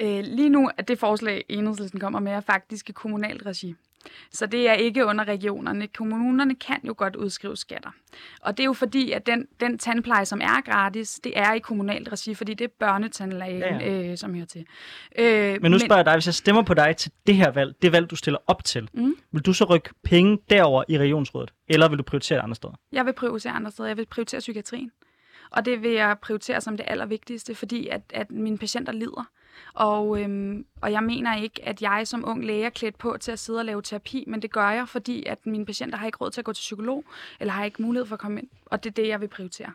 Øh, 0.00 0.24
lige 0.24 0.48
nu 0.48 0.70
er 0.78 0.82
det 0.82 0.98
forslag, 0.98 1.44
enhedslisten 1.48 2.00
kommer 2.00 2.20
med, 2.20 2.32
er 2.32 2.40
faktisk 2.40 2.90
i 2.90 2.92
kommunalt 2.92 3.46
regi. 3.46 3.74
Så 4.32 4.46
det 4.46 4.68
er 4.68 4.72
ikke 4.72 5.06
under 5.06 5.24
regionerne. 5.24 5.86
Kommunerne 5.86 6.54
kan 6.54 6.80
jo 6.86 6.94
godt 6.96 7.16
udskrive 7.16 7.56
skatter. 7.56 7.90
Og 8.40 8.56
det 8.56 8.62
er 8.62 8.66
jo 8.66 8.72
fordi, 8.72 9.12
at 9.12 9.26
den, 9.26 9.46
den 9.60 9.78
tandpleje, 9.78 10.24
som 10.24 10.40
er 10.40 10.60
gratis, 10.60 11.20
det 11.24 11.38
er 11.38 11.52
i 11.52 11.58
kommunalt 11.58 12.12
regi, 12.12 12.34
fordi 12.34 12.54
det 12.54 12.64
er 12.64 12.68
børnetandlægen, 12.78 13.60
ja, 13.60 13.78
ja. 13.78 14.10
Øh, 14.10 14.18
som 14.18 14.34
hører 14.34 14.46
til. 14.46 14.66
Øh, 15.18 15.62
men 15.62 15.70
nu 15.70 15.78
spørger 15.78 15.96
jeg 15.96 16.04
dig, 16.04 16.14
hvis 16.14 16.26
jeg 16.26 16.34
stemmer 16.34 16.62
på 16.62 16.74
dig 16.74 16.96
til 16.96 17.12
det 17.26 17.36
her 17.36 17.50
valg, 17.50 17.74
det 17.82 17.92
valg, 17.92 18.10
du 18.10 18.16
stiller 18.16 18.38
op 18.46 18.64
til, 18.64 18.88
mm. 18.94 19.14
vil 19.32 19.42
du 19.42 19.52
så 19.52 19.64
rykke 19.64 19.90
penge 20.04 20.38
derover 20.50 20.84
i 20.88 20.98
regionsrådet, 20.98 21.52
eller 21.68 21.88
vil 21.88 21.98
du 21.98 22.02
prioritere 22.02 22.40
andre 22.40 22.54
steder? 22.54 22.74
Jeg 22.92 23.06
vil 23.06 23.12
prioritere 23.12 23.52
andre 23.52 23.70
steder. 23.70 23.88
Jeg 23.88 23.96
vil 23.96 24.06
prioritere 24.06 24.38
psykiatrien. 24.38 24.90
Og 25.50 25.64
det 25.64 25.82
vil 25.82 25.90
jeg 25.90 26.18
prioritere 26.18 26.60
som 26.60 26.76
det 26.76 26.86
allervigtigste, 26.88 27.54
fordi 27.54 27.88
at, 27.88 28.02
at 28.14 28.30
mine 28.30 28.58
patienter 28.58 28.92
lider. 28.92 29.30
Og, 29.74 30.20
øhm, 30.20 30.66
og 30.80 30.92
jeg 30.92 31.02
mener 31.02 31.36
ikke, 31.36 31.64
at 31.64 31.82
jeg 31.82 32.06
som 32.06 32.28
ung 32.28 32.44
læge 32.44 32.64
er 32.64 32.70
klædt 32.70 32.98
på 32.98 33.16
til 33.20 33.32
at 33.32 33.38
sidde 33.38 33.58
og 33.58 33.64
lave 33.64 33.82
terapi, 33.82 34.24
men 34.26 34.42
det 34.42 34.52
gør 34.52 34.70
jeg, 34.70 34.88
fordi 34.88 35.24
at 35.26 35.46
mine 35.46 35.66
patienter 35.66 35.98
har 35.98 36.06
ikke 36.06 36.18
råd 36.18 36.30
til 36.30 36.40
at 36.40 36.44
gå 36.44 36.52
til 36.52 36.60
psykolog, 36.60 37.04
eller 37.40 37.52
har 37.52 37.64
ikke 37.64 37.82
mulighed 37.82 38.06
for 38.06 38.14
at 38.14 38.20
komme 38.20 38.40
ind. 38.40 38.48
Og 38.66 38.84
det 38.84 38.90
er 38.90 38.94
det, 38.94 39.08
jeg 39.08 39.20
vil 39.20 39.28
prioritere. 39.28 39.72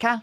Karl? 0.00 0.18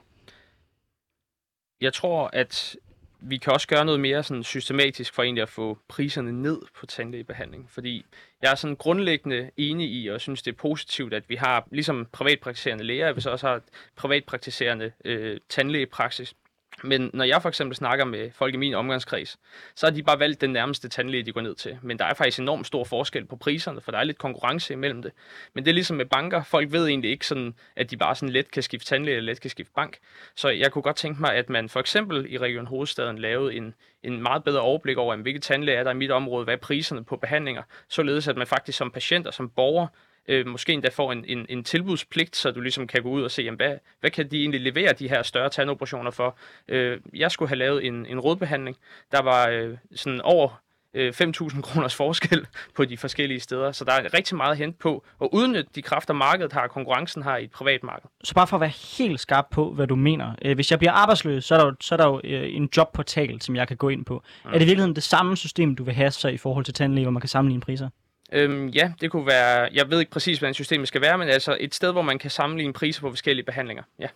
Jeg 1.82 1.94
tror, 1.94 2.30
at 2.34 2.76
vi 3.22 3.38
kan 3.38 3.54
også 3.54 3.68
gøre 3.68 3.86
noget 3.86 4.00
mere 4.00 4.24
sådan 4.24 4.44
systematisk 4.44 5.14
for 5.14 5.24
egentlig 5.24 5.42
at 5.42 5.50
få 5.50 5.78
priserne 5.88 6.42
ned 6.42 6.62
på 6.80 6.86
tandlægebehandling. 6.86 7.70
Fordi 7.72 8.06
jeg 8.42 8.52
er 8.52 8.56
sådan 8.56 8.76
grundlæggende 8.76 9.52
enig 9.58 9.92
i, 9.92 10.08
og 10.08 10.22
synes 10.22 10.42
det 10.42 10.52
er 10.52 10.56
positivt, 10.56 11.14
at 11.14 11.30
vi 11.30 11.36
har, 11.36 11.68
ligesom 11.72 12.08
privatpraktiserende 12.12 12.84
læger, 12.84 13.10
at 13.10 13.16
vi 13.16 13.22
så 13.22 13.30
også 13.30 13.48
har 13.48 13.62
privatpraktiserende 13.96 14.92
øh, 15.06 15.40
tandlægepraksis. 15.50 16.34
Men 16.84 17.10
når 17.14 17.24
jeg 17.24 17.42
for 17.42 17.50
eksempel 17.50 17.76
snakker 17.76 18.06
med 18.06 18.32
folk 18.32 18.54
i 18.54 18.58
min 18.58 18.74
omgangskreds, 18.74 19.38
så 19.76 19.86
har 19.86 19.92
de 19.92 20.04
bare 20.04 20.20
valgt 20.20 20.42
den 20.42 20.50
nærmeste 20.50 20.90
tandlæge, 20.90 21.24
de 21.24 21.32
går 21.32 21.42
ned 21.42 21.56
til. 21.56 21.78
Men 21.82 22.00
der 22.00 22.06
er 22.06 22.14
faktisk 22.14 22.40
enormt 22.40 22.68
stor 22.68 22.84
forskel 22.84 23.26
på 23.26 23.36
priserne, 23.36 23.82
for 23.82 23.92
der 23.92 24.00
er 24.00 24.04
lidt 24.04 24.18
konkurrence 24.18 24.74
imellem 24.74 25.02
det. 25.02 25.12
Men 25.54 25.66
det 25.66 25.72
er 25.72 25.74
ligesom 25.74 25.98
med 25.98 26.06
banker. 26.06 26.44
Folk 26.44 26.72
ved 26.72 26.88
egentlig 26.88 27.12
ikke 27.12 27.28
sådan, 27.28 27.56
at 27.76 27.92
de 27.92 27.98
bare 27.98 28.16
sådan 28.16 28.34
let 28.34 28.52
kan 28.52 28.64
skifte 28.64 28.88
tandlæge 28.88 29.18
eller 29.18 29.32
let 29.32 29.42
kan 29.42 29.50
skifte 29.50 29.74
bank. 29.76 29.98
Så 30.36 30.50
jeg 30.50 30.72
kunne 30.72 30.82
godt 30.82 30.96
tænke 30.96 31.22
mig, 31.22 31.36
at 31.36 31.50
man 31.50 31.70
for 31.70 31.80
eksempel 31.80 32.26
i 32.34 32.38
Region 32.38 32.68
Hovedstaden 32.68 33.18
lavede 33.18 33.56
en, 33.56 33.74
en 34.04 34.22
meget 34.22 34.44
bedre 34.44 34.62
overblik 34.62 34.98
over, 34.98 35.16
hvilke 35.16 35.40
tandlæger 35.40 35.80
er 35.80 35.84
der 35.84 35.92
i 35.92 35.96
mit 35.96 36.12
område, 36.12 36.44
hvad 36.44 36.54
er 36.54 36.58
priserne 36.58 37.04
på 37.04 37.18
behandlinger, 37.18 37.64
således 37.90 38.28
at 38.28 38.38
man 38.38 38.48
faktisk 38.48 38.78
som 38.78 38.92
patient 38.92 39.28
og 39.28 39.34
som 39.34 39.50
borger 39.50 39.88
øh, 40.28 40.48
måske 40.48 40.74
endda 40.74 40.90
får 40.90 41.12
en, 41.12 41.26
en, 41.28 41.46
en 41.50 41.64
tilbudspligt, 41.64 42.36
så 42.36 42.52
du 42.52 42.62
ligesom 42.62 42.88
kan 42.88 43.04
gå 43.04 43.10
ud 43.10 43.24
og 43.24 43.32
se, 43.32 43.42
jamen, 43.42 43.58
hvad, 43.58 43.78
hvad 44.00 44.12
kan 44.12 44.32
de 44.32 44.40
egentlig 44.40 44.62
levere 44.62 44.94
de 44.94 45.10
her 45.10 45.24
større 45.24 45.50
tandoperationer 45.50 46.12
for. 46.12 46.38
Øh, 46.68 47.00
jeg 47.14 47.32
skulle 47.32 47.50
have 47.50 47.58
lavet 47.58 47.86
en, 47.86 48.06
en 48.06 48.20
rådbehandling, 48.20 48.78
der 49.12 49.22
var 49.22 49.50
øh, 49.50 49.78
sådan 49.96 50.22
over 50.22 50.62
øh, 50.94 51.14
5.000 51.22 51.62
kroners 51.62 51.96
forskel 51.96 52.48
på 52.76 52.86
de 52.86 52.98
forskellige 52.98 53.40
steder. 53.40 53.72
Så 53.72 53.86
der 53.86 53.92
er 53.92 54.14
rigtig 54.14 54.38
meget 54.38 54.52
at 54.52 54.58
hente 54.58 54.78
på 54.80 55.06
at 55.22 55.30
udnytte 55.32 55.70
de 55.76 55.82
kræfter, 55.82 56.14
markedet 56.14 56.54
har, 56.54 56.68
konkurrencen 56.68 57.24
har 57.24 57.38
i 57.38 57.44
et 57.44 57.52
privat 57.52 57.84
marked. 57.84 58.10
Så 58.24 58.34
bare 58.34 58.48
for 58.48 58.58
at 58.58 58.62
være 58.62 58.98
helt 58.98 59.20
skarp 59.20 59.46
på, 59.52 59.74
hvad 59.74 59.88
du 59.88 59.96
mener. 59.96 60.34
Øh, 60.46 60.56
hvis 60.56 60.72
jeg 60.72 60.80
bliver 60.80 60.92
arbejdsløs, 60.92 61.46
så 61.46 61.56
er 61.56 61.60
der 61.60 61.66
jo, 61.66 61.76
så 61.82 61.96
er 61.96 61.98
der 61.98 62.08
jo 62.08 62.22
øh, 62.24 62.56
en 62.56 62.70
jobportal, 62.78 63.42
som 63.42 63.56
jeg 63.56 63.68
kan 63.68 63.78
gå 63.78 63.90
ind 63.90 64.06
på. 64.06 64.24
Mm. 64.44 64.50
Er 64.50 64.54
det 64.54 64.62
i 64.62 64.66
virkeligheden 64.66 64.96
det 64.96 65.04
samme 65.04 65.38
system, 65.38 65.76
du 65.76 65.84
vil 65.84 65.94
have 65.94 66.12
så 66.12 66.28
i 66.28 66.38
forhold 66.38 66.66
til 66.66 66.74
tandlæge, 66.74 67.06
hvor 67.06 67.12
man 67.12 67.22
kan 67.22 67.30
sammenligne 67.30 67.62
priser? 67.62 67.90
Øhm, 68.32 68.68
ja, 68.68 68.94
det 69.02 69.12
kunne 69.12 69.26
være, 69.26 69.70
jeg 69.74 69.90
ved 69.90 70.00
ikke 70.00 70.12
præcis, 70.12 70.40
hvordan 70.40 70.54
systemet 70.54 70.88
skal 70.88 71.02
være, 71.02 71.18
men 71.18 71.30
altså 71.30 71.58
et 71.60 71.76
sted, 71.76 71.92
hvor 71.92 72.02
man 72.02 72.20
kan 72.20 72.30
sammenligne 72.30 72.74
priser 72.74 73.02
på 73.02 73.10
forskellige 73.10 73.46
behandlinger. 73.46 73.84
Ja. 74.00 74.08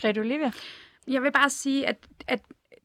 Grete 0.00 0.18
Olivia? 0.18 0.52
Jeg 1.08 1.22
vil 1.22 1.32
bare 1.32 1.50
sige, 1.50 1.86
at, 1.86 1.96
at 2.28 2.40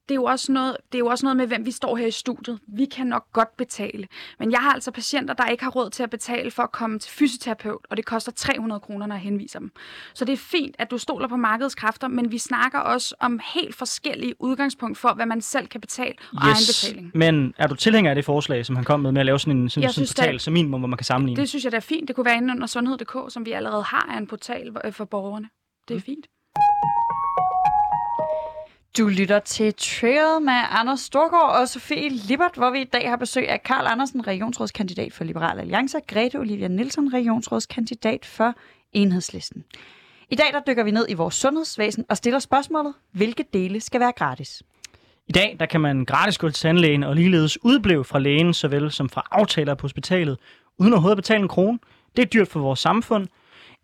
det 0.09 0.11
er, 0.11 0.15
jo 0.15 0.23
også 0.23 0.51
noget, 0.51 0.77
det 0.91 0.97
er 0.97 0.99
jo 0.99 1.07
også 1.07 1.25
noget 1.25 1.37
med, 1.37 1.47
hvem 1.47 1.65
vi 1.65 1.71
står 1.71 1.95
her 1.95 2.07
i 2.07 2.11
studiet. 2.11 2.59
Vi 2.67 2.85
kan 2.85 3.07
nok 3.07 3.25
godt 3.33 3.57
betale. 3.57 4.07
Men 4.39 4.51
jeg 4.51 4.59
har 4.59 4.73
altså 4.73 4.91
patienter, 4.91 5.33
der 5.33 5.45
ikke 5.47 5.63
har 5.63 5.71
råd 5.71 5.89
til 5.89 6.03
at 6.03 6.09
betale 6.09 6.51
for 6.51 6.63
at 6.63 6.71
komme 6.71 6.99
til 6.99 7.11
fysioterapeut, 7.11 7.85
og 7.89 7.97
det 7.97 8.05
koster 8.05 8.31
300 8.31 8.79
kroner, 8.79 9.05
når 9.07 9.15
jeg 9.15 9.21
henviser 9.21 9.59
dem. 9.59 9.71
Så 10.13 10.25
det 10.25 10.33
er 10.33 10.37
fint, 10.37 10.75
at 10.79 10.91
du 10.91 10.97
stoler 10.97 11.27
på 11.27 11.35
markedets 11.35 11.75
kræfter, 11.75 12.07
men 12.07 12.31
vi 12.31 12.37
snakker 12.37 12.79
også 12.79 13.15
om 13.19 13.39
helt 13.53 13.75
forskellige 13.75 14.33
udgangspunkt 14.39 14.97
for, 14.97 15.13
hvad 15.13 15.25
man 15.25 15.41
selv 15.41 15.67
kan 15.67 15.81
betale 15.81 16.13
og 16.33 16.47
yes. 16.47 16.85
egenbetaling. 16.85 17.11
Men 17.13 17.53
er 17.57 17.67
du 17.67 17.75
tilhænger 17.75 18.11
af 18.11 18.15
det 18.15 18.25
forslag, 18.25 18.65
som 18.65 18.75
han 18.75 18.85
kom 18.85 18.99
med, 18.99 19.11
med 19.11 19.21
at 19.21 19.25
lave 19.25 19.39
sådan 19.39 19.57
en 19.57 19.69
sådan, 19.69 19.89
sådan 19.89 20.07
portal 20.07 20.33
det, 20.33 20.41
som 20.41 20.53
minimum, 20.53 20.81
hvor 20.81 20.87
man 20.87 20.97
kan 20.97 21.05
sammenligne? 21.05 21.41
Det 21.41 21.49
synes 21.49 21.63
jeg, 21.63 21.71
det 21.71 21.77
er 21.77 21.81
fint. 21.81 22.07
Det 22.07 22.15
kunne 22.15 22.25
være 22.25 22.37
inde 22.37 22.53
under 22.53 22.67
sundhed.dk, 22.67 23.17
som 23.29 23.45
vi 23.45 23.51
allerede 23.51 23.83
har 23.83 24.09
af 24.13 24.17
en 24.17 24.27
portal 24.27 24.71
for 24.91 25.05
borgerne. 25.05 25.49
Det 25.87 25.93
er 25.93 25.97
mm. 25.97 26.03
fint. 26.03 26.25
Du 28.97 29.07
lytter 29.07 29.39
til 29.39 29.73
Trail 29.73 30.41
med 30.41 30.61
Anders 30.69 30.99
Storgård 30.99 31.59
og 31.61 31.67
Sofie 31.67 32.09
Lippert, 32.09 32.51
hvor 32.55 32.71
vi 32.71 32.81
i 32.81 32.83
dag 32.83 33.09
har 33.09 33.15
besøg 33.15 33.49
af 33.49 33.63
Karl 33.63 33.87
Andersen, 33.87 34.27
regionsrådskandidat 34.27 35.13
for 35.13 35.23
Liberal 35.23 35.59
Alliance, 35.59 35.97
og 35.97 36.03
Grete 36.07 36.39
Olivia 36.39 36.67
Nielsen, 36.67 37.13
regionsrådskandidat 37.13 38.25
for 38.25 38.53
Enhedslisten. 38.93 39.63
I 40.29 40.35
dag 40.35 40.45
der 40.53 40.59
dykker 40.67 40.83
vi 40.83 40.91
ned 40.91 41.05
i 41.09 41.13
vores 41.13 41.35
sundhedsvæsen 41.35 42.05
og 42.09 42.17
stiller 42.17 42.39
spørgsmålet, 42.39 42.93
hvilke 43.11 43.45
dele 43.53 43.81
skal 43.81 43.99
være 43.99 44.11
gratis? 44.11 44.63
I 45.27 45.31
dag 45.31 45.55
der 45.59 45.65
kan 45.65 45.81
man 45.81 46.05
gratis 46.05 46.37
gå 46.37 46.49
til 46.49 46.61
tandlægen 46.61 47.03
og 47.03 47.15
ligeledes 47.15 47.63
udblive 47.63 48.05
fra 48.05 48.19
lægen, 48.19 48.53
såvel 48.53 48.91
som 48.91 49.09
fra 49.09 49.27
aftaler 49.31 49.75
på 49.75 49.81
hospitalet, 49.81 50.37
uden 50.77 50.93
overhovedet 50.93 51.17
at 51.17 51.23
betale 51.23 51.41
en 51.41 51.47
krone. 51.47 51.79
Det 52.15 52.21
er 52.21 52.25
dyrt 52.25 52.47
for 52.47 52.59
vores 52.59 52.79
samfund. 52.79 53.27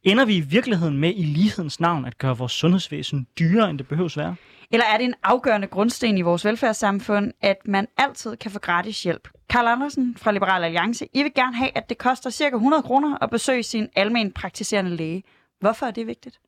Ender 0.03 0.25
vi 0.25 0.35
i 0.35 0.39
virkeligheden 0.39 0.97
med 0.97 1.13
i 1.15 1.23
lighedens 1.23 1.79
navn 1.79 2.05
at 2.05 2.17
gøre 2.17 2.37
vores 2.37 2.51
sundhedsvæsen 2.51 3.27
dyrere, 3.39 3.69
end 3.69 3.77
det 3.77 3.87
behøves 3.87 4.17
være? 4.17 4.35
Eller 4.71 4.85
er 4.85 4.97
det 4.97 5.03
en 5.03 5.13
afgørende 5.23 5.67
grundsten 5.67 6.17
i 6.17 6.21
vores 6.21 6.45
velfærdssamfund, 6.45 7.31
at 7.41 7.57
man 7.65 7.87
altid 7.97 8.37
kan 8.37 8.51
få 8.51 8.59
gratis 8.59 9.03
hjælp? 9.03 9.29
Karl 9.49 9.67
Andersen 9.67 10.17
fra 10.17 10.31
Liberal 10.31 10.63
Alliance, 10.63 11.07
I 11.13 11.23
vil 11.23 11.33
gerne 11.33 11.55
have, 11.55 11.77
at 11.77 11.89
det 11.89 11.97
koster 11.97 12.29
ca. 12.29 12.45
100 12.45 12.83
kroner 12.83 13.17
at 13.23 13.29
besøge 13.29 13.63
sin 13.63 13.87
almen 13.95 14.31
praktiserende 14.31 14.95
læge. 14.95 15.23
Hvorfor 15.59 15.85
er 15.85 15.91
det 15.91 16.07
vigtigt? 16.07 16.39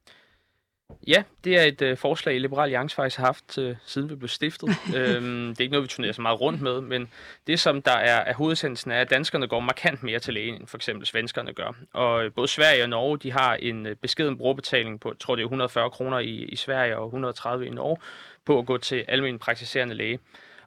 Ja, 1.08 1.24
det 1.44 1.60
er 1.60 1.64
et 1.64 1.82
øh, 1.82 1.98
forslag, 1.98 2.40
Liberal 2.40 2.64
Alliance 2.64 2.96
faktisk 2.96 3.18
har 3.18 3.26
haft, 3.26 3.58
øh, 3.58 3.76
siden 3.86 4.10
vi 4.10 4.16
blev 4.16 4.30
stiftet. 4.30 4.70
øhm, 4.98 5.48
det 5.48 5.60
er 5.60 5.62
ikke 5.62 5.72
noget, 5.72 5.84
vi 5.84 5.88
turnerer 5.88 6.12
så 6.12 6.22
meget 6.22 6.42
rundt 6.42 6.62
med, 6.62 6.82
men 6.82 7.12
det, 7.48 7.60
som 7.60 7.82
der 7.82 7.92
er, 7.92 8.20
er 8.20 8.34
hovedsendelsen, 8.34 8.92
er, 8.92 9.02
at 9.02 9.10
danskerne 9.10 9.48
går 9.48 9.60
markant 9.60 10.04
mere 10.04 10.20
til 10.20 10.34
lægen, 10.34 10.56
end 10.56 10.68
for 10.68 10.78
eksempel 10.78 11.08
svenskerne 11.08 11.54
gør. 11.54 11.76
Og 11.94 12.26
øh, 12.26 12.32
både 12.32 12.48
Sverige 12.48 12.84
og 12.84 12.90
Norge, 12.90 13.18
de 13.18 13.32
har 13.32 13.56
en 13.56 13.86
øh, 13.86 13.96
beskeden 13.96 14.38
brugerbetaling 14.38 15.00
på, 15.00 15.10
jeg 15.10 15.20
tror 15.20 15.36
det 15.36 15.42
er 15.42 15.46
140 15.46 15.90
kroner 15.90 16.20
i, 16.20 16.36
i 16.44 16.56
Sverige 16.56 16.98
og 16.98 17.06
130 17.06 17.68
i 17.68 17.70
Norge, 17.70 17.98
på 18.46 18.60
at 18.60 18.66
gå 18.66 18.78
til 18.78 19.06
almindelig 19.08 19.40
praktiserende 19.40 19.96
læge. 19.96 20.20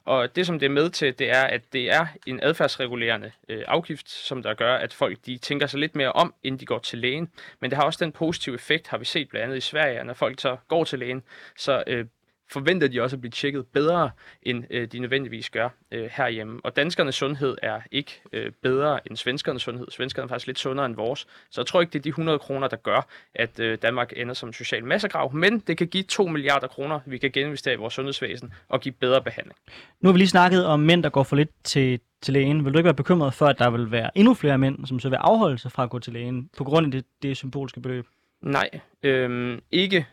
Og 0.07 0.35
det, 0.35 0.45
som 0.45 0.59
det 0.59 0.65
er 0.65 0.69
med 0.69 0.89
til, 0.89 1.19
det 1.19 1.29
er, 1.29 1.43
at 1.43 1.73
det 1.73 1.91
er 1.91 2.07
en 2.25 2.39
adfærdsregulerende 2.43 3.31
øh, 3.49 3.63
afgift, 3.67 4.09
som 4.09 4.43
der 4.43 4.53
gør, 4.53 4.75
at 4.75 4.93
folk 4.93 5.17
de 5.25 5.37
tænker 5.37 5.67
sig 5.67 5.79
lidt 5.79 5.95
mere 5.95 6.11
om, 6.11 6.33
inden 6.43 6.59
de 6.59 6.65
går 6.65 6.79
til 6.79 6.99
lægen. 6.99 7.31
Men 7.59 7.69
det 7.69 7.77
har 7.77 7.85
også 7.85 8.05
den 8.05 8.11
positive 8.11 8.55
effekt, 8.55 8.87
har 8.87 8.97
vi 8.97 9.05
set 9.05 9.29
blandt 9.29 9.43
andet 9.43 9.57
i 9.57 9.61
Sverige, 9.61 9.99
at 9.99 10.05
når 10.05 10.13
folk 10.13 10.39
så 10.39 10.57
går 10.67 10.83
til 10.83 10.99
lægen, 10.99 11.23
så 11.57 11.83
øh, 11.87 12.05
forventer 12.51 12.87
de 12.87 13.01
også 13.01 13.15
at 13.15 13.21
blive 13.21 13.31
tjekket 13.31 13.65
bedre, 13.67 14.11
end 14.43 14.63
øh, 14.69 14.87
de 14.87 14.99
nødvendigvis 14.99 15.49
gør 15.49 15.69
øh, 15.91 16.09
herhjemme. 16.11 16.59
Og 16.63 16.75
danskernes 16.75 17.15
sundhed 17.15 17.55
er 17.63 17.81
ikke 17.91 18.21
øh, 18.33 18.51
bedre 18.63 19.07
end 19.07 19.17
svenskernes 19.17 19.61
sundhed. 19.61 19.87
Svenskerne 19.91 20.25
er 20.25 20.27
faktisk 20.27 20.47
lidt 20.47 20.59
sundere 20.59 20.85
end 20.85 20.95
vores. 20.95 21.27
Så 21.49 21.61
jeg 21.61 21.65
tror 21.65 21.81
ikke, 21.81 21.93
det 21.93 21.99
er 21.99 22.03
de 22.03 22.09
100 22.09 22.39
kroner, 22.39 22.67
der 22.67 22.77
gør, 22.77 23.07
at 23.35 23.59
øh, 23.59 23.77
Danmark 23.81 24.13
ender 24.15 24.33
som 24.33 24.53
social 24.53 24.85
massegrav. 24.85 25.35
Men 25.35 25.59
det 25.59 25.77
kan 25.77 25.87
give 25.87 26.03
2 26.03 26.27
milliarder 26.27 26.67
kroner, 26.67 26.99
vi 27.05 27.17
kan 27.17 27.31
geninvestere 27.31 27.73
i 27.73 27.77
vores 27.77 27.93
sundhedsvæsen 27.93 28.53
og 28.69 28.81
give 28.81 28.93
bedre 28.93 29.21
behandling. 29.21 29.57
Nu 30.01 30.09
har 30.09 30.13
vi 30.13 30.17
lige 30.17 30.27
snakket 30.27 30.65
om 30.65 30.79
mænd, 30.79 31.03
der 31.03 31.09
går 31.09 31.23
for 31.23 31.35
lidt 31.35 31.49
til, 31.63 31.99
til 32.21 32.33
lægen. 32.33 32.65
Vil 32.65 32.73
du 32.73 32.77
ikke 32.77 32.85
være 32.85 32.93
bekymret 32.93 33.33
for, 33.33 33.45
at 33.45 33.59
der 33.59 33.69
vil 33.69 33.91
være 33.91 34.17
endnu 34.17 34.33
flere 34.33 34.57
mænd, 34.57 34.85
som 34.85 34.99
så 34.99 35.09
vil 35.09 35.15
afholde 35.15 35.57
sig 35.57 35.71
fra 35.71 35.83
at 35.83 35.89
gå 35.89 35.99
til 35.99 36.13
lægen 36.13 36.49
på 36.57 36.63
grund 36.63 36.85
af 36.85 36.91
det, 36.91 37.05
det 37.23 37.37
symbolske 37.37 37.81
beløb? 37.81 38.05
Nej, 38.41 38.69
øhm, 39.03 39.61
ikke 39.71 40.05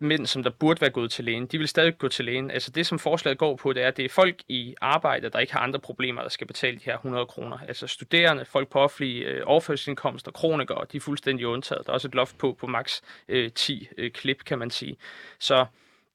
mænd, 0.00 0.26
som 0.26 0.42
der 0.42 0.50
burde 0.50 0.80
være 0.80 0.90
gået 0.90 1.10
til 1.10 1.24
lægen, 1.24 1.46
de 1.46 1.58
vil 1.58 1.68
stadig 1.68 1.98
gå 1.98 2.08
til 2.08 2.24
lægen. 2.24 2.50
Altså 2.50 2.70
det, 2.70 2.86
som 2.86 2.98
forslaget 2.98 3.38
går 3.38 3.56
på, 3.56 3.72
det 3.72 3.82
er, 3.82 3.88
at 3.88 3.96
det 3.96 4.04
er 4.04 4.08
folk 4.08 4.42
i 4.48 4.74
arbejde, 4.80 5.30
der 5.30 5.38
ikke 5.38 5.52
har 5.52 5.60
andre 5.60 5.78
problemer, 5.78 6.22
der 6.22 6.28
skal 6.28 6.46
betale 6.46 6.76
de 6.76 6.84
her 6.84 6.94
100 6.94 7.26
kroner. 7.26 7.58
Altså 7.68 7.86
studerende, 7.86 8.44
folk 8.44 8.68
på 8.68 8.78
offentlige 8.78 9.24
øh, 9.24 9.42
overførselsindkomster, 9.46 10.30
kronikere, 10.30 10.86
de 10.92 10.96
er 10.96 11.00
fuldstændig 11.00 11.46
undtaget. 11.46 11.86
Der 11.86 11.90
er 11.90 11.94
også 11.94 12.08
et 12.08 12.14
loft 12.14 12.38
på 12.38 12.56
på 12.60 12.66
maks 12.66 13.02
øh, 13.28 13.50
10 13.52 13.88
øh, 13.98 14.10
klip, 14.10 14.44
kan 14.44 14.58
man 14.58 14.70
sige. 14.70 14.96
Så 15.38 15.66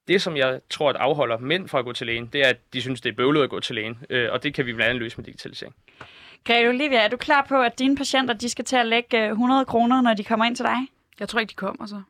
det, 0.08 0.22
som 0.22 0.38
jeg 0.38 0.60
tror, 0.70 0.90
at 0.90 0.96
afholder 0.96 1.38
mænd 1.38 1.68
fra 1.68 1.80
at 1.80 1.86
gå 1.86 1.94
til 1.94 2.08
lægen, 2.08 2.30
det 2.34 2.42
er, 2.42 2.50
at 2.50 2.58
de 2.74 2.82
synes, 2.82 3.02
det 3.02 3.10
er 3.10 3.16
bøvlet 3.16 3.44
at 3.44 3.50
gå 3.50 3.60
til 3.60 3.76
lægen. 3.76 3.98
Øh, 4.10 4.30
og 4.32 4.44
det 4.44 4.54
kan 4.54 4.66
vi 4.66 4.74
blandt 4.74 4.90
andet 4.90 5.02
løse 5.02 5.18
med 5.18 5.26
digitalisering. 5.26 5.76
Grete 6.44 6.68
Olivia, 6.68 7.00
er 7.00 7.08
du 7.08 7.18
klar 7.18 7.46
på, 7.50 7.62
at 7.62 7.80
dine 7.80 7.96
patienter 7.98 8.34
de 8.34 8.50
skal 8.50 8.66
til 8.66 8.76
at 8.76 8.86
lægge 8.86 9.28
100 9.28 9.62
øh, 9.62 9.66
kroner, 9.66 10.02
når 10.02 10.14
de 10.14 10.24
kommer 10.24 10.46
ind 10.46 10.56
til 10.56 10.66
dig? 10.66 10.78
Jeg 11.20 11.30
tror 11.30 11.40
ikke, 11.40 11.50
de 11.50 11.56
kommer 11.56 11.86
så. 11.86 12.02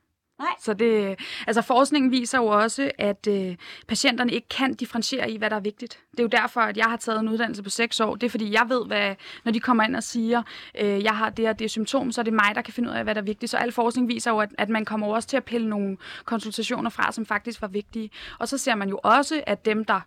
Nej. 0.43 0.55
Så 0.59 0.73
det, 0.73 1.19
altså 1.47 1.61
forskningen 1.61 2.11
viser 2.11 2.37
jo 2.37 2.45
også, 2.45 2.91
at 2.97 3.27
øh, 3.27 3.55
patienterne 3.87 4.31
ikke 4.31 4.49
kan 4.49 4.73
differentiere 4.73 5.31
i, 5.31 5.37
hvad 5.37 5.49
der 5.49 5.55
er 5.55 5.59
vigtigt. 5.59 5.99
Det 6.11 6.19
er 6.19 6.23
jo 6.23 6.29
derfor, 6.29 6.61
at 6.61 6.77
jeg 6.77 6.85
har 6.85 6.97
taget 6.97 7.19
en 7.19 7.29
uddannelse 7.29 7.63
på 7.63 7.69
6 7.69 7.99
år. 7.99 8.15
Det 8.15 8.25
er 8.25 8.29
fordi, 8.29 8.53
jeg 8.53 8.65
ved, 8.69 8.85
hvad, 8.85 9.15
når 9.43 9.51
de 9.51 9.59
kommer 9.59 9.83
ind 9.83 9.95
og 9.95 10.03
siger, 10.03 10.43
øh, 10.79 11.03
jeg 11.03 11.17
har 11.17 11.29
det 11.29 11.49
og 11.49 11.59
det 11.59 11.71
symptom, 11.71 12.11
så 12.11 12.21
er 12.21 12.23
det 12.23 12.33
mig, 12.33 12.51
der 12.55 12.61
kan 12.61 12.73
finde 12.73 12.89
ud 12.89 12.95
af, 12.95 13.03
hvad 13.03 13.15
der 13.15 13.21
er 13.21 13.25
vigtigt. 13.25 13.49
Så 13.49 13.57
al 13.57 13.71
forskning 13.71 14.07
viser 14.07 14.31
jo, 14.31 14.39
at, 14.39 14.49
at 14.57 14.69
man 14.69 14.85
kommer 14.85 15.07
også 15.07 15.29
til 15.29 15.37
at 15.37 15.43
pille 15.43 15.69
nogle 15.69 15.97
konsultationer 16.25 16.89
fra, 16.89 17.11
som 17.11 17.25
faktisk 17.25 17.61
var 17.61 17.67
vigtige. 17.67 18.09
Og 18.39 18.47
så 18.47 18.57
ser 18.57 18.75
man 18.75 18.89
jo 18.89 18.99
også, 19.03 19.43
at 19.47 19.65
dem, 19.65 19.85
der 19.85 19.99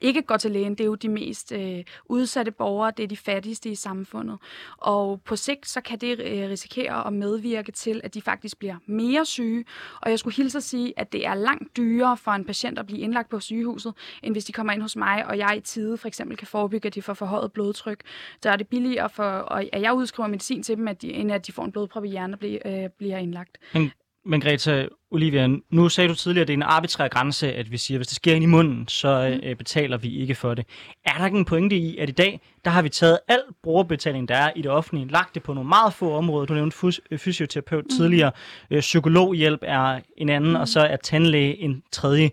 ikke 0.00 0.22
går 0.22 0.36
til 0.36 0.50
lægen, 0.50 0.72
det 0.72 0.80
er 0.80 0.84
jo 0.84 0.94
de 0.94 1.08
mest 1.08 1.52
øh, 1.52 1.84
udsatte 2.04 2.52
borgere, 2.52 2.92
det 2.96 3.02
er 3.02 3.06
de 3.06 3.16
fattigste 3.16 3.68
i 3.70 3.74
samfundet. 3.74 4.38
Og 4.76 5.20
på 5.24 5.36
sigt, 5.36 5.68
så 5.68 5.80
kan 5.80 5.98
det 5.98 6.20
øh, 6.20 6.48
risikere 6.50 7.06
at 7.06 7.12
medvirke 7.12 7.72
til, 7.72 8.00
at 8.04 8.14
de 8.14 8.22
faktisk 8.22 8.58
bliver 8.58 8.76
mere 8.86 9.26
syge. 9.26 9.64
Og 10.00 10.10
jeg 10.10 10.18
skulle 10.18 10.36
hilse 10.36 10.58
at 10.58 10.64
sige, 10.64 10.94
at 10.96 11.12
det 11.12 11.26
er 11.26 11.34
langt 11.34 11.76
dyrere 11.76 12.16
for 12.16 12.30
en 12.30 12.44
patient 12.44 12.78
at 12.78 12.86
blive 12.86 13.00
indlagt 13.00 13.28
på 13.28 13.40
sygehuset, 13.40 13.94
end 14.22 14.34
hvis 14.34 14.44
de 14.44 14.52
kommer 14.52 14.72
ind 14.72 14.82
hos 14.82 14.96
mig, 14.96 15.26
og 15.26 15.38
jeg 15.38 15.56
i 15.56 15.60
tide 15.60 15.96
for 15.96 16.08
eksempel 16.08 16.36
kan 16.36 16.46
forebygge, 16.46 16.86
at 16.86 16.94
de 16.94 17.02
får 17.02 17.14
forhøjet 17.14 17.52
blodtryk. 17.52 18.00
Så 18.42 18.50
er 18.50 18.56
det 18.56 18.68
billigere, 18.68 19.10
for, 19.10 19.24
og 19.24 19.64
at 19.72 19.82
jeg 19.82 19.94
udskriver 19.94 20.28
medicin 20.28 20.62
til 20.62 20.76
dem, 20.76 20.88
at 20.88 21.02
de, 21.02 21.12
end 21.12 21.32
at 21.32 21.46
de 21.46 21.52
får 21.52 21.64
en 21.64 21.72
blodprop 21.72 22.04
i 22.04 22.08
hjernen 22.08 22.32
og 22.32 22.38
bliver, 22.38 22.58
øh, 22.84 22.90
bliver 22.98 23.18
indlagt. 23.18 23.58
Men 23.74 23.92
men 24.24 24.40
Greta 24.40 24.88
Olivia, 25.10 25.48
nu 25.70 25.88
sagde 25.88 26.08
du 26.08 26.14
tidligere, 26.14 26.42
at 26.42 26.48
det 26.48 26.54
er 26.54 26.56
en 26.56 26.62
arbitrær 26.62 27.08
grænse, 27.08 27.52
at 27.52 27.70
vi 27.70 27.76
siger, 27.76 27.96
at 27.96 27.98
hvis 27.98 28.06
det 28.06 28.16
sker 28.16 28.34
ind 28.34 28.44
i 28.44 28.46
munden, 28.46 28.88
så 28.88 29.38
mm. 29.42 29.48
øh, 29.48 29.56
betaler 29.56 29.96
vi 29.96 30.18
ikke 30.18 30.34
for 30.34 30.54
det. 30.54 30.66
Er 31.04 31.18
der 31.18 31.24
ikke 31.26 31.38
en 31.38 31.44
pointe 31.44 31.76
i, 31.76 31.98
at 31.98 32.08
i 32.08 32.12
dag, 32.12 32.40
der 32.64 32.70
har 32.70 32.82
vi 32.82 32.88
taget 32.88 33.18
al 33.28 33.42
brugerbetaling, 33.62 34.28
der 34.28 34.34
er 34.34 34.52
i 34.56 34.62
det 34.62 34.70
offentlige, 34.70 35.08
lagt 35.08 35.34
det 35.34 35.42
på 35.42 35.54
nogle 35.54 35.68
meget 35.68 35.94
få 35.94 36.12
områder. 36.12 36.46
Du 36.46 36.54
nævnte 36.54 36.76
fys- 36.76 37.00
øh, 37.10 37.18
fysioterapeut 37.18 37.84
mm. 37.84 37.96
tidligere, 37.96 38.32
øh, 38.70 38.80
psykologhjælp 38.80 39.60
er 39.62 40.00
en 40.16 40.28
anden, 40.28 40.50
mm. 40.50 40.56
og 40.56 40.68
så 40.68 40.80
er 40.80 40.96
tandlæge 40.96 41.58
en 41.58 41.82
tredje. 41.92 42.30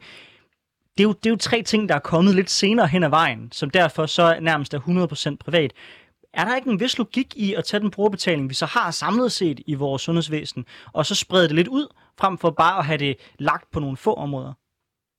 det, 0.97 1.03
er 1.03 1.03
jo, 1.03 1.13
det 1.13 1.25
er 1.25 1.29
jo 1.29 1.37
tre 1.37 1.61
ting, 1.61 1.89
der 1.89 1.95
er 1.95 1.99
kommet 1.99 2.35
lidt 2.35 2.49
senere 2.49 2.87
hen 2.87 3.03
ad 3.03 3.09
vejen, 3.09 3.51
som 3.51 3.69
derfor 3.69 4.05
så 4.05 4.37
nærmest 4.41 4.73
er 4.73 4.79
100% 5.33 5.35
privat. 5.45 5.73
Er 6.33 6.45
der 6.45 6.55
ikke 6.55 6.69
en 6.69 6.79
vis 6.79 6.97
logik 6.97 7.37
i 7.37 7.53
at 7.53 7.65
tage 7.65 7.81
den 7.81 7.91
brugerbetaling, 7.91 8.49
vi 8.49 8.53
så 8.53 8.65
har 8.65 8.91
samlet 8.91 9.31
set 9.31 9.59
i 9.65 9.73
vores 9.73 10.01
sundhedsvæsen, 10.01 10.65
og 10.93 11.05
så 11.05 11.15
sprede 11.15 11.47
det 11.47 11.55
lidt 11.55 11.67
ud, 11.67 11.93
frem 12.19 12.37
for 12.37 12.49
bare 12.49 12.79
at 12.79 12.85
have 12.85 12.97
det 12.97 13.17
lagt 13.39 13.71
på 13.71 13.79
nogle 13.79 13.97
få 13.97 14.13
områder? 14.13 14.53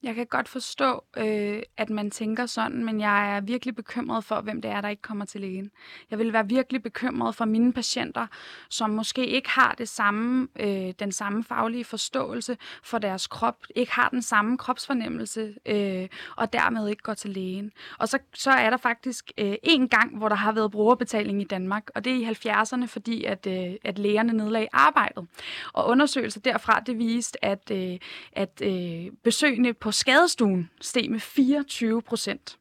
Jeg 0.03 0.15
kan 0.15 0.27
godt 0.27 0.49
forstå, 0.49 1.05
øh, 1.17 1.63
at 1.77 1.91
man 1.91 2.11
tænker 2.11 2.47
sådan, 2.47 2.85
men 2.85 3.01
jeg 3.01 3.37
er 3.37 3.41
virkelig 3.41 3.75
bekymret 3.75 4.25
for, 4.25 4.41
hvem 4.41 4.63
det 4.63 4.71
er, 4.71 4.81
der 4.81 4.89
ikke 4.89 5.03
kommer 5.03 5.25
til 5.25 5.41
lægen. 5.41 5.71
Jeg 6.11 6.19
vil 6.19 6.33
være 6.33 6.49
virkelig 6.49 6.83
bekymret 6.83 7.35
for 7.35 7.45
mine 7.45 7.73
patienter, 7.73 8.27
som 8.71 8.91
måske 8.91 9.27
ikke 9.27 9.51
har 9.51 9.75
det 9.79 9.89
samme, 9.89 10.49
øh, 10.61 10.93
den 10.99 11.13
samme 11.13 11.45
faglige 11.45 11.85
forståelse 11.85 12.57
for 12.83 12.99
deres 12.99 13.27
krop, 13.27 13.57
ikke 13.75 13.93
har 13.93 14.09
den 14.09 14.23
samme 14.23 14.59
kropsfornemmelse, 14.59 15.55
øh, 15.67 16.09
og 16.37 16.53
dermed 16.53 16.89
ikke 16.89 17.03
går 17.03 17.15
til 17.15 17.31
lægen. 17.31 17.73
Og 17.99 18.09
så, 18.09 18.19
så 18.35 18.51
er 18.51 18.71
der 18.71 18.77
faktisk 18.77 19.33
øh, 19.39 19.55
en 19.63 19.89
gang, 19.89 20.19
hvor 20.19 20.29
der 20.29 20.37
har 20.37 20.53
været 20.53 20.71
brugerbetaling 20.71 21.41
i 21.41 21.45
Danmark, 21.45 21.91
og 21.95 22.05
det 22.05 22.13
er 22.13 22.17
i 22.17 22.25
70'erne, 22.25 22.87
fordi 22.87 23.25
at, 23.25 23.47
øh, 23.47 23.75
at 23.85 23.99
lægerne 23.99 24.33
nedlagde 24.33 24.69
arbejdet. 24.73 25.27
Og 25.73 25.89
undersøgelser 25.89 26.41
derfra, 26.41 26.81
det 26.87 26.99
viste, 26.99 27.45
at, 27.45 27.71
øh, 27.71 27.99
at 28.33 28.63
øh, 28.65 29.13
besøgende 29.25 29.75
på 29.75 29.88
på 29.89 29.93
skadestuen 29.93 30.70
steg 30.80 31.11
med 31.11 31.20
24 31.20 32.03
procent 32.03 32.59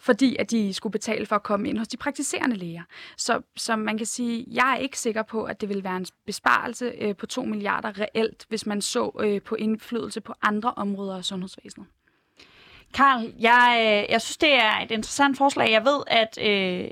fordi 0.00 0.36
at 0.38 0.50
de 0.50 0.74
skulle 0.74 0.92
betale 0.92 1.26
for 1.26 1.36
at 1.36 1.42
komme 1.42 1.68
ind 1.68 1.78
hos 1.78 1.88
de 1.88 1.96
praktiserende 1.96 2.56
læger. 2.56 2.82
Så, 3.16 3.40
så 3.56 3.76
man 3.76 3.96
kan 3.96 4.06
sige, 4.06 4.46
jeg 4.50 4.72
er 4.72 4.76
ikke 4.76 4.98
sikker 4.98 5.22
på, 5.22 5.44
at 5.44 5.60
det 5.60 5.68
vil 5.68 5.84
være 5.84 5.96
en 5.96 6.06
besparelse 6.26 6.92
øh, 6.98 7.16
på 7.16 7.26
2 7.26 7.42
milliarder 7.42 8.00
reelt, 8.00 8.46
hvis 8.48 8.66
man 8.66 8.82
så 8.82 9.10
øh, 9.20 9.42
på 9.42 9.54
indflydelse 9.54 10.20
på 10.20 10.34
andre 10.42 10.74
områder 10.76 11.16
af 11.16 11.24
sundhedsvæsenet. 11.24 11.86
Karl, 12.94 13.32
jeg, 13.38 13.76
øh, 13.78 14.12
jeg 14.12 14.20
synes, 14.20 14.36
det 14.36 14.54
er 14.54 14.80
et 14.80 14.90
interessant 14.90 15.38
forslag. 15.38 15.70
Jeg 15.70 15.84
ved, 15.84 16.02
at 16.06 16.38
øh, 16.42 16.90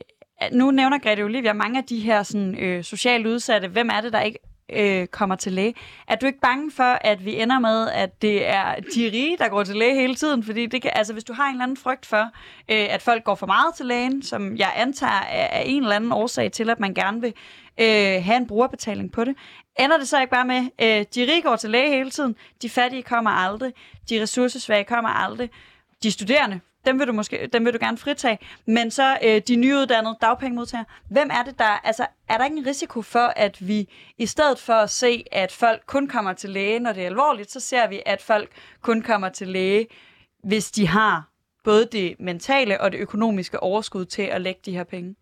nu 0.53 0.71
nævner 0.71 0.99
Grete 0.99 1.23
Olivia 1.23 1.53
mange 1.53 1.79
af 1.79 1.85
de 1.85 2.01
her 2.01 2.23
sådan, 2.23 2.59
øh, 2.59 2.85
socialt 2.85 3.27
udsatte. 3.27 3.69
Hvem 3.69 3.89
er 3.93 4.01
det, 4.01 4.13
der 4.13 4.21
ikke 4.21 4.39
øh, 4.73 5.07
kommer 5.07 5.37
til 5.37 5.53
læge. 5.53 5.75
Er 6.09 6.17
du 6.17 6.27
ikke 6.27 6.41
bange 6.41 6.71
for, 6.71 6.99
at 7.01 7.25
vi 7.25 7.41
ender 7.41 7.59
med, 7.59 7.89
at 7.91 8.23
det 8.23 8.49
er 8.49 8.75
de 8.95 9.11
rige, 9.13 9.37
der 9.39 9.49
går 9.49 9.65
til 9.65 9.77
læge 9.77 9.95
hele 9.95 10.15
tiden? 10.15 10.45
Fordi 10.45 10.67
det 10.67 10.83
kan, 10.83 10.91
altså, 10.95 11.13
hvis 11.13 11.25
du 11.25 11.33
har 11.33 11.45
en 11.45 11.55
eller 11.55 11.63
anden 11.63 11.77
frygt 11.77 12.07
for, 12.07 12.23
øh, 12.69 12.95
at 12.95 13.03
folk 13.03 13.25
går 13.25 13.35
for 13.35 13.47
meget 13.47 13.75
til 13.75 13.87
lægen, 13.87 14.23
som 14.23 14.57
jeg 14.57 14.73
antager 14.77 15.21
er, 15.31 15.47
er 15.47 15.61
en 15.61 15.83
eller 15.83 15.97
anden 15.97 16.13
årsag 16.13 16.53
til, 16.53 16.71
at 16.71 16.81
man 16.81 16.95
gerne 16.95 17.21
vil 17.21 17.35
øh, 17.81 18.25
have 18.25 18.37
en 18.37 18.47
brugerbetaling 18.47 19.13
på 19.13 19.25
det, 19.25 19.37
ender 19.79 19.99
det 19.99 20.09
så 20.09 20.21
ikke 20.21 20.31
bare 20.31 20.45
med, 20.45 20.61
øh, 20.83 21.05
de 21.15 21.33
rige 21.33 21.43
går 21.43 21.57
til 21.57 21.71
læge 21.71 21.91
hele 21.91 22.11
tiden, 22.11 22.37
de 22.63 22.71
fattige 22.71 23.03
kommer 23.03 23.31
aldrig, 23.31 23.73
de 24.11 24.23
ressourcesvage 24.23 24.85
kommer 24.85 25.11
aldrig, 25.11 25.51
de 26.03 26.11
studerende 26.11 26.61
dem 26.87 26.99
vil 26.99 27.07
du 27.07 27.13
måske 27.13 27.49
dem 27.53 27.65
vil 27.65 27.73
du 27.73 27.79
gerne 27.81 27.99
fritage, 27.99 28.39
men 28.67 28.91
så 28.91 29.19
øh, 29.25 29.43
de 29.49 29.57
nyuddannede 29.57 30.17
dagpengemodtagere, 30.21 30.85
hvem 31.09 31.31
er 31.33 31.43
det 31.43 31.59
der, 31.59 31.65
altså 31.65 32.07
er 32.29 32.39
der 32.39 32.45
ikke 32.45 32.57
en 32.57 32.67
risiko 32.67 33.03
for, 33.03 33.33
at 33.37 33.69
vi 33.69 33.89
i 34.19 34.27
stedet 34.27 34.59
for 34.59 34.73
at 34.73 34.91
se, 34.91 35.25
at 35.33 35.53
folk 35.53 35.83
kun 35.87 36.09
kommer 36.09 36.33
til 36.33 36.51
læge, 36.51 36.81
når 36.81 36.93
det 36.93 37.03
er 37.03 37.07
alvorligt, 37.07 37.51
så 37.51 37.61
ser 37.61 37.89
vi, 37.89 38.03
at 38.07 38.23
folk 38.23 38.51
kun 38.81 39.03
kommer 39.03 39.29
til 39.29 39.49
læge, 39.49 39.87
hvis 40.43 40.71
de 40.71 40.87
har 40.87 41.29
både 41.65 41.89
det 41.93 42.17
mentale 42.21 42.81
og 42.81 42.93
det 42.93 42.99
økonomiske 42.99 43.61
overskud 43.61 44.05
til 44.05 44.23
at 44.23 44.41
lægge 44.41 44.61
de 44.65 44.73
her 44.73 44.85
penge? 44.85 45.17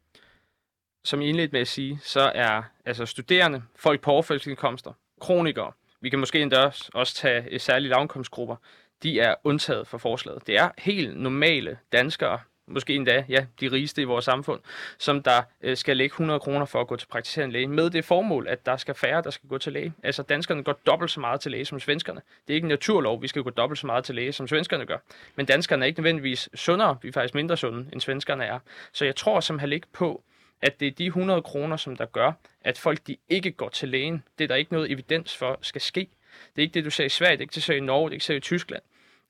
Som 1.04 1.20
jeg 1.20 1.28
indledte 1.28 1.52
med 1.52 1.60
at 1.60 1.68
sige, 1.68 2.00
så 2.02 2.32
er 2.34 2.62
altså 2.84 3.06
studerende, 3.06 3.62
folk 3.76 4.00
på 4.00 4.10
overførselsindkomster, 4.10 4.92
kronikere, 5.20 5.72
vi 6.00 6.10
kan 6.10 6.18
måske 6.18 6.42
endda 6.42 6.58
også, 6.58 6.90
også 6.94 7.14
tage 7.14 7.44
øh, 7.50 7.60
særlige 7.60 7.90
lavindkomstgrupper, 7.90 8.56
de 9.02 9.20
er 9.20 9.34
undtaget 9.44 9.86
fra 9.86 9.98
forslaget. 9.98 10.46
Det 10.46 10.56
er 10.58 10.68
helt 10.78 11.16
normale 11.16 11.78
danskere, 11.92 12.38
måske 12.66 12.94
endda 12.94 13.24
ja, 13.28 13.46
de 13.60 13.72
rigeste 13.72 14.02
i 14.02 14.04
vores 14.04 14.24
samfund, 14.24 14.60
som 14.98 15.22
der 15.22 15.42
øh, 15.60 15.76
skal 15.76 15.96
lægge 15.96 16.12
100 16.12 16.40
kroner 16.40 16.66
for 16.66 16.80
at 16.80 16.86
gå 16.86 16.96
til 16.96 17.06
praktiserende 17.06 17.52
læge, 17.52 17.66
med 17.66 17.90
det 17.90 18.04
formål, 18.04 18.46
at 18.48 18.66
der 18.66 18.76
skal 18.76 18.94
færre, 18.94 19.22
der 19.22 19.30
skal 19.30 19.48
gå 19.48 19.58
til 19.58 19.72
læge. 19.72 19.92
Altså 20.02 20.22
danskerne 20.22 20.62
går 20.62 20.80
dobbelt 20.86 21.10
så 21.10 21.20
meget 21.20 21.40
til 21.40 21.50
læge 21.50 21.64
som 21.64 21.80
svenskerne. 21.80 22.20
Det 22.46 22.52
er 22.52 22.54
ikke 22.54 22.64
en 22.64 22.68
naturlov, 22.68 23.22
vi 23.22 23.28
skal 23.28 23.42
gå 23.42 23.50
dobbelt 23.50 23.78
så 23.78 23.86
meget 23.86 24.04
til 24.04 24.14
læge, 24.14 24.32
som 24.32 24.48
svenskerne 24.48 24.86
gør. 24.86 24.98
Men 25.36 25.46
danskerne 25.46 25.84
er 25.84 25.86
ikke 25.86 26.00
nødvendigvis 26.00 26.48
sundere, 26.54 26.96
vi 27.02 27.08
er 27.08 27.12
faktisk 27.12 27.34
mindre 27.34 27.56
sunde, 27.56 27.90
end 27.92 28.00
svenskerne 28.00 28.44
er. 28.44 28.58
Så 28.92 29.04
jeg 29.04 29.16
tror 29.16 29.40
simpelthen 29.40 29.72
ikke 29.72 29.86
på, 29.92 30.22
at 30.62 30.80
det 30.80 30.88
er 30.88 30.92
de 30.92 31.06
100 31.06 31.42
kroner, 31.42 31.76
som 31.76 31.96
der 31.96 32.06
gør, 32.06 32.32
at 32.60 32.78
folk 32.78 33.06
de 33.06 33.16
ikke 33.28 33.50
går 33.50 33.68
til 33.68 33.88
lægen. 33.88 34.22
Det 34.38 34.44
er 34.44 34.48
der 34.48 34.54
ikke 34.54 34.72
noget 34.72 34.92
evidens 34.92 35.36
for 35.36 35.58
skal 35.62 35.80
ske. 35.80 36.08
Det 36.56 36.62
er 36.62 36.62
ikke 36.62 36.74
det, 36.74 36.84
du 36.84 36.90
ser 36.90 37.04
i 37.04 37.08
Sverige, 37.08 37.32
det 37.32 37.38
er 37.38 37.42
ikke 37.42 37.50
det, 37.50 37.56
du 37.56 37.60
ser 37.60 37.74
i 37.74 37.80
Norge, 37.80 38.10
det 38.10 38.12
er 38.12 38.14
ikke 38.14 38.22
det, 38.22 38.28
du 38.28 38.32
ser 38.32 38.36
i 38.36 38.58
Tyskland. 38.58 38.82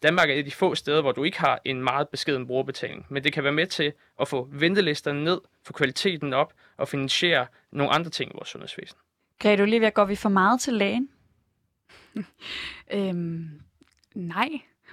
Danmark 0.02 0.30
er 0.30 0.34
et 0.34 0.38
af 0.38 0.44
de 0.44 0.50
få 0.50 0.74
steder, 0.74 1.00
hvor 1.00 1.12
du 1.12 1.24
ikke 1.24 1.40
har 1.40 1.60
en 1.64 1.82
meget 1.82 2.08
beskeden 2.08 2.46
brugerbetaling, 2.46 3.06
men 3.08 3.24
det 3.24 3.32
kan 3.32 3.44
være 3.44 3.52
med 3.52 3.66
til 3.66 3.92
at 4.20 4.28
få 4.28 4.48
ventelisterne 4.52 5.24
ned, 5.24 5.40
få 5.64 5.72
kvaliteten 5.72 6.32
op 6.32 6.52
og 6.76 6.88
finansiere 6.88 7.46
nogle 7.72 7.92
andre 7.92 8.10
ting 8.10 8.30
i 8.30 8.34
vores 8.34 8.48
sundhedsvæsen. 8.48 8.98
Grete 9.38 9.62
Olivia, 9.62 9.88
går 9.88 10.04
vi 10.04 10.16
for 10.16 10.28
meget 10.28 10.60
til 10.60 10.72
lægen? 10.72 11.08
øhm, 12.94 13.60
nej. 14.14 14.48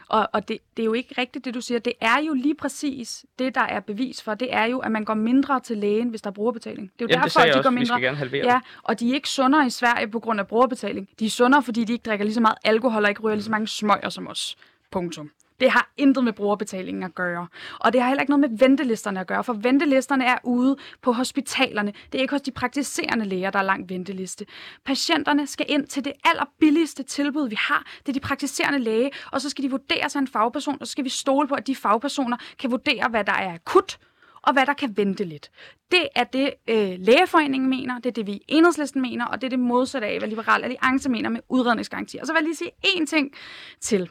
Og, 0.08 0.30
og 0.34 0.48
det, 0.48 0.58
det 0.78 0.84
er 0.84 0.86
jo 0.86 0.94
ikke 0.94 1.16
rigtigt, 1.18 1.46
det 1.46 1.54
du 1.54 1.62
siger. 1.62 1.80
Det 1.80 1.94
er 2.02 2.20
jo 2.28 2.34
lige 2.34 2.56
præcis 2.56 3.26
det, 3.40 3.56
der 3.56 3.62
er 3.62 3.80
bevis 3.80 4.22
for. 4.24 4.34
Det 4.34 4.54
er 4.54 4.66
jo, 4.66 4.80
at 4.80 4.92
man 4.92 5.06
går 5.06 5.14
mindre 5.14 5.60
til 5.60 5.78
lægen, 5.78 6.10
hvis 6.10 6.22
der 6.22 6.30
er 6.30 6.34
brugerbetaling. 6.34 6.92
Det 7.00 7.02
er 7.02 7.06
jo 7.06 7.08
Jamen, 7.12 7.24
derfor, 7.24 7.40
det 7.40 7.48
at 7.48 7.54
de 7.54 7.58
også. 7.60 7.64
går 7.64 7.70
Vi 7.70 7.76
mindre. 7.76 7.86
skal 7.96 8.02
gerne 8.02 8.18
halvere 8.18 8.46
Ja, 8.46 8.60
og 8.84 9.00
de 9.00 9.10
er 9.10 9.14
ikke 9.14 9.30
sundere 9.30 9.66
i 9.68 9.70
Sverige 9.70 10.08
på 10.08 10.20
grund 10.20 10.40
af 10.40 10.48
brugerbetaling. 10.48 11.10
De 11.20 11.26
er 11.26 11.30
sundere, 11.30 11.64
fordi 11.64 11.84
de 11.84 11.94
ikke 11.94 12.04
drikker 12.04 12.26
lige 12.26 12.34
så 12.36 12.42
meget 12.42 12.58
alkohol 12.64 13.04
og 13.04 13.10
ikke 13.10 13.22
ryger 13.22 13.36
lige 13.36 13.44
så 13.44 13.52
mange 13.52 13.68
smøger 13.68 14.10
som 14.10 14.28
os. 14.28 14.56
Punktum. 14.92 15.32
Det 15.60 15.72
har 15.72 15.94
intet 15.98 16.24
med 16.24 16.34
brugerbetalingen 16.34 17.04
at 17.04 17.16
gøre. 17.16 17.48
Og 17.80 17.94
det 17.94 18.02
har 18.02 18.08
heller 18.08 18.22
ikke 18.22 18.32
noget 18.38 18.52
med 18.52 18.60
ventelisterne 18.60 19.20
at 19.20 19.28
gøre, 19.28 19.44
for 19.44 19.54
ventelisterne 19.54 20.26
er 20.26 20.38
ude 20.44 20.76
på 21.02 21.12
hospitalerne. 21.12 21.94
Det 22.12 22.18
er 22.18 22.22
ikke 22.22 22.34
hos 22.34 22.42
de 22.42 22.52
praktiserende 22.52 23.26
læger, 23.26 23.50
der 23.50 23.60
er 23.60 23.64
lang 23.64 23.90
venteliste. 23.90 24.46
Patienterne 24.86 25.48
skal 25.48 25.66
ind 25.70 25.88
til 25.88 26.06
det 26.06 26.14
allerbilligste 26.26 27.04
tilbud, 27.04 27.50
vi 27.50 27.56
har. 27.60 27.86
Det 28.00 28.10
er 28.10 28.14
de 28.14 28.20
praktiserende 28.20 28.80
læge, 28.80 29.12
og 29.32 29.42
så 29.42 29.50
skal 29.50 29.64
de 29.64 29.70
vurderes 29.70 30.16
af 30.16 30.20
en 30.20 30.28
fagperson, 30.28 30.78
og 30.80 30.88
så 30.88 30.92
skal 30.92 31.04
vi 31.04 31.10
stole 31.10 31.48
på, 31.48 31.56
at 31.56 31.68
de 31.68 31.76
fagpersoner 31.76 32.38
kan 32.60 32.72
vurdere, 32.72 33.10
hvad 33.10 33.24
der 33.24 33.34
er 33.34 33.54
akut, 33.54 33.98
og 34.42 34.54
hvad 34.54 34.66
der 34.66 34.74
kan 34.74 34.98
vente 34.98 35.24
lidt. 35.24 35.52
Det 35.92 36.08
er 36.16 36.24
det, 36.24 36.54
øh, 36.70 36.96
Lægeforeningen 37.00 37.70
mener, 37.70 38.00
det 38.00 38.06
er 38.06 38.14
det, 38.14 38.28
vi 38.28 38.32
i 38.32 38.46
Enhedslisten 38.48 39.02
mener, 39.02 39.26
og 39.26 39.42
det 39.42 39.48
er 39.48 39.50
det 39.50 39.60
modsatte 39.60 40.08
af, 40.08 40.18
hvad 40.18 40.30
Liberal 40.30 40.64
Alliance 40.64 41.10
mener 41.10 41.30
med 41.30 41.42
udredningsgaranti. 41.50 42.18
Og 42.18 42.28
så 42.28 42.34
vil 42.34 42.40
jeg 42.40 42.44
lige 42.44 42.56
sige 42.56 42.72
én 42.86 43.06
ting 43.06 43.32
til. 43.82 44.10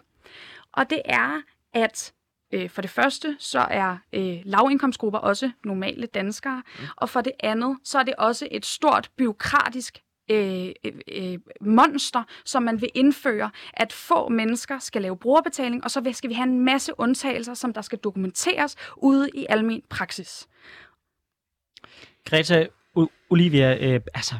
Og 0.76 0.90
det 0.90 1.02
er, 1.04 1.42
at 1.72 2.12
øh, 2.54 2.70
for 2.70 2.82
det 2.82 2.90
første, 2.90 3.36
så 3.38 3.66
er 3.70 3.96
øh, 4.12 4.36
lavindkomstgrupper 4.44 5.18
også 5.18 5.50
normale 5.64 6.06
danskere. 6.06 6.62
Mm. 6.78 6.84
Og 6.96 7.08
for 7.08 7.20
det 7.20 7.32
andet, 7.40 7.78
så 7.84 7.98
er 7.98 8.02
det 8.02 8.14
også 8.18 8.48
et 8.50 8.66
stort 8.66 9.10
byråkratisk 9.16 9.98
øh, 10.30 10.68
øh, 11.08 11.38
monster, 11.60 12.22
som 12.44 12.62
man 12.62 12.80
vil 12.80 12.90
indføre, 12.94 13.50
at 13.72 13.92
få 13.92 14.28
mennesker 14.28 14.78
skal 14.78 15.02
lave 15.02 15.16
brugerbetaling, 15.16 15.84
og 15.84 15.90
så 15.90 16.10
skal 16.12 16.30
vi 16.30 16.34
have 16.34 16.48
en 16.48 16.60
masse 16.60 16.92
undtagelser, 16.98 17.54
som 17.54 17.72
der 17.72 17.82
skal 17.82 17.98
dokumenteres 17.98 18.76
ude 18.96 19.30
i 19.34 19.46
almen 19.48 19.82
praksis. 19.90 20.48
Greta 22.24 22.66
o- 22.98 23.26
Olivia, 23.30 23.94
øh, 23.94 24.00
altså, 24.14 24.34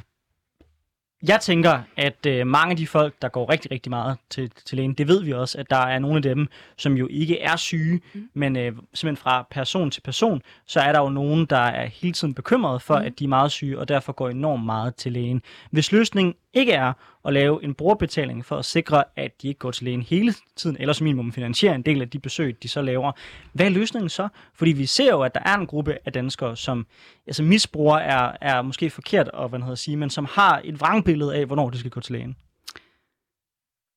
jeg 1.29 1.41
tænker, 1.41 1.81
at 1.97 2.27
øh, 2.27 2.47
mange 2.47 2.71
af 2.71 2.77
de 2.77 2.87
folk, 2.87 3.15
der 3.23 3.29
går 3.29 3.51
rigtig, 3.51 3.71
rigtig 3.71 3.91
meget 3.91 4.17
til, 4.31 4.51
til 4.67 4.77
lægen, 4.77 4.95
det 4.95 5.09
ved 5.09 5.23
vi 5.23 5.33
også, 5.33 5.59
at 5.59 5.71
der 5.71 5.77
er 5.77 5.99
nogle 5.99 6.17
af 6.17 6.23
dem, 6.23 6.49
som 6.77 6.97
jo 6.97 7.09
ikke 7.11 7.41
er 7.41 7.57
syge, 7.57 8.01
mm. 8.15 8.29
men 8.35 8.57
øh, 8.57 8.73
simpelthen 8.95 9.17
fra 9.17 9.47
person 9.51 9.91
til 9.91 10.01
person, 10.01 10.43
så 10.67 10.81
er 10.81 10.93
der 10.93 11.01
jo 11.01 11.09
nogen, 11.09 11.47
der 11.47 11.59
er 11.59 11.87
hele 11.87 12.13
tiden 12.13 12.35
bekymrede 12.35 12.81
for, 12.81 12.99
mm. 12.99 13.05
at 13.05 13.19
de 13.19 13.25
er 13.25 13.29
meget 13.29 13.53
syge, 13.53 13.79
og 13.79 13.89
derfor 13.89 14.13
går 14.13 14.29
enormt 14.29 14.65
meget 14.65 14.95
til 14.95 15.13
lægen. 15.13 15.43
Hvis 15.71 15.93
løsningen 15.93 16.35
ikke 16.55 16.73
er 16.73 16.93
at 17.25 17.33
lave 17.33 17.65
en 17.65 17.75
brugerbetaling 17.75 18.45
for 18.45 18.57
at 18.57 18.65
sikre, 18.65 19.05
at 19.17 19.43
de 19.43 19.49
ikke 19.49 19.59
går 19.59 19.71
til 19.71 19.85
lægen 19.85 20.03
hele 20.03 20.35
tiden, 20.57 20.77
eller 20.81 20.93
som 20.93 21.05
minimum 21.05 21.33
finansiere 21.33 21.75
en 21.75 21.83
del 21.83 22.03
af 22.03 22.11
de 22.11 22.19
besøg, 22.19 22.63
de 22.63 22.69
så 22.69 22.83
laver. 22.83 23.13
Hvad 23.53 23.67
er 23.67 23.71
løsningen 23.71 24.09
så? 24.09 24.29
Fordi 24.55 24.73
vi 24.73 24.87
ser 24.87 25.11
jo, 25.11 25.23
at 25.23 25.35
der 25.35 25.41
er 25.45 25.55
en 25.55 25.67
gruppe 25.67 25.99
af 26.05 26.13
danskere, 26.13 26.57
som 26.57 26.87
altså 27.27 27.43
misbruger 27.43 27.97
er, 27.97 28.37
er 28.41 28.63
måske 28.63 28.91
forkert 28.91 29.31
at 29.35 29.49
hvad 29.49 29.49
hedder 29.49 29.65
hedder, 29.65 29.75
sige, 29.75 29.97
men 29.97 30.11
som 30.11 30.25
har 30.31 30.61
et 30.65 30.81
vrangbillede 30.81 31.35
af, 31.35 31.47
hvornår 31.47 31.71
de 31.71 31.79
skal 31.79 31.91
gå 31.91 32.01
til 32.01 32.13
lægen. 32.13 32.37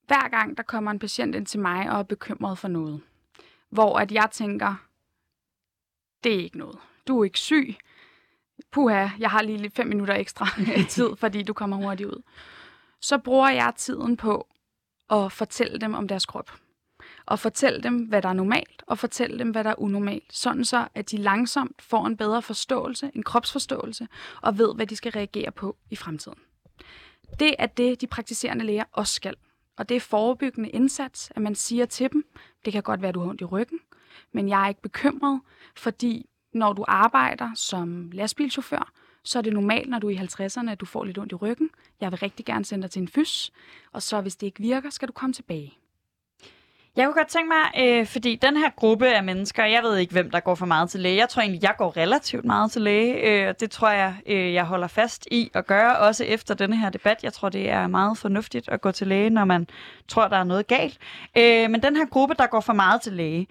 Hver 0.06 0.28
gang 0.28 0.56
der 0.56 0.62
kommer 0.62 0.90
en 0.90 0.98
patient 0.98 1.34
ind 1.34 1.46
til 1.46 1.60
mig 1.60 1.90
og 1.90 1.98
er 1.98 2.02
bekymret 2.02 2.58
for 2.58 2.68
noget, 2.68 3.00
hvor 3.70 3.98
at 3.98 4.12
jeg 4.12 4.28
tænker, 4.32 4.74
det 6.24 6.34
er 6.34 6.38
ikke 6.38 6.58
noget. 6.58 6.76
Du 7.08 7.20
er 7.20 7.24
ikke 7.24 7.38
syg. 7.38 7.76
Puha, 8.72 9.08
jeg 9.18 9.30
har 9.30 9.42
lige 9.42 9.70
fem 9.70 9.86
minutter 9.86 10.14
ekstra 10.14 10.46
tid, 10.88 11.16
fordi 11.16 11.42
du 11.42 11.52
kommer 11.52 11.76
hurtigt 11.76 12.08
ud 12.08 12.22
så 13.00 13.18
bruger 13.18 13.50
jeg 13.50 13.72
tiden 13.76 14.16
på 14.16 14.48
at 15.10 15.32
fortælle 15.32 15.78
dem 15.78 15.94
om 15.94 16.08
deres 16.08 16.26
krop. 16.26 16.50
Og 17.26 17.38
fortælle 17.38 17.82
dem, 17.82 17.96
hvad 17.96 18.22
der 18.22 18.28
er 18.28 18.32
normalt, 18.32 18.82
og 18.86 18.98
fortælle 18.98 19.38
dem, 19.38 19.50
hvad 19.50 19.64
der 19.64 19.70
er 19.70 19.80
unormalt. 19.80 20.36
Sådan 20.36 20.64
så, 20.64 20.88
at 20.94 21.10
de 21.10 21.16
langsomt 21.16 21.82
får 21.82 22.06
en 22.06 22.16
bedre 22.16 22.42
forståelse, 22.42 23.10
en 23.14 23.22
kropsforståelse, 23.22 24.08
og 24.42 24.58
ved, 24.58 24.74
hvad 24.74 24.86
de 24.86 24.96
skal 24.96 25.12
reagere 25.12 25.50
på 25.50 25.76
i 25.90 25.96
fremtiden. 25.96 26.38
Det 27.38 27.54
er 27.58 27.66
det, 27.66 28.00
de 28.00 28.06
praktiserende 28.06 28.64
læger 28.64 28.84
også 28.92 29.14
skal. 29.14 29.34
Og 29.76 29.88
det 29.88 29.96
er 29.96 30.00
forebyggende 30.00 30.68
indsats, 30.68 31.32
at 31.34 31.42
man 31.42 31.54
siger 31.54 31.86
til 31.86 32.12
dem, 32.12 32.24
det 32.64 32.72
kan 32.72 32.82
godt 32.82 33.02
være, 33.02 33.08
at 33.08 33.14
du 33.14 33.20
har 33.20 33.28
ondt 33.28 33.40
i 33.40 33.44
ryggen, 33.44 33.78
men 34.32 34.48
jeg 34.48 34.64
er 34.64 34.68
ikke 34.68 34.82
bekymret, 34.82 35.40
fordi 35.76 36.26
når 36.52 36.72
du 36.72 36.84
arbejder 36.88 37.50
som 37.54 38.10
lastbilchauffør, 38.10 38.92
så 39.24 39.38
er 39.38 39.42
det 39.42 39.52
normalt, 39.52 39.88
når 39.88 39.98
du 39.98 40.08
er 40.08 40.10
i 40.10 40.16
50'erne, 40.16 40.70
at 40.70 40.80
du 40.80 40.86
får 40.86 41.04
lidt 41.04 41.18
ondt 41.18 41.32
i 41.32 41.34
ryggen. 41.34 41.70
Jeg 42.00 42.10
vil 42.10 42.18
rigtig 42.18 42.46
gerne 42.46 42.64
sende 42.64 42.82
dig 42.82 42.90
til 42.90 43.02
en 43.02 43.08
fys, 43.08 43.52
og 43.92 44.02
så 44.02 44.20
hvis 44.20 44.36
det 44.36 44.46
ikke 44.46 44.60
virker, 44.60 44.90
skal 44.90 45.08
du 45.08 45.12
komme 45.12 45.32
tilbage. 45.32 45.78
Jeg 46.98 47.06
kunne 47.06 47.14
godt 47.14 47.28
tænke 47.28 47.48
mig, 47.48 47.82
øh, 47.84 48.06
fordi 48.06 48.36
den 48.42 48.56
her 48.56 48.70
gruppe 48.76 49.08
af 49.08 49.24
mennesker, 49.24 49.64
jeg 49.64 49.82
ved 49.82 49.96
ikke, 49.96 50.12
hvem 50.12 50.30
der 50.30 50.40
går 50.40 50.54
for 50.54 50.66
meget 50.66 50.90
til 50.90 51.00
læge. 51.00 51.16
Jeg 51.16 51.28
tror 51.28 51.42
egentlig, 51.42 51.62
jeg 51.62 51.74
går 51.78 51.96
relativt 51.96 52.44
meget 52.44 52.70
til 52.70 52.82
læge, 52.82 53.14
øh, 53.14 53.48
og 53.48 53.60
det 53.60 53.70
tror 53.70 53.90
jeg, 53.90 54.14
øh, 54.26 54.54
jeg 54.54 54.64
holder 54.64 54.86
fast 54.86 55.28
i 55.30 55.50
at 55.54 55.66
gøre, 55.66 55.98
også 55.98 56.24
efter 56.24 56.54
denne 56.54 56.76
her 56.76 56.90
debat. 56.90 57.24
Jeg 57.24 57.32
tror, 57.32 57.48
det 57.48 57.70
er 57.70 57.86
meget 57.86 58.18
fornuftigt 58.18 58.68
at 58.68 58.80
gå 58.80 58.92
til 58.92 59.06
læge, 59.06 59.30
når 59.30 59.44
man 59.44 59.66
tror, 60.08 60.28
der 60.28 60.36
er 60.36 60.44
noget 60.44 60.66
galt. 60.66 60.98
Øh, 61.38 61.70
men 61.70 61.82
den 61.82 61.96
her 61.96 62.06
gruppe, 62.06 62.34
der 62.38 62.46
går 62.46 62.60
for 62.60 62.72
meget 62.72 63.00
til 63.00 63.12
læge, 63.12 63.46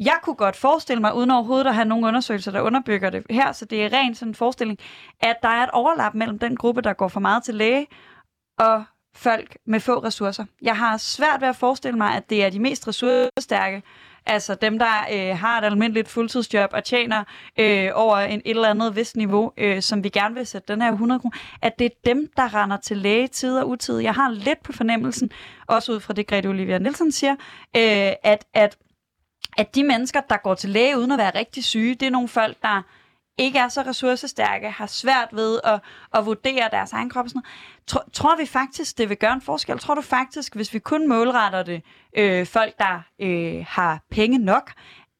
jeg 0.00 0.18
kunne 0.22 0.36
godt 0.36 0.56
forestille 0.56 1.00
mig, 1.00 1.14
uden 1.14 1.30
overhovedet 1.30 1.66
at 1.66 1.74
have 1.74 1.84
nogle 1.84 2.06
undersøgelser, 2.06 2.50
der 2.50 2.60
underbygger 2.60 3.10
det 3.10 3.22
her, 3.30 3.52
så 3.52 3.64
det 3.64 3.84
er 3.84 3.92
rent 3.92 4.16
sådan 4.16 4.30
en 4.30 4.34
forestilling, 4.34 4.78
at 5.20 5.36
der 5.42 5.48
er 5.48 5.64
et 5.64 5.70
overlap 5.70 6.14
mellem 6.14 6.38
den 6.38 6.56
gruppe, 6.56 6.80
der 6.80 6.92
går 6.92 7.08
for 7.08 7.20
meget 7.20 7.42
til 7.44 7.54
læge, 7.54 7.86
og 8.58 8.84
folk 9.16 9.58
med 9.66 9.80
få 9.80 9.98
ressourcer. 9.98 10.44
Jeg 10.62 10.76
har 10.76 10.96
svært 10.96 11.40
ved 11.40 11.48
at 11.48 11.56
forestille 11.56 11.98
mig, 11.98 12.14
at 12.14 12.30
det 12.30 12.44
er 12.44 12.50
de 12.50 12.60
mest 12.60 12.88
ressourcestærke, 12.88 13.82
altså 14.26 14.54
dem, 14.54 14.78
der 14.78 15.06
øh, 15.12 15.38
har 15.38 15.58
et 15.58 15.64
almindeligt 15.64 16.08
fuldtidsjob 16.08 16.70
og 16.72 16.84
tjener 16.84 17.24
øh, 17.58 17.90
over 17.94 18.16
en, 18.16 18.42
et 18.44 18.50
eller 18.50 18.68
andet 18.68 18.96
vist 18.96 19.16
niveau, 19.16 19.52
øh, 19.56 19.82
som 19.82 20.04
vi 20.04 20.08
gerne 20.08 20.34
vil 20.34 20.46
sætte 20.46 20.72
den 20.72 20.82
her 20.82 20.92
100 20.92 21.20
kroner, 21.20 21.36
at 21.62 21.78
det 21.78 21.84
er 21.84 21.90
dem, 22.04 22.28
der 22.36 22.54
render 22.54 22.76
til 22.76 22.96
læge 22.96 23.28
tid 23.28 23.58
og 23.58 23.68
utid. 23.68 23.98
Jeg 23.98 24.14
har 24.14 24.30
lidt 24.30 24.62
på 24.62 24.72
fornemmelsen, 24.72 25.30
også 25.66 25.92
ud 25.92 26.00
fra 26.00 26.12
det 26.12 26.26
Grete 26.26 26.46
Olivia 26.46 26.78
Nielsen 26.78 27.12
siger, 27.12 27.32
øh, 27.76 28.12
at, 28.22 28.44
at 28.54 28.76
at 29.56 29.74
de 29.74 29.84
mennesker, 29.84 30.20
der 30.20 30.36
går 30.36 30.54
til 30.54 30.70
læge 30.70 30.98
uden 30.98 31.12
at 31.12 31.18
være 31.18 31.34
rigtig 31.34 31.64
syge, 31.64 31.94
det 31.94 32.06
er 32.06 32.10
nogle 32.10 32.28
folk, 32.28 32.56
der 32.62 32.82
ikke 33.38 33.58
er 33.58 33.68
så 33.68 33.82
ressourcestærke, 33.82 34.70
har 34.70 34.86
svært 34.86 35.28
ved 35.32 35.60
at, 35.64 35.80
at 36.14 36.26
vurdere 36.26 36.68
deres 36.70 36.92
egen 36.92 37.10
krop 37.10 37.24
og 37.24 37.30
sådan 37.30 37.38
noget. 37.38 37.86
Tror, 37.86 38.04
tror 38.12 38.36
vi 38.36 38.46
faktisk, 38.46 38.98
det 38.98 39.08
vil 39.08 39.16
gøre 39.16 39.32
en 39.32 39.40
forskel? 39.40 39.78
Tror 39.78 39.94
du 39.94 40.00
faktisk, 40.00 40.54
hvis 40.54 40.74
vi 40.74 40.78
kun 40.78 41.08
målretter 41.08 41.62
det 41.62 41.82
øh, 42.16 42.46
folk, 42.46 42.78
der 42.78 43.00
øh, 43.18 43.64
har 43.68 44.00
penge 44.10 44.38
nok, 44.38 44.72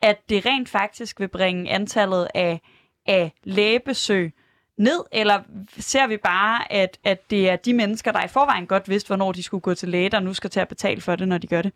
at 0.03 0.29
det 0.29 0.47
rent 0.47 0.69
faktisk 0.69 1.21
vil 1.21 1.29
bringe 1.29 1.71
antallet 1.71 2.29
af, 2.35 2.61
af 3.07 3.33
lægebesøg 3.45 4.35
ned, 4.79 5.05
eller 5.13 5.43
ser 5.79 6.07
vi 6.07 6.17
bare, 6.17 6.73
at, 6.73 6.99
at 7.05 7.31
det 7.31 7.51
er 7.51 7.57
de 7.57 7.75
mennesker, 7.75 8.13
der 8.13 8.25
i 8.25 8.29
forvejen 8.29 8.67
godt 8.67 8.89
vidste, 8.89 9.07
hvornår 9.07 9.33
de 9.33 9.43
skulle 9.43 9.61
gå 9.61 9.75
til 9.75 9.89
læge, 9.89 10.11
der 10.11 10.21
nu 10.21 10.35
skal 10.35 10.51
til 10.51 10.61
at 10.61 10.69
betale 10.69 11.01
for 11.01 11.17
det, 11.17 11.29
når 11.29 11.39
de 11.39 11.47
gør 11.47 11.63
det? 11.63 11.73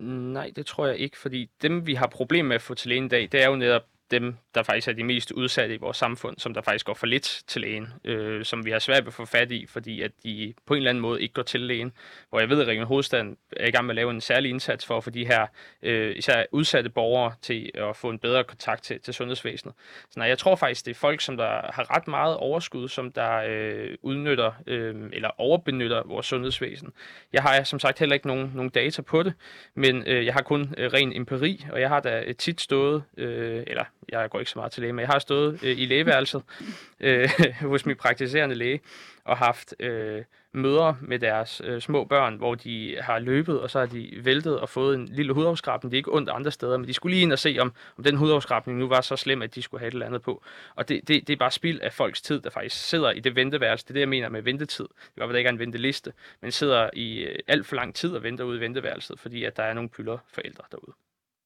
Nej, 0.00 0.52
det 0.56 0.66
tror 0.66 0.86
jeg 0.86 0.98
ikke, 0.98 1.18
fordi 1.18 1.50
dem, 1.62 1.86
vi 1.86 1.94
har 1.94 2.06
problemer 2.06 2.48
med 2.48 2.54
at 2.54 2.62
få 2.62 2.74
til 2.74 2.88
lægen 2.88 3.04
i 3.04 3.08
dag, 3.08 3.28
det 3.32 3.42
er 3.42 3.48
jo 3.48 3.56
netop 3.56 3.82
dem, 4.10 4.36
der 4.54 4.62
faktisk 4.62 4.88
er 4.88 4.92
de 4.92 5.04
mest 5.04 5.30
udsatte 5.32 5.74
i 5.74 5.78
vores 5.78 5.96
samfund, 5.96 6.38
som 6.38 6.54
der 6.54 6.62
faktisk 6.62 6.86
går 6.86 6.94
for 6.94 7.06
lidt 7.06 7.42
til 7.46 7.60
lægen, 7.60 7.88
øh, 8.04 8.44
som 8.44 8.64
vi 8.64 8.70
har 8.70 8.78
svært 8.78 9.04
ved 9.04 9.06
at 9.06 9.14
få 9.14 9.24
fat 9.24 9.52
i, 9.52 9.66
fordi 9.66 10.02
at 10.02 10.12
de 10.24 10.54
på 10.66 10.74
en 10.74 10.78
eller 10.78 10.90
anden 10.90 11.02
måde 11.02 11.22
ikke 11.22 11.34
går 11.34 11.42
til 11.42 11.60
lægen. 11.60 11.92
Hvor 12.30 12.40
jeg 12.40 12.48
ved, 12.48 12.60
at 12.60 12.66
Region 12.66 12.86
Hovedstaden 12.86 13.36
er 13.56 13.66
i 13.66 13.70
gang 13.70 13.86
med 13.86 13.92
at 13.92 13.96
lave 13.96 14.10
en 14.10 14.20
særlig 14.20 14.50
indsats 14.50 14.86
for 14.86 14.96
at 14.96 15.04
få 15.04 15.10
de 15.10 15.26
her 15.26 15.46
øh, 15.82 16.16
især 16.16 16.44
udsatte 16.52 16.90
borgere 16.90 17.32
til 17.42 17.70
at 17.74 17.96
få 17.96 18.10
en 18.10 18.18
bedre 18.18 18.44
kontakt 18.44 18.82
til, 18.82 19.00
til 19.00 19.14
sundhedsvæsenet. 19.14 19.74
Så 20.10 20.18
nej, 20.18 20.28
jeg 20.28 20.38
tror 20.38 20.56
faktisk, 20.56 20.86
det 20.86 20.90
er 20.90 20.98
folk, 20.98 21.20
som 21.20 21.36
der 21.36 21.72
har 21.72 21.96
ret 21.96 22.08
meget 22.08 22.36
overskud, 22.36 22.88
som 22.88 23.12
der 23.12 23.42
øh, 23.48 23.96
udnytter 24.02 24.52
øh, 24.66 24.94
eller 25.12 25.30
overbenytter 25.38 26.02
vores 26.06 26.26
sundhedsvæsen. 26.26 26.92
Jeg 27.32 27.42
har 27.42 27.62
som 27.62 27.78
sagt 27.78 27.98
heller 27.98 28.14
ikke 28.14 28.26
nogen, 28.26 28.52
nogen 28.54 28.70
data 28.70 29.02
på 29.02 29.22
det, 29.22 29.34
men 29.74 30.04
øh, 30.06 30.26
jeg 30.26 30.34
har 30.34 30.42
kun 30.42 30.74
øh, 30.78 30.92
ren 30.92 31.12
empiri, 31.16 31.66
og 31.72 31.80
jeg 31.80 31.88
har 31.88 32.00
da 32.00 32.22
øh, 32.26 32.34
tit 32.34 32.60
stået, 32.60 33.02
øh, 33.16 33.62
eller 33.66 33.84
jeg 34.08 34.30
går 34.30 34.38
ikke 34.38 34.50
så 34.50 34.58
meget 34.58 34.72
til 34.72 34.80
læge, 34.80 34.92
men 34.92 35.00
jeg 35.00 35.08
har 35.08 35.18
stået 35.18 35.64
øh, 35.64 35.78
i 35.78 35.86
lægeværelset 35.86 36.42
øh, 37.00 37.30
hos 37.60 37.86
min 37.86 37.96
praktiserende 37.96 38.54
læge 38.54 38.80
og 39.24 39.38
haft 39.38 39.74
øh, 39.80 40.24
møder 40.52 40.94
med 41.00 41.18
deres 41.18 41.62
øh, 41.64 41.80
små 41.80 42.04
børn, 42.04 42.36
hvor 42.36 42.54
de 42.54 42.96
har 43.00 43.18
løbet, 43.18 43.60
og 43.60 43.70
så 43.70 43.78
har 43.78 43.86
de 43.86 44.20
væltet 44.22 44.60
og 44.60 44.68
fået 44.68 44.94
en 44.94 45.06
lille 45.06 45.32
hudafskrabning. 45.32 45.90
Det 45.90 45.96
er 45.96 45.98
ikke 45.98 46.14
ondt 46.14 46.28
andre 46.28 46.50
steder, 46.50 46.76
men 46.76 46.88
de 46.88 46.92
skulle 46.92 47.14
lige 47.14 47.22
ind 47.22 47.32
og 47.32 47.38
se, 47.38 47.56
om, 47.60 47.72
om 47.98 48.04
den 48.04 48.16
hudafskrabning 48.16 48.78
nu 48.78 48.88
var 48.88 49.00
så 49.00 49.16
slem, 49.16 49.42
at 49.42 49.54
de 49.54 49.62
skulle 49.62 49.80
have 49.80 49.88
et 49.88 49.92
eller 49.92 50.06
andet 50.06 50.22
på. 50.22 50.42
Og 50.74 50.88
det, 50.88 51.08
det, 51.08 51.26
det 51.26 51.32
er 51.32 51.36
bare 51.36 51.50
spild 51.50 51.80
af 51.80 51.92
folks 51.92 52.22
tid, 52.22 52.40
der 52.40 52.50
faktisk 52.50 52.88
sidder 52.88 53.10
i 53.10 53.20
det 53.20 53.36
venteværelse. 53.36 53.84
Det 53.84 53.90
er 53.90 53.94
det, 53.94 54.00
jeg 54.00 54.08
mener 54.08 54.28
med 54.28 54.42
ventetid. 54.42 54.84
Det 54.84 55.16
godt 55.16 55.28
være, 55.28 55.32
der 55.32 55.38
ikke 55.38 55.48
er 55.48 55.52
en 55.52 55.58
venteliste, 55.58 56.12
men 56.40 56.52
sidder 56.52 56.90
i 56.92 57.22
øh, 57.22 57.38
alt 57.46 57.66
for 57.66 57.76
lang 57.76 57.94
tid 57.94 58.12
og 58.12 58.22
venter 58.22 58.44
ude 58.44 58.58
i 58.58 58.60
venteværelset, 58.60 59.20
fordi 59.20 59.44
at 59.44 59.56
der 59.56 59.62
er 59.62 59.74
nogle 59.74 59.88
pylder 59.88 60.18
forældre 60.28 60.64
derude. 60.70 60.92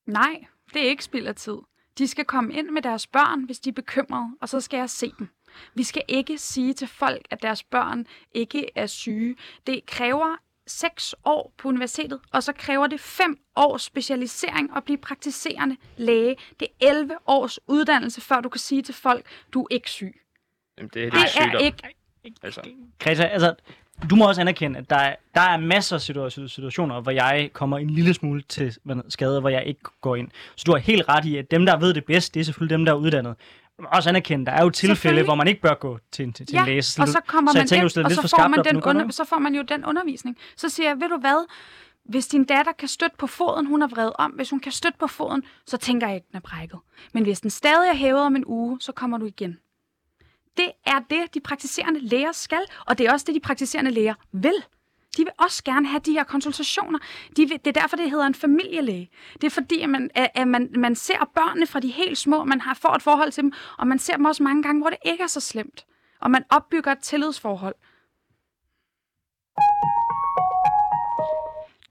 Nej, 0.06 0.44
det 0.74 0.84
er 0.84 0.88
ikke 0.88 1.04
spild 1.04 1.26
af 1.26 1.34
tid. 1.34 1.56
De 1.98 2.06
skal 2.06 2.24
komme 2.24 2.54
ind 2.54 2.70
med 2.70 2.82
deres 2.82 3.06
børn, 3.06 3.44
hvis 3.44 3.60
de 3.60 3.68
er 3.68 3.72
bekymrede, 3.72 4.36
og 4.40 4.48
så 4.48 4.60
skal 4.60 4.76
jeg 4.78 4.90
se 4.90 5.12
dem. 5.18 5.28
Vi 5.74 5.82
skal 5.82 6.02
ikke 6.08 6.38
sige 6.38 6.72
til 6.74 6.88
folk, 6.88 7.26
at 7.30 7.42
deres 7.42 7.62
børn 7.62 8.06
ikke 8.32 8.70
er 8.74 8.86
syge. 8.86 9.36
Det 9.66 9.86
kræver 9.86 10.36
seks 10.66 11.14
år 11.24 11.52
på 11.58 11.68
universitetet, 11.68 12.20
og 12.32 12.42
så 12.42 12.52
kræver 12.52 12.86
det 12.86 13.00
fem 13.00 13.38
års 13.56 13.82
specialisering 13.82 14.76
at 14.76 14.84
blive 14.84 14.98
praktiserende 14.98 15.76
læge. 15.96 16.36
Det 16.60 16.68
er 16.82 16.88
11 16.88 17.14
års 17.26 17.58
uddannelse, 17.68 18.20
før 18.20 18.40
du 18.40 18.48
kan 18.48 18.58
sige 18.58 18.82
til 18.82 18.94
folk, 18.94 19.26
du 19.52 19.62
er 19.62 19.66
ikke 19.70 19.90
syg. 19.90 20.20
Jamen, 20.78 20.90
det, 20.94 20.94
det, 20.94 21.12
Det 21.12 21.18
er, 21.20 21.24
er 21.24 21.28
sygdom. 21.28 21.60
ikke... 21.64 21.94
Altså, 22.42 22.60
Greta, 22.98 23.22
altså, 23.22 23.54
du 24.10 24.16
må 24.16 24.28
også 24.28 24.40
anerkende, 24.40 24.78
at 24.78 24.90
der 24.90 24.96
er, 24.96 25.16
der 25.34 25.40
er 25.40 25.56
masser 25.56 25.96
af 25.96 26.00
situa- 26.00 26.48
situationer, 26.48 27.00
hvor 27.00 27.12
jeg 27.12 27.50
kommer 27.52 27.78
en 27.78 27.90
lille 27.90 28.14
smule 28.14 28.42
til 28.42 28.76
skade, 29.08 29.40
hvor 29.40 29.48
jeg 29.48 29.64
ikke 29.66 29.80
går 30.00 30.16
ind. 30.16 30.28
Så 30.56 30.62
du 30.66 30.72
har 30.72 30.78
helt 30.78 31.08
ret 31.08 31.24
i, 31.24 31.36
at 31.36 31.50
dem, 31.50 31.66
der 31.66 31.76
ved 31.78 31.94
det 31.94 32.04
bedst, 32.04 32.34
det 32.34 32.40
er 32.40 32.44
selvfølgelig 32.44 32.78
dem, 32.78 32.84
der 32.84 32.92
er 32.92 32.96
uddannet. 32.96 33.34
Må 33.80 33.86
også 33.92 34.08
anerkende, 34.08 34.46
der 34.46 34.52
er 34.52 34.62
jo 34.62 34.70
tilfælde, 34.70 35.22
hvor 35.22 35.34
man 35.34 35.48
ikke 35.48 35.60
bør 35.60 35.74
gå 35.74 35.98
til, 36.12 36.24
en- 36.24 36.32
til, 36.32 36.46
til 36.46 36.54
Ja, 36.54 36.60
en 36.60 36.66
læge. 36.66 36.78
og 36.78 37.08
så 37.08 37.20
kommer 37.26 37.52
så 37.52 37.58
man 37.58 37.66
tænker, 37.66 37.98
ind, 37.98 38.04
og 38.06 38.12
så 38.12 38.28
får, 38.28 38.48
man 38.48 38.64
den 38.64 38.82
under, 38.82 39.10
så 39.10 39.24
får 39.24 39.38
man 39.38 39.54
jo 39.54 39.62
den 39.62 39.84
undervisning. 39.84 40.36
Så 40.56 40.68
siger 40.68 40.88
jeg, 40.88 41.00
ved 41.00 41.08
du 41.08 41.18
hvad, 41.20 41.46
hvis 42.04 42.26
din 42.26 42.44
datter 42.44 42.72
kan 42.78 42.88
støtte 42.88 43.16
på 43.18 43.26
foden, 43.26 43.66
hun 43.66 43.82
er 43.82 43.86
vred 43.86 44.10
om, 44.18 44.30
hvis 44.30 44.50
hun 44.50 44.60
kan 44.60 44.72
støtte 44.72 44.98
på 44.98 45.06
foden, 45.06 45.42
så 45.66 45.76
tænker 45.76 46.06
jeg 46.06 46.16
ikke, 46.16 46.26
den 46.30 46.36
er 46.36 46.40
brækket. 46.40 46.78
Men 47.14 47.22
hvis 47.22 47.40
den 47.40 47.50
stadig 47.50 47.88
er 47.92 47.96
hævet 47.96 48.20
om 48.20 48.36
en 48.36 48.44
uge, 48.46 48.80
så 48.80 48.92
kommer 48.92 49.18
du 49.18 49.26
igen. 49.26 49.58
Det 50.56 50.72
er 50.86 51.00
det, 51.10 51.34
de 51.34 51.40
praktiserende 51.40 52.00
læger 52.00 52.32
skal, 52.32 52.62
og 52.86 52.98
det 52.98 53.06
er 53.06 53.12
også 53.12 53.24
det, 53.26 53.34
de 53.34 53.40
praktiserende 53.40 53.90
læger 53.90 54.14
vil. 54.32 54.64
De 55.16 55.24
vil 55.24 55.32
også 55.38 55.64
gerne 55.64 55.86
have 55.86 56.00
de 56.00 56.12
her 56.12 56.24
konsultationer. 56.24 56.98
De 57.36 57.48
vil, 57.48 57.60
det 57.64 57.76
er 57.76 57.80
derfor, 57.80 57.96
det 57.96 58.10
hedder 58.10 58.26
en 58.26 58.34
familielæge. 58.34 59.10
Det 59.32 59.44
er 59.44 59.50
fordi, 59.50 59.80
at 59.80 59.88
man, 59.88 60.10
at 60.14 60.48
man, 60.48 60.70
man 60.76 60.94
ser 60.94 61.30
børnene 61.34 61.66
fra 61.66 61.80
de 61.80 61.88
helt 61.88 62.18
små, 62.18 62.44
man 62.44 62.60
har 62.60 62.74
får 62.74 62.94
et 62.94 63.02
forhold 63.02 63.32
til 63.32 63.42
dem, 63.42 63.52
og 63.78 63.86
man 63.86 63.98
ser 63.98 64.16
dem 64.16 64.24
også 64.24 64.42
mange 64.42 64.62
gange, 64.62 64.80
hvor 64.80 64.90
det 64.90 64.98
ikke 65.04 65.22
er 65.22 65.26
så 65.26 65.40
slemt. 65.40 65.86
Og 66.20 66.30
man 66.30 66.44
opbygger 66.50 66.92
et 66.92 66.98
tillidsforhold. 66.98 67.74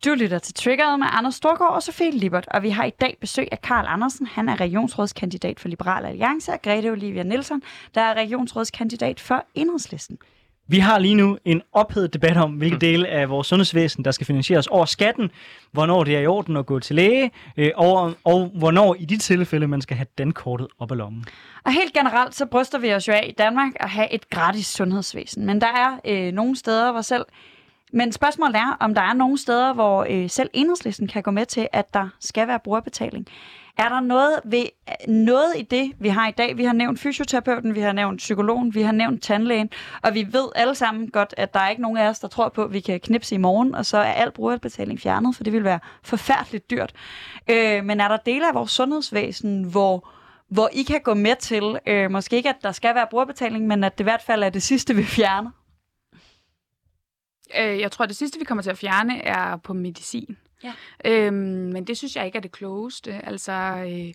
Du 0.05 0.13
lytter 0.13 0.39
til 0.39 0.53
Triggeret 0.53 0.99
med 0.99 1.07
Anders 1.11 1.35
Storgård 1.35 1.69
og 1.69 1.83
Sofie 1.83 2.11
Libert, 2.11 2.47
og 2.47 2.63
vi 2.63 2.69
har 2.69 2.83
i 2.83 2.89
dag 2.89 3.17
besøg 3.21 3.47
af 3.51 3.61
Karl 3.61 3.85
Andersen. 3.87 4.25
Han 4.25 4.49
er 4.49 4.59
regionsrådskandidat 4.61 5.59
for 5.59 5.67
Liberal 5.67 6.05
Alliance, 6.05 6.51
og 6.51 6.61
Grete 6.61 6.91
Olivia 6.91 7.23
Nielsen, 7.23 7.61
der 7.95 8.01
er 8.01 8.13
regionsrådskandidat 8.13 9.19
for 9.19 9.45
Enhedslisten. 9.55 10.17
Vi 10.67 10.79
har 10.79 10.99
lige 10.99 11.15
nu 11.15 11.37
en 11.45 11.61
ophedet 11.73 12.13
debat 12.13 12.37
om, 12.37 12.51
hvilke 12.51 12.77
dele 12.77 13.07
af 13.07 13.29
vores 13.29 13.47
sundhedsvæsen, 13.47 14.05
der 14.05 14.11
skal 14.11 14.27
finansieres 14.27 14.67
over 14.67 14.85
skatten, 14.85 15.31
hvornår 15.71 16.03
det 16.03 16.15
er 16.15 16.19
i 16.19 16.27
orden 16.27 16.57
at 16.57 16.65
gå 16.65 16.79
til 16.79 16.95
læge, 16.95 17.31
øh, 17.57 17.71
og, 17.75 18.13
og 18.23 18.51
hvornår 18.55 18.95
i 18.99 19.05
de 19.05 19.17
tilfælde, 19.17 19.67
man 19.67 19.81
skal 19.81 19.97
have 19.97 20.07
dankortet 20.17 20.67
op 20.79 20.91
ad 20.91 20.97
lommen. 20.97 21.25
Og 21.63 21.71
helt 21.71 21.93
generelt, 21.93 22.35
så 22.35 22.45
bryster 22.45 22.79
vi 22.79 22.93
os 22.93 23.07
jo 23.07 23.13
af 23.13 23.25
i 23.29 23.33
Danmark 23.37 23.71
at 23.75 23.89
have 23.89 24.13
et 24.13 24.29
gratis 24.29 24.65
sundhedsvæsen. 24.65 25.45
Men 25.45 25.61
der 25.61 25.67
er 25.67 25.99
øh, 26.05 26.33
nogle 26.33 26.55
steder, 26.55 26.91
hvor 26.91 27.01
selv... 27.01 27.25
Men 27.93 28.11
spørgsmålet 28.11 28.55
er, 28.55 28.77
om 28.79 28.95
der 28.95 29.01
er 29.01 29.13
nogle 29.13 29.37
steder, 29.37 29.73
hvor 29.73 30.05
øh, 30.09 30.29
selv 30.29 30.49
enhedslisten 30.53 31.07
kan 31.07 31.23
gå 31.23 31.31
med 31.31 31.45
til, 31.45 31.67
at 31.73 31.93
der 31.93 32.09
skal 32.19 32.47
være 32.47 32.59
brugerbetaling. 32.59 33.27
Er 33.77 33.89
der 33.89 33.99
noget, 33.99 34.39
ved, 34.43 34.65
noget 35.07 35.53
i 35.57 35.61
det, 35.61 35.91
vi 35.99 36.09
har 36.09 36.27
i 36.27 36.31
dag? 36.31 36.57
Vi 36.57 36.63
har 36.63 36.73
nævnt 36.73 36.99
fysioterapeuten, 36.99 37.75
vi 37.75 37.79
har 37.79 37.91
nævnt 37.91 38.17
psykologen, 38.17 38.75
vi 38.75 38.81
har 38.81 38.91
nævnt 38.91 39.23
tandlægen, 39.23 39.69
og 40.01 40.13
vi 40.13 40.27
ved 40.31 40.49
alle 40.55 40.75
sammen 40.75 41.07
godt, 41.07 41.33
at 41.37 41.53
der 41.53 41.59
er 41.59 41.69
ikke 41.69 41.81
nogen 41.81 41.97
af 41.97 42.09
os, 42.09 42.19
der 42.19 42.27
tror 42.27 42.49
på, 42.49 42.63
at 42.63 42.73
vi 42.73 42.79
kan 42.79 42.99
knipse 42.99 43.35
i 43.35 43.37
morgen, 43.37 43.75
og 43.75 43.85
så 43.85 43.97
er 43.97 44.11
al 44.11 44.31
brugerbetaling 44.31 44.99
fjernet, 44.99 45.35
for 45.35 45.43
det 45.43 45.53
vil 45.53 45.63
være 45.63 45.79
forfærdeligt 46.03 46.69
dyrt. 46.71 46.93
Øh, 47.49 47.85
men 47.85 47.99
er 47.99 48.07
der 48.07 48.17
dele 48.17 48.47
af 48.47 48.55
vores 48.55 48.71
sundhedsvæsen, 48.71 49.63
hvor 49.63 50.09
hvor 50.47 50.69
I 50.73 50.83
kan 50.83 51.01
gå 51.03 51.13
med 51.13 51.35
til, 51.35 51.79
øh, 51.87 52.11
måske 52.11 52.35
ikke, 52.35 52.49
at 52.49 52.55
der 52.63 52.71
skal 52.71 52.95
være 52.95 53.07
brugerbetaling, 53.11 53.67
men 53.67 53.83
at 53.83 53.97
det 53.97 54.03
i 54.03 54.03
hvert 54.03 54.21
fald 54.21 54.43
er 54.43 54.49
det 54.49 54.63
sidste, 54.63 54.95
vi 54.95 55.03
fjerner. 55.03 55.49
Øh, 57.59 57.79
jeg 57.79 57.91
tror, 57.91 58.05
det 58.05 58.15
sidste, 58.15 58.39
vi 58.39 58.45
kommer 58.45 58.61
til 58.61 58.69
at 58.69 58.77
fjerne, 58.77 59.21
er 59.25 59.57
på 59.57 59.73
medicin. 59.73 60.37
Ja. 60.64 60.74
Øhm, 61.05 61.36
men 61.74 61.88
det 61.88 61.97
synes 61.97 62.16
jeg 62.16 62.26
ikke 62.26 62.38
er 62.38 62.41
det 62.41 62.51
klogeste. 62.51 63.26
Altså, 63.26 63.51
øh, 63.51 64.14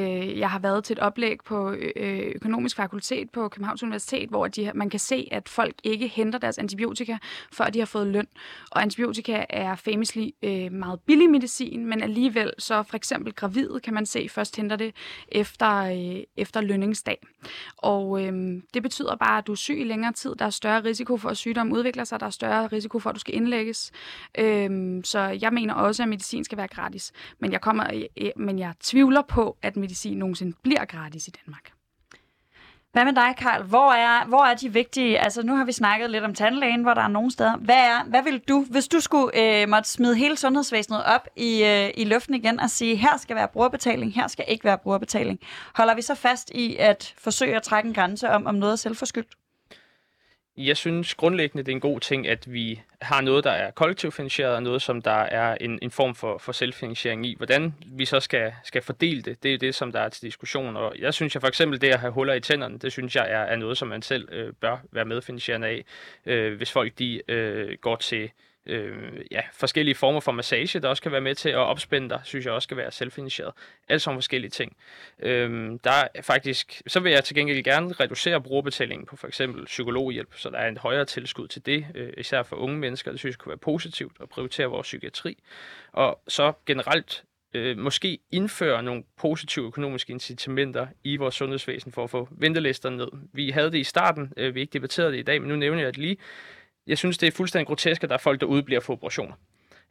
øh, 0.00 0.38
jeg 0.38 0.50
har 0.50 0.58
været 0.58 0.84
til 0.84 0.94
et 0.94 0.98
oplæg 0.98 1.38
på 1.44 1.70
øh, 1.70 1.90
øh 1.96 2.32
økonomisk 2.34 2.76
fakultet 2.76 3.30
på 3.30 3.48
Københavns 3.48 3.82
Universitet, 3.82 4.28
hvor 4.28 4.48
de, 4.48 4.72
man 4.74 4.90
kan 4.90 5.00
se, 5.00 5.28
at 5.30 5.48
folk 5.48 5.74
ikke 5.84 6.08
henter 6.08 6.38
deres 6.38 6.58
antibiotika, 6.58 7.16
før 7.52 7.64
de 7.64 7.78
har 7.78 7.86
fået 7.86 8.06
løn. 8.06 8.26
Og 8.70 8.82
antibiotika 8.82 9.44
er 9.48 9.74
famously 9.74 10.28
øh, 10.42 10.72
meget 10.72 11.00
billig 11.00 11.30
medicin, 11.30 11.86
men 11.86 12.02
alligevel 12.02 12.52
så 12.58 12.82
for 12.82 12.96
eksempel 12.96 13.34
gravide 13.34 13.80
kan 13.80 13.94
man 13.94 14.06
se 14.06 14.28
først 14.28 14.56
henter 14.56 14.76
det 14.76 14.94
efter, 15.28 15.76
øh, 15.76 16.22
efter 16.36 16.60
lønningsdag. 16.60 17.26
Og 17.76 18.24
øh, 18.24 18.62
det 18.74 18.82
betyder 18.82 19.16
bare, 19.16 19.38
at 19.38 19.46
du 19.46 19.52
er 19.52 19.56
syg 19.56 19.78
i 19.80 19.84
længere 19.84 20.12
tid. 20.12 20.34
Der 20.38 20.44
er 20.44 20.50
større 20.50 20.84
risiko 20.84 21.16
for, 21.16 21.28
at 21.28 21.36
sygdommen 21.36 21.76
udvikler 21.76 22.04
sig. 22.04 22.20
Der 22.20 22.26
er 22.26 22.30
større 22.30 22.66
risiko 22.66 22.98
for, 22.98 23.10
at 23.10 23.14
du 23.14 23.20
skal 23.20 23.34
indlægges. 23.34 23.92
Øh, 24.38 24.70
så 25.04 25.20
jeg 25.20 25.52
mener 25.52 25.74
også, 25.74 25.89
at 25.98 26.08
medicin 26.08 26.44
skal 26.44 26.58
være 26.58 26.68
gratis. 26.68 27.12
Men 27.38 27.52
jeg, 27.52 27.60
kommer, 27.60 27.86
øh, 27.94 28.02
øh, 28.16 28.30
men 28.36 28.58
jeg 28.58 28.74
tvivler 28.80 29.22
på, 29.22 29.56
at 29.62 29.76
medicin 29.76 30.18
nogensinde 30.18 30.56
bliver 30.62 30.84
gratis 30.84 31.28
i 31.28 31.30
Danmark. 31.30 31.70
Hvad 32.92 33.04
med 33.04 33.12
dig, 33.12 33.34
Karl? 33.38 33.62
Hvor 33.62 33.92
er, 33.92 34.26
hvor 34.26 34.44
er 34.44 34.54
de 34.54 34.72
vigtige... 34.72 35.18
Altså, 35.18 35.42
nu 35.42 35.56
har 35.56 35.64
vi 35.64 35.72
snakket 35.72 36.10
lidt 36.10 36.24
om 36.24 36.34
tandlægen, 36.34 36.82
hvor 36.82 36.94
der 36.94 37.02
er 37.02 37.08
nogle 37.08 37.30
steder. 37.30 37.56
Hvad, 37.56 37.74
er, 37.74 38.04
hvad 38.04 38.22
vil 38.22 38.38
du, 38.38 38.64
hvis 38.70 38.88
du 38.88 39.00
skulle 39.00 39.62
øh, 39.62 39.68
måtte 39.68 39.88
smide 39.88 40.16
hele 40.16 40.36
sundhedsvæsenet 40.36 41.04
op 41.04 41.28
i, 41.36 41.64
øh, 41.64 41.90
i 41.94 42.04
luften 42.04 42.34
igen 42.34 42.60
og 42.60 42.70
sige, 42.70 42.96
her 42.96 43.16
skal 43.16 43.36
være 43.36 43.48
brugerbetaling, 43.48 44.14
her 44.14 44.28
skal 44.28 44.44
ikke 44.48 44.64
være 44.64 44.78
brugerbetaling. 44.78 45.40
Holder 45.74 45.94
vi 45.94 46.02
så 46.02 46.14
fast 46.14 46.50
i 46.54 46.76
at 46.76 47.14
forsøge 47.18 47.56
at 47.56 47.62
trække 47.62 47.86
en 47.86 47.94
grænse 47.94 48.30
om, 48.30 48.46
om 48.46 48.54
noget 48.54 48.72
er 48.72 48.76
selvforskyldt? 48.76 49.39
Jeg 50.66 50.76
synes 50.76 51.14
grundlæggende, 51.14 51.64
det 51.64 51.72
er 51.72 51.76
en 51.76 51.80
god 51.80 52.00
ting, 52.00 52.28
at 52.28 52.52
vi 52.52 52.80
har 53.02 53.20
noget, 53.20 53.44
der 53.44 53.50
er 53.50 53.70
kollektivfinansieret, 53.70 54.54
og 54.54 54.62
noget, 54.62 54.82
som 54.82 55.02
der 55.02 55.10
er 55.10 55.54
en, 55.60 55.78
en 55.82 55.90
form 55.90 56.14
for, 56.14 56.38
for 56.38 56.52
selvfinansiering 56.52 57.26
i. 57.26 57.34
Hvordan 57.36 57.74
vi 57.86 58.04
så 58.04 58.20
skal, 58.20 58.52
skal 58.64 58.82
fordele 58.82 59.22
det, 59.22 59.42
det 59.42 59.54
er 59.54 59.58
det, 59.58 59.74
som 59.74 59.92
der 59.92 60.00
er 60.00 60.08
til 60.08 60.22
diskussion. 60.22 60.76
Og 60.76 60.94
jeg 60.98 61.14
synes 61.14 61.34
jeg 61.34 61.40
for 61.40 61.48
eksempel, 61.48 61.80
det 61.80 61.88
at 61.88 62.00
have 62.00 62.12
huller 62.12 62.34
i 62.34 62.40
tænderne, 62.40 62.78
det 62.78 62.92
synes 62.92 63.16
jeg 63.16 63.26
er, 63.30 63.40
er 63.40 63.56
noget, 63.56 63.78
som 63.78 63.88
man 63.88 64.02
selv 64.02 64.28
øh, 64.32 64.52
bør 64.52 64.76
være 64.92 65.04
medfinansierende 65.04 65.68
af, 65.68 65.84
øh, 66.26 66.56
hvis 66.56 66.72
folk 66.72 66.98
de 66.98 67.22
øh, 67.28 67.78
går 67.80 67.96
til 67.96 68.30
øh, 68.66 69.12
ja, 69.30 69.42
forskellige 69.52 69.94
former 69.94 70.20
for 70.20 70.32
massage, 70.32 70.80
der 70.80 70.88
også 70.88 71.02
kan 71.02 71.12
være 71.12 71.20
med 71.20 71.34
til 71.34 71.48
at 71.48 71.56
opspænde 71.56 72.08
dig, 72.08 72.20
synes 72.24 72.46
jeg 72.46 72.54
også 72.54 72.66
skal 72.66 72.76
være 72.76 72.90
selvfinansieret. 72.90 73.52
Alt 73.88 74.02
sådan 74.02 74.16
forskellige 74.16 74.50
ting. 74.50 74.76
Øh, 75.22 75.78
der 75.84 76.08
er 76.14 76.22
faktisk, 76.22 76.82
så 76.86 77.00
vil 77.00 77.12
jeg 77.12 77.24
til 77.24 77.36
gengæld 77.36 77.64
gerne 77.64 77.92
reducere 77.92 78.40
brugerbetalingen 78.40 79.06
på 79.06 79.16
for 79.16 79.28
eksempel 79.28 79.64
psykologhjælp, 79.64 80.34
så 80.36 80.50
der 80.50 80.58
er 80.58 80.68
en 80.68 80.76
højere 80.76 81.04
tilskud 81.04 81.48
til 81.48 81.66
det, 81.66 81.86
øh, 81.94 82.12
især 82.18 82.42
for 82.42 82.56
unge 82.56 82.78
mennesker. 82.78 83.10
Det 83.10 83.20
synes 83.20 83.32
jeg 83.32 83.38
kunne 83.38 83.50
være 83.50 83.58
positivt 83.58 84.16
at 84.22 84.28
prioritere 84.28 84.66
vores 84.66 84.84
psykiatri. 84.84 85.38
Og 85.92 86.20
så 86.28 86.52
generelt 86.66 87.24
øh, 87.54 87.78
måske 87.78 88.18
indføre 88.30 88.82
nogle 88.82 89.04
positive 89.18 89.66
økonomiske 89.66 90.12
incitamenter 90.12 90.86
i 91.04 91.16
vores 91.16 91.34
sundhedsvæsen 91.34 91.92
for 91.92 92.04
at 92.04 92.10
få 92.10 92.28
ventelisterne 92.30 92.96
ned. 92.96 93.08
Vi 93.32 93.50
havde 93.50 93.72
det 93.72 93.78
i 93.78 93.84
starten, 93.84 94.32
øh, 94.36 94.54
vi 94.54 94.60
ikke 94.60 94.72
debatterede 94.72 95.12
det 95.12 95.18
i 95.18 95.22
dag, 95.22 95.40
men 95.40 95.48
nu 95.48 95.56
nævner 95.56 95.82
jeg 95.82 95.92
det 95.92 95.98
lige 95.98 96.16
jeg 96.86 96.98
synes, 96.98 97.18
det 97.18 97.26
er 97.26 97.30
fuldstændig 97.30 97.66
grotesk, 97.66 98.02
at 98.04 98.10
der 98.10 98.14
er 98.14 98.18
folk, 98.18 98.40
der 98.40 98.46
udebliver 98.46 98.80
for 98.80 98.92
operationer. 98.92 99.34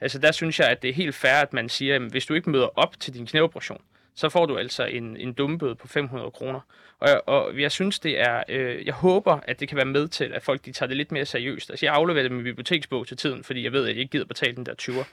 Altså 0.02 0.20
der 0.20 0.32
synes 0.32 0.60
jeg, 0.60 0.68
at 0.68 0.82
det 0.82 0.90
er 0.90 0.94
helt 0.94 1.16
fair, 1.16 1.42
at 1.42 1.54
man 1.54 1.70
siger, 1.70 1.96
at 1.96 2.02
hvis 2.02 2.26
du 2.26 2.34
ikke 2.34 2.50
møder 2.50 2.80
op 2.80 3.00
til 3.00 3.14
din 3.14 3.26
knæoperation, 3.26 3.82
så 4.16 4.30
får 4.30 4.46
du 4.46 4.58
altså 4.58 4.86
en, 4.86 5.18
en 5.18 5.34
dummebøde 5.34 5.76
på 5.76 5.88
500 5.88 6.32
kroner. 6.32 6.60
Og, 7.00 7.24
og 7.26 7.62
jeg 7.62 7.72
synes, 7.72 8.00
det 8.00 8.20
er, 8.20 8.44
øh, 8.50 8.86
jeg 8.86 8.94
håber, 8.94 9.40
at 9.44 9.60
det 9.60 9.68
kan 9.68 9.76
være 9.76 9.86
med 9.86 10.08
til, 10.08 10.34
at 10.34 10.44
folk 10.44 10.66
de 10.66 10.72
tager 10.72 10.88
det 10.88 10.98
lidt 10.98 11.12
mere 11.12 11.26
seriøst. 11.26 11.70
Altså 11.70 11.86
jeg 11.86 11.94
afleverer 11.94 12.24
det 12.24 12.32
med 12.32 12.44
biblioteksbog 12.44 13.08
til 13.08 13.18
tiden, 13.18 13.44
fordi 13.44 13.64
jeg 13.64 13.72
ved, 13.72 13.84
at 13.84 13.90
jeg 13.90 13.98
ikke 13.98 14.12
gider 14.12 14.26
betale 14.26 14.56
den 14.56 14.66
der 14.66 14.74
20'er. 14.82 15.06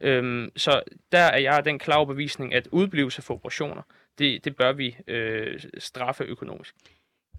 Øhm, 0.00 0.52
så 0.56 0.80
der 1.12 1.18
er 1.18 1.38
jeg 1.38 1.64
den 1.64 1.78
klare 1.78 2.06
bevisning, 2.06 2.54
at 2.54 2.68
udblivelse 2.70 3.22
for 3.22 3.34
operationer, 3.34 3.82
det, 4.18 4.44
det 4.44 4.56
bør 4.56 4.72
vi 4.72 4.96
øh, 5.06 5.60
straffe 5.78 6.24
økonomisk. 6.24 6.74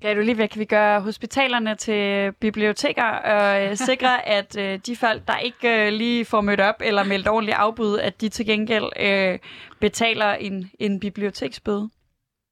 Grete 0.02 0.20
Olivia, 0.20 0.48
kan 0.48 0.60
vi 0.60 0.66
gøre 0.66 1.02
hospitalerne 1.02 1.76
til 1.76 2.32
biblioteker 2.32 3.04
og 3.04 3.64
øh, 3.64 3.78
sikre, 3.90 4.28
at 4.28 4.58
øh, 4.58 4.80
de 4.86 4.96
folk, 4.96 5.28
der 5.28 5.38
ikke 5.38 5.86
øh, 5.86 5.94
lige 5.94 6.26
får 6.26 6.42
mødt 6.42 6.60
op 6.60 6.76
eller 6.82 7.04
meldt 7.04 7.28
ordentligt 7.28 7.58
afbud, 7.58 7.98
at 7.98 8.22
de 8.22 8.30
til 8.30 8.46
gengæld 8.46 8.86
øh, 9.00 9.40
betaler 9.80 10.34
en, 10.34 10.72
en 10.80 11.00
biblioteksbøde? 11.00 11.90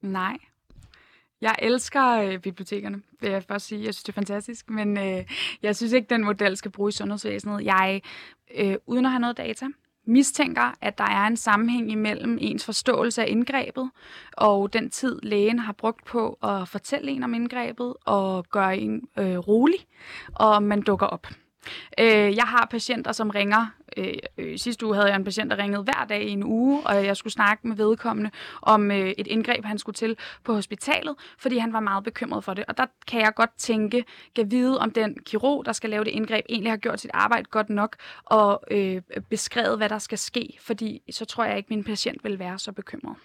Nej. 0.01 0.37
Jeg 1.41 1.55
elsker 1.59 2.11
øh, 2.11 2.39
bibliotekerne, 2.39 3.01
vil 3.21 3.31
jeg 3.31 3.43
først 3.43 3.65
sige. 3.65 3.85
Jeg 3.85 3.93
synes, 3.93 4.03
det 4.03 4.09
er 4.09 4.15
fantastisk, 4.15 4.69
men 4.69 4.97
øh, 4.97 5.25
jeg 5.63 5.75
synes 5.75 5.93
ikke, 5.93 6.07
den 6.09 6.23
model 6.23 6.57
skal 6.57 6.71
bruges 6.71 6.95
i 6.95 6.97
sundhedsvæsenet. 6.97 7.65
Jeg, 7.65 8.01
øh, 8.57 8.75
uden 8.85 9.05
at 9.05 9.11
have 9.11 9.19
noget 9.19 9.37
data, 9.37 9.65
mistænker, 10.07 10.73
at 10.81 10.97
der 10.97 11.03
er 11.03 11.27
en 11.27 11.37
sammenhæng 11.37 11.91
imellem 11.91 12.37
ens 12.41 12.65
forståelse 12.65 13.21
af 13.21 13.27
indgrebet 13.29 13.89
og 14.37 14.73
den 14.73 14.89
tid, 14.89 15.19
lægen 15.23 15.59
har 15.59 15.73
brugt 15.73 16.05
på 16.05 16.37
at 16.43 16.67
fortælle 16.67 17.11
en 17.11 17.23
om 17.23 17.33
indgrebet 17.33 17.93
og 18.05 18.45
gøre 18.51 18.77
en 18.77 19.01
øh, 19.19 19.37
rolig, 19.37 19.79
og 20.35 20.63
man 20.63 20.81
dukker 20.81 21.05
op. 21.05 21.27
Øh, 21.99 22.35
jeg 22.35 22.45
har 22.45 22.67
patienter, 22.71 23.11
som 23.11 23.29
ringer. 23.29 23.65
Øh, 23.97 24.13
øh, 24.37 24.57
sidste 24.57 24.85
uge 24.85 24.95
havde 24.95 25.07
jeg 25.07 25.15
en 25.15 25.23
patient, 25.23 25.51
der 25.51 25.57
ringede 25.57 25.83
hver 25.83 26.05
dag 26.09 26.23
i 26.23 26.29
en 26.29 26.43
uge, 26.43 26.81
og 26.85 27.05
jeg 27.05 27.17
skulle 27.17 27.33
snakke 27.33 27.67
med 27.67 27.75
vedkommende 27.75 28.31
om 28.61 28.91
øh, 28.91 29.09
et 29.17 29.27
indgreb, 29.27 29.65
han 29.65 29.77
skulle 29.77 29.93
til 29.93 30.17
på 30.43 30.53
hospitalet, 30.53 31.15
fordi 31.39 31.57
han 31.57 31.73
var 31.73 31.79
meget 31.79 32.03
bekymret 32.03 32.43
for 32.43 32.53
det. 32.53 32.65
Og 32.67 32.77
der 32.77 32.85
kan 33.07 33.21
jeg 33.21 33.31
godt 33.35 33.49
tænke, 33.57 34.03
kan 34.35 34.51
vide, 34.51 34.79
om 34.79 34.91
den 34.91 35.17
kirurg, 35.25 35.65
der 35.65 35.71
skal 35.71 35.89
lave 35.89 36.03
det 36.03 36.11
indgreb, 36.11 36.45
egentlig 36.49 36.71
har 36.71 36.77
gjort 36.77 37.01
sit 37.01 37.11
arbejde 37.13 37.43
godt 37.43 37.69
nok 37.69 37.95
og 38.25 38.63
øh, 38.71 39.01
beskrevet, 39.29 39.77
hvad 39.77 39.89
der 39.89 39.99
skal 39.99 40.17
ske, 40.17 40.57
fordi 40.61 41.01
så 41.11 41.25
tror 41.25 41.45
jeg 41.45 41.57
ikke, 41.57 41.67
min 41.69 41.83
patient 41.83 42.23
vil 42.23 42.39
være 42.39 42.59
så 42.59 42.71
bekymret. 42.71 43.15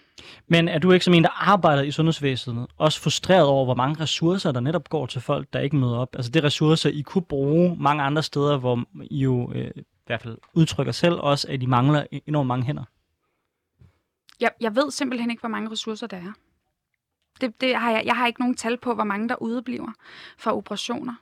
Men 0.48 0.68
er 0.68 0.78
du 0.78 0.92
ikke 0.92 1.04
som 1.04 1.14
en, 1.14 1.22
der 1.22 1.50
arbejder 1.50 1.82
i 1.82 1.90
sundhedsvæsenet, 1.90 2.66
også 2.78 3.00
frustreret 3.00 3.46
over, 3.46 3.64
hvor 3.64 3.74
mange 3.74 4.02
ressourcer, 4.02 4.52
der 4.52 4.60
netop 4.60 4.88
går 4.88 5.06
til 5.06 5.20
folk, 5.20 5.48
der 5.52 5.60
ikke 5.60 5.76
møder 5.76 5.96
op? 5.96 6.16
Altså 6.16 6.30
det 6.30 6.44
ressourcer, 6.44 6.90
I 6.90 7.00
kunne 7.00 7.22
bruge 7.22 7.76
mange 7.80 8.02
andre 8.02 8.22
steder, 8.22 8.58
hvor 8.58 8.84
I 9.10 9.18
jo 9.18 9.52
øh, 9.54 9.70
i 10.02 10.06
hvert 10.06 10.22
fald 10.22 10.38
udtrykker 10.54 10.92
selv 10.92 11.14
også, 11.14 11.48
at 11.48 11.62
I 11.62 11.66
mangler 11.66 12.06
enormt 12.26 12.46
mange 12.46 12.66
hænder. 12.66 12.84
Jeg, 14.40 14.50
jeg 14.60 14.76
ved 14.76 14.90
simpelthen 14.90 15.30
ikke, 15.30 15.40
hvor 15.40 15.48
mange 15.48 15.70
ressourcer 15.70 16.06
der 16.06 16.16
er. 16.16 16.32
Det, 17.40 17.60
det 17.60 17.76
har 17.76 17.90
jeg, 17.90 18.02
jeg 18.04 18.16
har 18.16 18.26
ikke 18.26 18.40
nogen 18.40 18.56
tal 18.56 18.76
på, 18.76 18.94
hvor 18.94 19.04
mange 19.04 19.28
der 19.28 19.42
udebliver 19.42 19.92
fra 20.38 20.56
operationer. 20.56 21.14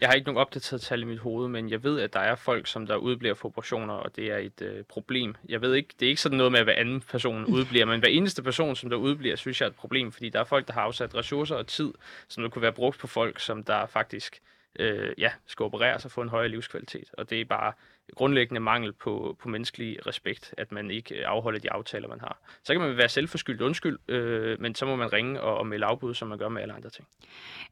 Jeg 0.00 0.08
har 0.08 0.14
ikke 0.14 0.26
nogen 0.26 0.40
opdateret 0.40 0.82
tal 0.82 1.02
i 1.02 1.04
mit 1.04 1.18
hoved, 1.18 1.48
men 1.48 1.70
jeg 1.70 1.82
ved, 1.82 2.00
at 2.00 2.12
der 2.12 2.20
er 2.20 2.34
folk, 2.34 2.66
som 2.66 2.86
der 2.86 2.96
udbliver 2.96 3.34
for 3.34 3.48
operationer, 3.48 3.94
og 3.94 4.16
det 4.16 4.32
er 4.32 4.38
et 4.38 4.62
øh, 4.62 4.84
problem. 4.84 5.34
Jeg 5.48 5.60
ved 5.60 5.74
ikke, 5.74 5.94
det 6.00 6.06
er 6.06 6.10
ikke 6.10 6.20
sådan 6.20 6.38
noget 6.38 6.52
med, 6.52 6.58
at 6.58 6.66
hver 6.66 6.74
anden 6.74 7.00
person 7.00 7.44
udbliver, 7.56 7.86
men 7.86 8.00
hver 8.00 8.08
eneste 8.08 8.42
person, 8.42 8.76
som 8.76 8.90
der 8.90 8.96
udbliver, 8.96 9.36
synes 9.36 9.60
jeg 9.60 9.66
er 9.66 9.70
et 9.70 9.76
problem, 9.76 10.12
fordi 10.12 10.28
der 10.28 10.40
er 10.40 10.44
folk, 10.44 10.66
der 10.66 10.72
har 10.72 10.80
afsat 10.80 11.14
ressourcer 11.14 11.56
og 11.56 11.66
tid, 11.66 11.92
som 12.28 12.42
der 12.42 12.50
kunne 12.50 12.62
være 12.62 12.72
brugt 12.72 12.98
på 12.98 13.06
folk, 13.06 13.40
som 13.40 13.64
der 13.64 13.86
faktisk 13.86 14.42
øh, 14.78 15.12
ja, 15.18 15.30
skal 15.46 15.64
opereres 15.64 16.04
og 16.04 16.10
få 16.10 16.22
en 16.22 16.28
højere 16.28 16.48
livskvalitet. 16.48 17.08
Og 17.12 17.30
det 17.30 17.40
er 17.40 17.44
bare 17.44 17.72
grundlæggende 18.14 18.60
mangel 18.60 18.92
på, 18.92 19.36
på 19.42 19.48
menneskelig 19.48 20.06
respekt, 20.06 20.54
at 20.58 20.72
man 20.72 20.90
ikke 20.90 21.14
øh, 21.14 21.22
afholder 21.26 21.60
de 21.60 21.72
aftaler, 21.72 22.08
man 22.08 22.20
har. 22.20 22.38
Så 22.64 22.74
kan 22.74 22.80
man 22.80 22.96
være 22.96 23.08
selvforskyldt 23.08 23.60
undskyld, 23.60 23.98
øh, 24.08 24.60
men 24.60 24.74
så 24.74 24.86
må 24.86 24.96
man 24.96 25.12
ringe 25.12 25.40
og, 25.40 25.58
og 25.58 25.66
melde 25.66 25.86
afbud, 25.86 26.14
som 26.14 26.28
man 26.28 26.38
gør 26.38 26.48
med 26.48 26.62
alle 26.62 26.74
andre 26.74 26.90
ting. 26.90 27.06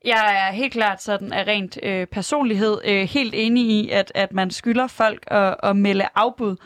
Jeg 0.05 0.48
er 0.48 0.53
helt 0.53 0.72
klart 0.72 1.03
sådan 1.03 1.32
af 1.32 1.46
rent 1.46 1.78
øh, 1.82 2.07
personlighed 2.07 2.78
øh, 2.84 3.09
helt 3.09 3.34
enig 3.34 3.64
i, 3.64 3.90
at, 3.90 4.12
at 4.14 4.32
man 4.32 4.50
skylder 4.50 4.86
folk 4.86 5.24
at, 5.26 5.57
at 5.62 5.76
melde 5.76 6.09
afbud. 6.14 6.57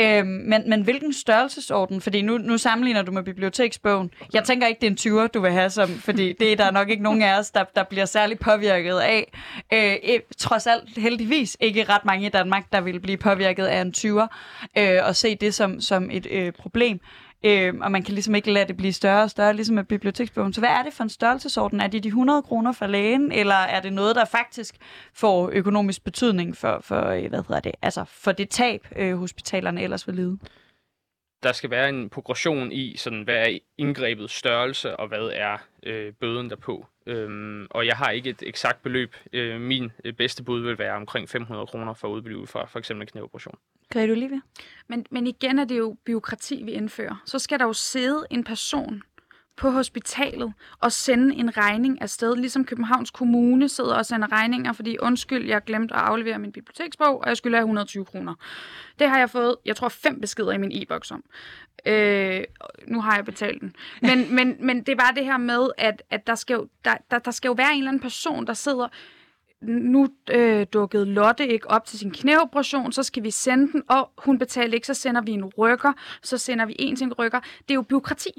Øhm, 0.00 0.26
men, 0.26 0.70
men 0.70 0.82
hvilken 0.82 1.12
størrelsesorden? 1.12 2.00
Fordi 2.00 2.22
nu, 2.22 2.38
nu 2.38 2.58
sammenligner 2.58 3.02
du 3.02 3.12
med 3.12 3.22
biblioteksbogen. 3.22 4.10
Jeg 4.32 4.44
tænker 4.44 4.66
ikke, 4.66 4.80
det 4.80 4.86
er 5.06 5.10
en 5.10 5.24
20'er, 5.24 5.26
du 5.26 5.40
vil 5.40 5.52
have 5.52 5.70
som, 5.70 5.88
fordi 5.88 6.32
det 6.40 6.52
er 6.52 6.56
der 6.56 6.70
nok 6.70 6.90
ikke 6.90 7.02
nogen 7.02 7.22
af 7.22 7.38
os, 7.38 7.50
der, 7.50 7.64
der 7.76 7.82
bliver 7.82 8.04
særlig 8.04 8.38
påvirket 8.38 8.98
af. 8.98 9.32
Øh, 9.72 10.20
trods 10.38 10.66
alt 10.66 10.98
heldigvis 10.98 11.56
ikke 11.60 11.84
ret 11.84 12.04
mange 12.04 12.26
i 12.26 12.30
Danmark, 12.30 12.72
der 12.72 12.80
vil 12.80 13.00
blive 13.00 13.16
påvirket 13.18 13.66
af 13.66 13.80
en 13.80 13.94
20'er, 13.96 14.26
øh, 14.78 14.98
og 15.06 15.16
se 15.16 15.34
det 15.34 15.54
som, 15.54 15.80
som 15.80 16.10
et 16.10 16.26
øh, 16.30 16.52
problem. 16.52 17.00
Øh, 17.46 17.74
og 17.80 17.92
man 17.92 18.02
kan 18.02 18.14
ligesom 18.14 18.34
ikke 18.34 18.52
lade 18.52 18.68
det 18.68 18.76
blive 18.76 18.92
større 18.92 19.22
og 19.22 19.30
større, 19.30 19.54
ligesom 19.54 19.74
med 19.74 19.84
biblioteksbogen. 19.84 20.52
Så 20.52 20.60
hvad 20.60 20.70
er 20.70 20.82
det 20.82 20.92
for 20.92 21.02
en 21.02 21.10
størrelsesorden? 21.10 21.80
Er 21.80 21.86
det 21.86 22.02
de 22.02 22.08
100 22.08 22.42
kroner 22.42 22.72
for 22.72 22.86
lægen, 22.86 23.32
eller 23.32 23.54
er 23.54 23.80
det 23.80 23.92
noget, 23.92 24.16
der 24.16 24.24
faktisk 24.24 24.74
får 25.14 25.50
økonomisk 25.52 26.04
betydning 26.04 26.56
for, 26.56 26.80
for 26.80 27.06
øh, 27.06 27.28
hvad 27.28 27.42
hedder 27.48 27.60
det, 27.60 27.72
altså 27.82 28.04
for 28.04 28.32
det 28.32 28.50
tab, 28.50 28.86
øh, 28.96 29.16
hospitalerne 29.16 29.82
ellers 29.82 30.06
vil 30.06 30.14
lide? 30.14 30.38
Der 31.42 31.52
skal 31.52 31.70
være 31.70 31.88
en 31.88 32.10
progression 32.10 32.72
i, 32.72 32.96
sådan, 32.96 33.22
hvad 33.22 33.36
er 33.36 33.58
indgrebet 33.78 34.30
størrelse, 34.30 34.96
og 34.96 35.08
hvad 35.08 35.30
er 35.32 35.56
øh, 35.82 36.12
bøden 36.12 36.50
derpå. 36.50 36.86
Øhm, 37.06 37.66
og 37.70 37.86
jeg 37.86 37.96
har 37.96 38.10
ikke 38.10 38.30
et 38.30 38.42
eksakt 38.46 38.82
beløb. 38.82 39.16
Øh, 39.32 39.60
min 39.60 39.92
øh, 40.04 40.12
bedste 40.12 40.42
bud 40.42 40.60
vil 40.60 40.78
være 40.78 40.96
omkring 40.96 41.28
500 41.28 41.66
kroner 41.66 41.94
for 41.94 42.08
at 42.08 42.12
udblive 42.12 42.46
fra 42.46 42.66
for 42.66 42.78
eksempel 42.78 43.02
en 43.02 43.08
knæoperation. 43.08 43.58
Grete 43.90 44.10
Olivia? 44.10 44.40
Men, 44.88 45.06
men 45.10 45.26
igen 45.26 45.58
er 45.58 45.64
det 45.64 45.78
jo 45.78 45.96
byråkrati, 46.04 46.62
vi 46.62 46.72
indfører. 46.72 47.22
Så 47.24 47.38
skal 47.38 47.58
der 47.58 47.64
jo 47.64 47.72
sidde 47.72 48.26
en 48.30 48.44
person 48.44 49.02
på 49.56 49.70
hospitalet 49.70 50.52
og 50.80 50.92
sende 50.92 51.34
en 51.34 51.56
regning 51.56 52.02
afsted, 52.02 52.36
ligesom 52.36 52.64
Københavns 52.64 53.10
Kommune 53.10 53.68
sidder 53.68 53.94
og 53.94 54.06
sender 54.06 54.32
regninger, 54.32 54.72
fordi 54.72 54.96
undskyld, 55.02 55.46
jeg 55.46 55.64
glemte 55.64 55.94
at 55.94 56.00
aflevere 56.00 56.38
min 56.38 56.52
biblioteksbog, 56.52 57.20
og 57.20 57.28
jeg 57.28 57.36
skylder 57.36 57.58
120 57.58 58.04
kroner. 58.04 58.34
Det 58.98 59.08
har 59.08 59.18
jeg 59.18 59.30
fået, 59.30 59.56
jeg 59.64 59.76
tror, 59.76 59.88
fem 59.88 60.20
beskeder 60.20 60.52
i 60.52 60.58
min 60.58 60.82
e-boks 60.82 61.10
om. 61.10 61.24
Øh, 61.86 62.44
nu 62.86 63.00
har 63.00 63.16
jeg 63.16 63.24
betalt 63.24 63.60
den. 63.60 63.74
Men, 64.02 64.26
men, 64.36 64.56
men 64.60 64.78
det 64.78 64.88
er 64.88 64.96
bare 64.96 65.14
det 65.14 65.24
her 65.24 65.38
med, 65.38 65.68
at, 65.78 66.02
at 66.10 66.26
der, 66.26 66.34
skal 66.34 66.54
jo, 66.54 66.68
der, 66.84 66.94
der, 67.10 67.18
der 67.18 67.30
skal 67.30 67.48
jo 67.48 67.54
være 67.54 67.72
en 67.72 67.78
eller 67.78 67.90
anden 67.90 68.02
person, 68.02 68.46
der 68.46 68.54
sidder 68.54 68.88
nu 69.62 70.08
øh, 70.30 70.66
dukkede 70.72 71.06
Lotte 71.06 71.48
ikke 71.48 71.70
op 71.70 71.86
til 71.86 71.98
sin 71.98 72.10
knæoperation, 72.10 72.92
så 72.92 73.02
skal 73.02 73.22
vi 73.22 73.30
sende 73.30 73.72
den, 73.72 73.82
og 73.88 74.10
hun 74.18 74.38
betalte 74.38 74.74
ikke, 74.74 74.86
så 74.86 74.94
sender 74.94 75.20
vi 75.20 75.32
en 75.32 75.44
rykker, 75.44 75.92
så 76.22 76.38
sender 76.38 76.66
vi 76.66 76.76
en 76.78 76.96
til 76.96 77.04
en 77.04 77.12
rykker. 77.12 77.40
Det 77.40 77.70
er 77.70 77.74
jo 77.74 77.82
byråkrati. 77.82 78.30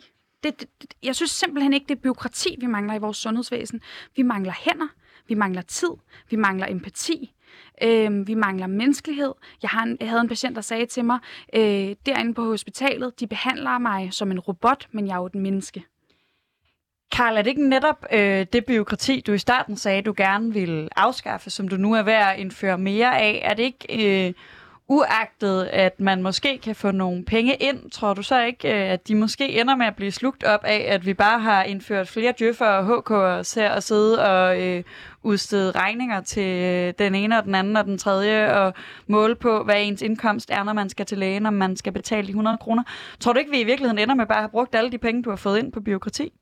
Det, 0.46 0.60
det, 0.60 0.94
jeg 1.04 1.16
synes 1.16 1.32
simpelthen 1.32 1.74
ikke, 1.74 1.86
det 1.90 1.96
er 1.96 2.02
byråkrati, 2.02 2.58
vi 2.60 2.66
mangler 2.66 2.96
i 2.96 2.98
vores 2.98 3.18
sundhedsvæsen. 3.18 3.82
Vi 4.16 4.22
mangler 4.22 4.54
hænder, 4.58 4.88
vi 5.28 5.34
mangler 5.34 5.62
tid, 5.62 5.90
vi 6.30 6.36
mangler 6.36 6.68
empati, 6.70 7.34
øh, 7.84 8.28
vi 8.28 8.34
mangler 8.34 8.68
menneskelighed. 8.68 9.34
Jeg, 9.62 9.70
har 9.70 9.84
en, 9.84 9.98
jeg 10.00 10.10
havde 10.10 10.22
en 10.22 10.28
patient, 10.28 10.56
der 10.56 10.62
sagde 10.62 10.86
til 10.86 11.06
mig, 11.06 11.20
øh, 11.54 11.96
derinde 12.06 12.34
på 12.34 12.46
hospitalet, 12.46 13.20
de 13.20 13.28
behandler 13.28 13.78
mig 13.78 14.14
som 14.14 14.32
en 14.32 14.40
robot, 14.40 14.88
men 14.92 15.08
jeg 15.08 15.14
er 15.14 15.18
jo 15.18 15.26
et 15.26 15.36
menneske. 15.36 15.84
Karl, 17.12 17.38
er 17.38 17.42
det 17.42 17.50
ikke 17.50 17.70
netop 17.70 18.06
øh, 18.12 18.46
det 18.54 18.66
byråkrati, 18.66 19.22
du 19.28 19.34
i 19.34 19.38
starten 19.38 19.78
sagde, 19.78 20.02
du 20.02 20.14
gerne 20.18 20.54
ville 20.54 20.90
afskaffe, 20.96 21.50
som 21.50 21.68
du 21.68 21.78
nu 21.78 21.94
er 21.94 22.04
ved 22.04 22.14
at 22.14 22.40
indføre 22.40 22.78
mere 22.78 23.20
af? 23.20 23.42
Er 23.44 23.54
det 23.54 23.64
ikke 23.64 24.28
øh, 24.28 24.34
uagtet, 24.88 25.64
at 25.64 26.00
man 26.00 26.24
måske 26.24 26.58
kan 26.58 26.76
få 26.76 26.92
nogle 26.92 27.26
penge 27.26 27.56
ind? 27.56 27.92
Tror 27.92 28.14
du 28.14 28.22
så 28.24 28.44
ikke, 28.44 28.68
øh, 28.68 28.92
at 28.92 29.08
de 29.08 29.16
måske 29.16 29.60
ender 29.62 29.76
med 29.76 29.86
at 29.86 29.96
blive 29.96 30.12
slugt 30.12 30.44
op 30.44 30.64
af, 30.64 30.86
at 30.88 31.06
vi 31.06 31.14
bare 31.14 31.40
har 31.40 31.64
indført 31.64 32.08
flere 32.08 32.34
djøffer 32.40 32.66
og 32.66 32.98
HK'er 32.98 33.44
til 33.44 33.60
at 33.60 33.84
sidde 33.84 34.26
og 34.26 34.62
øh, 34.62 34.84
udstede 35.24 35.72
regninger 35.72 36.22
til 36.22 36.64
øh, 36.64 36.94
den 37.00 37.16
ene 37.16 37.38
og 37.38 37.44
den 37.44 37.56
anden 37.56 37.78
og 37.78 37.86
den 37.86 37.98
tredje, 37.98 38.54
og 38.54 38.74
måle 39.08 39.36
på, 39.36 39.64
hvad 39.64 39.76
ens 39.78 40.02
indkomst 40.02 40.50
er, 40.52 40.64
når 40.64 40.74
man 40.74 40.90
skal 40.90 41.06
til 41.06 41.18
lægen, 41.18 41.46
om 41.46 41.54
man 41.54 41.78
skal 41.78 41.94
betale 41.94 42.28
de 42.28 42.32
100 42.32 42.58
kroner? 42.58 42.84
Tror 43.20 43.34
du 43.34 43.40
ikke, 43.40 43.52
vi 43.52 43.60
i 43.60 43.64
virkeligheden 43.64 44.00
ender 44.00 44.16
med 44.16 44.26
bare 44.26 44.38
at 44.38 44.44
have 44.44 44.50
brugt 44.50 44.76
alle 44.76 44.92
de 44.92 44.98
penge, 44.98 45.24
du 45.24 45.30
har 45.30 45.38
fået 45.38 45.60
ind 45.60 45.72
på 45.72 45.80
byråkrati? 45.80 46.34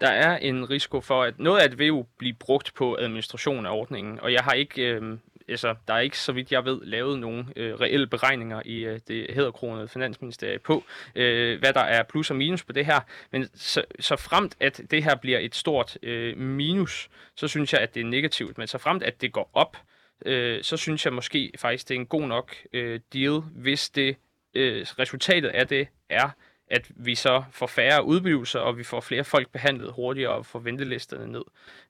der 0.00 0.10
er 0.10 0.36
en 0.36 0.70
risiko 0.70 1.00
for, 1.00 1.22
at 1.22 1.38
noget 1.38 1.60
af 1.60 1.68
det 1.68 1.78
vil 1.78 1.86
jo 1.86 2.06
blive 2.18 2.34
brugt 2.34 2.74
på 2.74 2.96
administration 3.00 3.66
af 3.66 3.70
ordningen, 3.70 4.20
og 4.20 4.32
jeg 4.32 4.40
har 4.40 4.52
ikke, 4.52 4.82
øh, 4.82 5.18
altså, 5.48 5.74
der 5.88 5.94
er 5.94 6.00
ikke, 6.00 6.18
så 6.18 6.32
vidt 6.32 6.52
jeg 6.52 6.64
ved, 6.64 6.80
lavet 6.82 7.18
nogen 7.18 7.52
øh, 7.56 7.74
reelle 7.74 8.06
beregninger 8.06 8.62
i 8.64 8.84
øh, 8.84 9.00
det 9.08 9.26
hedderkronede 9.30 9.88
finansministeriet 9.88 10.62
på, 10.62 10.84
øh, 11.14 11.58
hvad 11.58 11.72
der 11.72 11.80
er 11.80 12.02
plus 12.02 12.30
og 12.30 12.36
minus 12.36 12.64
på 12.64 12.72
det 12.72 12.86
her, 12.86 13.00
men 13.32 13.48
så, 13.54 13.84
så 14.00 14.16
fremt, 14.16 14.56
at 14.60 14.80
det 14.90 15.04
her 15.04 15.14
bliver 15.16 15.38
et 15.38 15.54
stort 15.54 15.98
øh, 16.02 16.38
minus, 16.38 17.08
så 17.36 17.48
synes 17.48 17.72
jeg, 17.72 17.80
at 17.80 17.94
det 17.94 18.00
er 18.00 18.06
negativt, 18.06 18.58
men 18.58 18.66
så 18.66 18.78
fremt, 18.78 19.02
at 19.02 19.20
det 19.20 19.32
går 19.32 19.50
op, 19.52 19.76
øh, 20.26 20.62
så 20.62 20.76
synes 20.76 21.04
jeg 21.04 21.12
måske 21.12 21.52
faktisk, 21.58 21.88
det 21.88 21.94
er 21.94 22.00
en 22.00 22.06
god 22.06 22.26
nok 22.26 22.54
øh, 22.72 23.00
deal, 23.12 23.40
hvis 23.40 23.90
det 23.90 24.16
øh, 24.54 24.86
resultatet 24.98 25.48
af 25.48 25.68
det 25.68 25.88
er, 26.08 26.30
at 26.70 26.90
vi 26.96 27.14
så 27.14 27.44
får 27.50 27.66
færre 27.66 28.04
udblivelser, 28.04 28.60
og 28.60 28.78
vi 28.78 28.84
får 28.84 29.00
flere 29.00 29.24
folk 29.24 29.48
behandlet 29.52 29.92
hurtigere 29.92 30.32
og 30.32 30.46
får 30.46 30.58
ventelisterne 30.58 31.32
ned. 31.32 31.42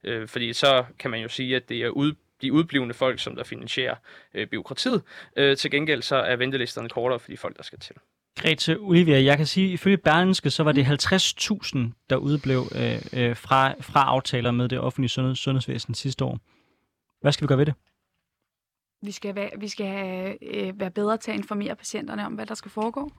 Øh, 0.04 0.28
fordi 0.28 0.52
så 0.52 0.84
kan 0.98 1.10
man 1.10 1.20
jo 1.20 1.28
sige, 1.28 1.56
at 1.56 1.68
det 1.68 1.82
er 1.82 1.88
ud, 1.88 2.12
de 2.42 2.52
udblivende 2.52 2.94
folk, 2.94 3.20
som 3.20 3.36
der 3.36 3.44
finansierer 3.44 3.94
øh, 4.34 4.46
byråkratiet. 4.46 5.02
Øh, 5.36 5.56
til 5.56 5.70
gengæld 5.70 6.02
så 6.02 6.16
er 6.16 6.36
ventelisterne 6.36 6.88
kortere 6.88 7.18
for 7.18 7.30
de 7.30 7.36
folk, 7.36 7.56
der 7.56 7.62
skal 7.62 7.78
til. 7.78 7.96
Grete 8.36 8.78
Olivia, 8.78 9.24
jeg 9.24 9.36
kan 9.36 9.46
sige, 9.46 9.66
at 9.66 9.72
ifølge 9.72 9.96
Berlinske, 9.96 10.50
så 10.50 10.62
var 10.62 10.72
det 10.72 10.84
50.000, 10.84 11.78
der 12.10 12.16
udblev 12.16 12.60
øh, 12.74 13.02
øh, 13.12 13.36
fra, 13.36 13.74
fra 13.80 14.04
aftaler 14.04 14.50
med 14.50 14.68
det 14.68 14.78
offentlige 14.80 15.08
sundheds, 15.08 15.38
sundhedsvæsen 15.38 15.94
sidste 15.94 16.24
år. 16.24 16.38
Hvad 17.20 17.32
skal 17.32 17.42
vi 17.44 17.48
gøre 17.48 17.58
ved 17.58 17.66
det? 17.66 17.74
Vi 19.02 19.12
skal, 19.12 19.34
være, 19.34 19.50
vi 19.58 19.68
skal 19.68 19.86
have, 19.86 20.54
øh, 20.54 20.80
være 20.80 20.90
bedre 20.90 21.16
til 21.16 21.30
at 21.30 21.36
informere 21.36 21.76
patienterne 21.76 22.26
om, 22.26 22.32
hvad 22.32 22.46
der 22.46 22.54
skal 22.54 22.70
foregå 22.70 23.12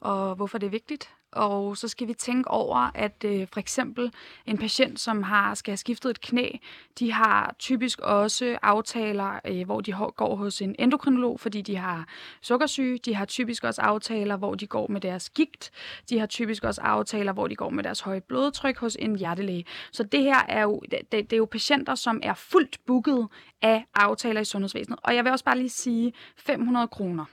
og 0.00 0.34
hvorfor 0.34 0.58
det 0.58 0.66
er 0.66 0.70
vigtigt. 0.70 1.08
Og 1.36 1.76
så 1.76 1.88
skal 1.88 2.08
vi 2.08 2.14
tænke 2.14 2.50
over, 2.50 2.90
at 2.94 3.24
øh, 3.24 3.46
for 3.52 3.60
eksempel 3.60 4.12
en 4.46 4.58
patient, 4.58 5.00
som 5.00 5.22
har 5.22 5.54
skal 5.54 5.70
have 5.70 5.76
skiftet 5.76 6.10
et 6.10 6.20
knæ, 6.20 6.50
de 6.98 7.12
har 7.12 7.54
typisk 7.58 8.00
også 8.00 8.58
aftaler, 8.62 9.40
øh, 9.44 9.64
hvor 9.64 9.80
de 9.80 9.92
går 10.16 10.36
hos 10.36 10.62
en 10.62 10.74
endokrinolog, 10.78 11.40
fordi 11.40 11.62
de 11.62 11.76
har 11.76 12.08
sukkersyge. 12.42 12.98
De 12.98 13.14
har 13.14 13.24
typisk 13.24 13.64
også 13.64 13.82
aftaler, 13.82 14.36
hvor 14.36 14.54
de 14.54 14.66
går 14.66 14.86
med 14.88 15.00
deres 15.00 15.30
gigt. 15.30 15.70
De 16.10 16.18
har 16.18 16.26
typisk 16.26 16.64
også 16.64 16.80
aftaler, 16.80 17.32
hvor 17.32 17.46
de 17.46 17.56
går 17.56 17.70
med 17.70 17.84
deres 17.84 18.00
høje 18.00 18.20
blodtryk 18.20 18.78
hos 18.78 18.96
en 19.00 19.16
hjertelæge. 19.16 19.64
Så 19.92 20.02
det 20.02 20.22
her 20.22 20.42
er 20.48 20.62
jo, 20.62 20.82
det, 20.90 21.12
det 21.12 21.32
er 21.32 21.36
jo 21.36 21.48
patienter, 21.50 21.94
som 21.94 22.20
er 22.22 22.34
fuldt 22.34 22.78
booket 22.86 23.28
af 23.62 23.84
aftaler 23.94 24.40
i 24.40 24.44
sundhedsvæsenet. 24.44 24.98
Og 25.02 25.14
jeg 25.14 25.24
vil 25.24 25.32
også 25.32 25.44
bare 25.44 25.58
lige 25.58 25.70
sige 25.70 26.12
500 26.36 26.88
kroner 26.88 27.24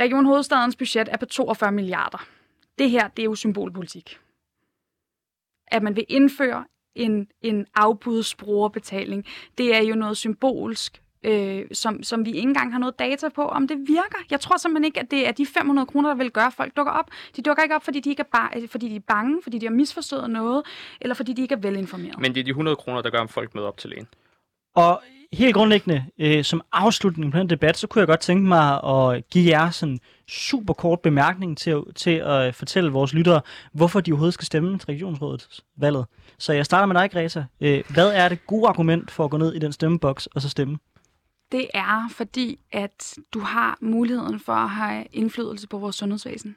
Region 0.00 0.26
Hovedstadens 0.26 0.76
budget 0.76 1.08
er 1.12 1.16
på 1.16 1.26
42 1.26 1.72
milliarder. 1.72 2.26
Det 2.78 2.90
her, 2.90 3.08
det 3.08 3.22
er 3.22 3.24
jo 3.24 3.34
symbolpolitik. 3.34 4.18
At 5.66 5.82
man 5.82 5.96
vil 5.96 6.04
indføre 6.08 6.64
en, 6.94 7.28
en 7.42 7.66
afbudsbrugerbetaling, 7.74 9.26
det 9.58 9.76
er 9.76 9.82
jo 9.82 9.94
noget 9.94 10.16
symbolsk, 10.16 11.02
øh, 11.22 11.64
som, 11.72 12.02
som 12.02 12.24
vi 12.24 12.30
ikke 12.30 12.40
engang 12.40 12.72
har 12.72 12.78
noget 12.78 12.98
data 12.98 13.28
på, 13.28 13.42
om 13.42 13.68
det 13.68 13.78
virker. 13.78 14.18
Jeg 14.30 14.40
tror 14.40 14.56
simpelthen 14.56 14.84
ikke, 14.84 15.00
at 15.00 15.10
det 15.10 15.28
er 15.28 15.32
de 15.32 15.46
500 15.46 15.86
kroner, 15.86 16.08
der 16.08 16.16
vil 16.16 16.30
gøre, 16.30 16.46
at 16.46 16.52
folk 16.52 16.76
dukker 16.76 16.92
op. 16.92 17.10
De 17.36 17.42
dukker 17.42 17.62
ikke 17.62 17.74
op, 17.74 17.84
fordi 17.84 18.00
de, 18.00 18.10
ikke 18.10 18.20
er, 18.20 18.30
bare, 18.32 18.68
fordi 18.68 18.88
de 18.88 18.96
er 18.96 19.00
bange, 19.00 19.42
fordi 19.42 19.58
de 19.58 19.66
har 19.66 19.72
misforstået 19.72 20.30
noget, 20.30 20.66
eller 21.00 21.14
fordi 21.14 21.32
de 21.32 21.42
ikke 21.42 21.54
er 21.54 21.58
velinformeret. 21.58 22.18
Men 22.18 22.34
det 22.34 22.40
er 22.40 22.44
de 22.44 22.50
100 22.50 22.76
kroner, 22.76 23.02
der 23.02 23.10
gør, 23.10 23.20
at 23.20 23.30
folk 23.30 23.54
møder 23.54 23.68
op 23.68 23.78
til 23.78 23.90
lægen. 23.90 24.08
Og 24.74 25.02
helt 25.32 25.54
grundlæggende, 25.54 26.04
øh, 26.18 26.44
som 26.44 26.62
afslutning 26.72 27.32
på 27.32 27.38
den 27.38 27.50
debat, 27.50 27.76
så 27.76 27.86
kunne 27.86 28.00
jeg 28.00 28.06
godt 28.06 28.20
tænke 28.20 28.48
mig 28.48 28.84
at 28.84 29.28
give 29.30 29.50
jer 29.50 29.70
sådan 29.70 29.98
super 30.28 30.74
kort 30.74 31.00
bemærkning 31.00 31.58
til, 31.58 31.82
til 31.94 32.10
at 32.10 32.54
fortælle 32.54 32.92
vores 32.92 33.14
lyttere, 33.14 33.40
hvorfor 33.72 34.00
de 34.00 34.12
overhovedet 34.12 34.34
skal 34.34 34.46
stemme 34.46 34.78
til 34.78 34.86
regionsrådets 34.86 35.64
valget. 35.76 36.06
Så 36.38 36.52
jeg 36.52 36.64
starter 36.64 36.86
med 36.86 37.00
dig, 37.00 37.10
Greta. 37.10 37.44
Øh, 37.60 37.82
hvad 37.88 38.08
er 38.08 38.28
det 38.28 38.46
gode 38.46 38.68
argument 38.68 39.10
for 39.10 39.24
at 39.24 39.30
gå 39.30 39.36
ned 39.36 39.54
i 39.54 39.58
den 39.58 39.72
stemmeboks 39.72 40.26
og 40.26 40.42
så 40.42 40.48
stemme? 40.48 40.78
Det 41.52 41.66
er 41.74 42.08
fordi, 42.10 42.58
at 42.72 43.14
du 43.34 43.40
har 43.40 43.78
muligheden 43.80 44.40
for 44.40 44.52
at 44.52 44.70
have 44.70 45.04
indflydelse 45.12 45.68
på 45.68 45.78
vores 45.78 45.96
sundhedsvæsen. 45.96 46.56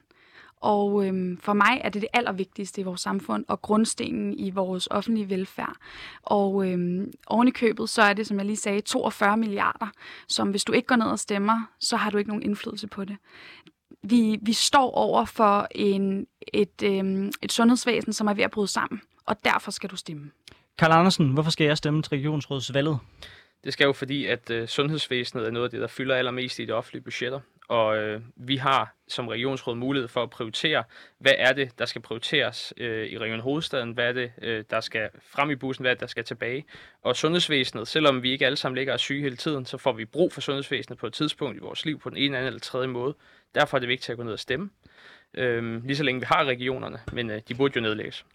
Og 0.64 1.08
øhm, 1.08 1.38
for 1.38 1.54
mig 1.54 1.82
er 1.84 1.90
det 1.90 2.02
det 2.02 2.10
allervigtigste 2.14 2.82
i 2.82 2.84
vores 2.84 3.02
samfund 3.02 3.46
og 3.48 3.62
grundstenen 3.62 4.40
i 4.40 4.50
vores 4.50 4.88
offentlige 4.92 5.30
velfærd. 5.30 5.76
Og 6.22 6.72
øhm, 6.72 7.12
oven 7.28 7.48
i 7.48 7.52
købet, 7.52 7.90
så 7.90 8.02
er 8.02 8.14
det, 8.14 8.28
som 8.28 8.38
jeg 8.38 8.46
lige 8.46 8.58
sagde, 8.58 8.82
42 8.82 9.38
milliarder, 9.38 9.88
som 10.28 10.50
hvis 10.50 10.64
du 10.64 10.72
ikke 10.72 10.88
går 10.88 10.96
ned 10.96 11.06
og 11.06 11.20
stemmer, 11.20 11.70
så 11.80 11.98
har 11.98 12.10
du 12.10 12.18
ikke 12.18 12.30
nogen 12.30 12.44
indflydelse 12.44 12.88
på 12.88 13.06
det. 13.06 13.18
Vi, 14.04 14.40
vi 14.42 14.54
står 14.54 14.92
over 14.92 15.26
for 15.26 15.68
en, 15.72 16.28
et, 16.54 16.84
øhm, 16.84 17.32
et 17.42 17.52
sundhedsvæsen, 17.52 18.14
som 18.14 18.28
er 18.28 18.34
ved 18.34 18.44
at 18.44 18.52
bryde 18.52 18.68
sammen, 18.68 19.02
og 19.26 19.36
derfor 19.46 19.72
skal 19.72 19.90
du 19.90 19.96
stemme. 19.96 20.32
Karl 20.78 20.92
Andersen, 20.92 21.30
hvorfor 21.30 21.52
skal 21.52 21.68
jeg 21.68 21.78
stemme 21.78 22.02
til 22.02 22.10
regionsrådsvalget? 22.10 23.00
Det 23.64 23.74
skal 23.74 23.86
jo 23.86 23.94
fordi, 23.94 24.26
at 24.26 24.50
øh, 24.50 24.68
sundhedsvæsenet 24.68 25.48
er 25.48 25.52
noget 25.52 25.66
af 25.66 25.72
det, 25.72 25.82
der 25.82 25.88
fylder 25.88 26.16
allermest 26.16 26.60
i 26.60 26.66
de 26.66 26.72
offentlige 26.72 27.04
budgetter 27.04 27.40
og 27.68 27.98
øh, 27.98 28.22
vi 28.36 28.58
har 28.58 28.96
som 29.08 29.28
regionsråd 29.28 29.76
mulighed 29.76 30.08
for 30.08 30.24
at 30.24 30.30
prioritere, 30.30 30.84
hvad 31.20 31.32
er 31.38 31.54
det, 31.54 31.80
der 31.80 31.86
skal 31.86 32.02
prioriteres 32.02 32.74
øh, 32.78 33.08
i 33.08 33.18
Region 33.18 33.40
Hovedstaden, 33.40 33.92
hvad 33.92 34.08
er 34.08 34.12
det, 34.12 34.32
øh, 34.42 34.64
der 34.70 34.80
skal 34.80 35.10
frem 35.32 35.50
i 35.50 35.56
bussen, 35.56 35.84
hvad 35.84 35.92
er 35.92 35.96
det, 35.96 36.02
der 36.02 36.08
skal 36.08 36.24
tilbage. 36.24 36.66
Og 37.04 37.16
sundhedsvæsenet, 37.16 37.88
selvom 37.88 38.24
vi 38.24 38.32
ikke 38.32 38.46
alle 38.46 38.58
sammen 38.58 38.78
ligger 38.78 38.94
og 38.94 39.00
syge 39.00 39.22
hele 39.22 39.36
tiden, 39.36 39.66
så 39.66 39.78
får 39.78 39.94
vi 39.94 40.06
brug 40.06 40.34
for 40.34 40.42
sundhedsvæsenet 40.42 41.00
på 41.00 41.08
et 41.08 41.14
tidspunkt 41.14 41.58
i 41.58 41.60
vores 41.60 41.86
liv 41.86 42.00
på 42.00 42.10
den 42.10 42.18
ene, 42.18 42.38
anden 42.38 42.48
eller 42.48 42.60
tredje 42.60 42.88
måde. 42.88 43.16
Derfor 43.56 43.78
er 43.78 43.80
det 43.80 43.90
vigtigt 43.90 44.10
at 44.10 44.18
gå 44.18 44.24
ned 44.24 44.34
og 44.34 44.40
stemme. 44.40 44.70
Øhm, 45.38 45.82
lige 45.86 45.98
så 45.98 46.04
længe 46.04 46.22
vi 46.22 46.26
har 46.30 46.46
regionerne, 46.46 47.00
men 47.14 47.30
øh, 47.30 47.42
de 47.48 47.56
burde 47.56 47.74
jo 47.76 47.82
nedlægges. 47.82 48.26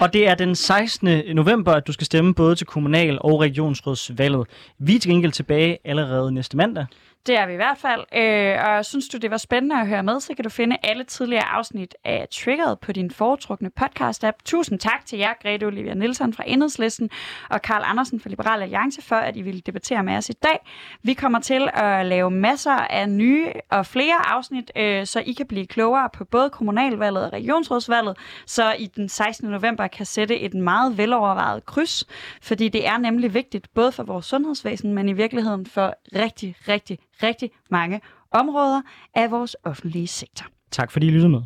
Og 0.00 0.12
det 0.12 0.28
er 0.28 0.34
den 0.34 0.54
16. 0.54 1.36
november, 1.36 1.72
at 1.72 1.86
du 1.86 1.92
skal 1.92 2.04
stemme 2.04 2.34
både 2.34 2.54
til 2.54 2.66
kommunal- 2.66 3.18
og 3.20 3.40
regionsrådsvalget. 3.40 4.46
Vi 4.78 4.94
er 4.94 5.00
til 5.00 5.10
gengæld 5.10 5.32
tilbage 5.32 5.78
allerede 5.84 6.32
næste 6.32 6.56
mandag. 6.56 6.86
Det 7.26 7.36
er 7.36 7.46
vi 7.46 7.52
i 7.52 7.56
hvert 7.56 7.78
fald. 7.78 8.04
Øh, 8.14 8.68
og 8.68 8.84
synes 8.84 9.08
du, 9.08 9.18
det 9.18 9.30
var 9.30 9.36
spændende 9.36 9.80
at 9.80 9.86
høre 9.86 10.02
med, 10.02 10.20
så 10.20 10.34
kan 10.34 10.42
du 10.42 10.48
finde 10.50 10.76
alle 10.82 11.04
tidligere 11.04 11.44
afsnit 11.44 11.94
af 12.04 12.26
Triggered 12.32 12.76
på 12.76 12.92
din 12.92 13.10
foretrukne 13.10 13.70
podcast-app. 13.80 14.36
Tusind 14.44 14.78
tak 14.78 15.06
til 15.06 15.18
jer, 15.18 15.32
Grete 15.42 15.64
Olivia 15.64 15.94
Nielsen 15.94 16.32
fra 16.32 16.44
Enhedslisten 16.46 17.10
og 17.50 17.62
Karl 17.62 17.82
Andersen 17.84 18.20
fra 18.20 18.30
Liberal 18.30 18.62
Alliance 18.62 19.02
for, 19.02 19.16
at 19.16 19.36
I 19.36 19.42
ville 19.42 19.60
debattere 19.60 20.02
med 20.02 20.16
os 20.16 20.28
i 20.28 20.32
dag. 20.32 20.58
Vi 21.02 21.14
kommer 21.14 21.40
til 21.40 21.68
at 21.74 22.06
lave 22.06 22.30
masser 22.30 22.72
af 22.72 23.08
nye 23.08 23.52
og 23.70 23.86
flere 23.86 24.26
afsnit, 24.26 24.72
øh, 24.76 25.06
så 25.06 25.22
I 25.26 25.32
kan 25.32 25.46
blive 25.46 25.66
klogere 25.66 26.08
på 26.14 26.24
både 26.24 26.50
kommunalvalget 26.50 27.24
og 27.24 27.32
regionsrådsvalget, 27.32 28.18
så 28.46 28.72
I 28.78 28.86
den 28.86 29.08
16. 29.08 29.50
november 29.50 29.86
kan 29.86 30.06
sætte 30.06 30.40
et 30.40 30.54
meget 30.54 30.98
velovervejet 30.98 31.66
kryds, 31.66 32.04
fordi 32.42 32.68
det 32.68 32.86
er 32.86 32.98
nemlig 32.98 33.34
vigtigt 33.34 33.74
både 33.74 33.92
for 33.92 34.02
vores 34.02 34.26
sundhedsvæsen, 34.26 34.94
men 34.94 35.08
i 35.08 35.12
virkeligheden 35.12 35.66
for 35.66 35.94
rigtig, 36.14 36.56
rigtig 36.68 36.98
rigtig 37.22 37.50
mange 37.70 38.00
områder 38.30 38.82
af 39.14 39.30
vores 39.30 39.56
offentlige 39.64 40.06
sektor. 40.06 40.46
Tak 40.70 40.90
fordi 40.90 41.06
I 41.06 41.10
lyttede 41.10 41.28
med. 41.28 41.42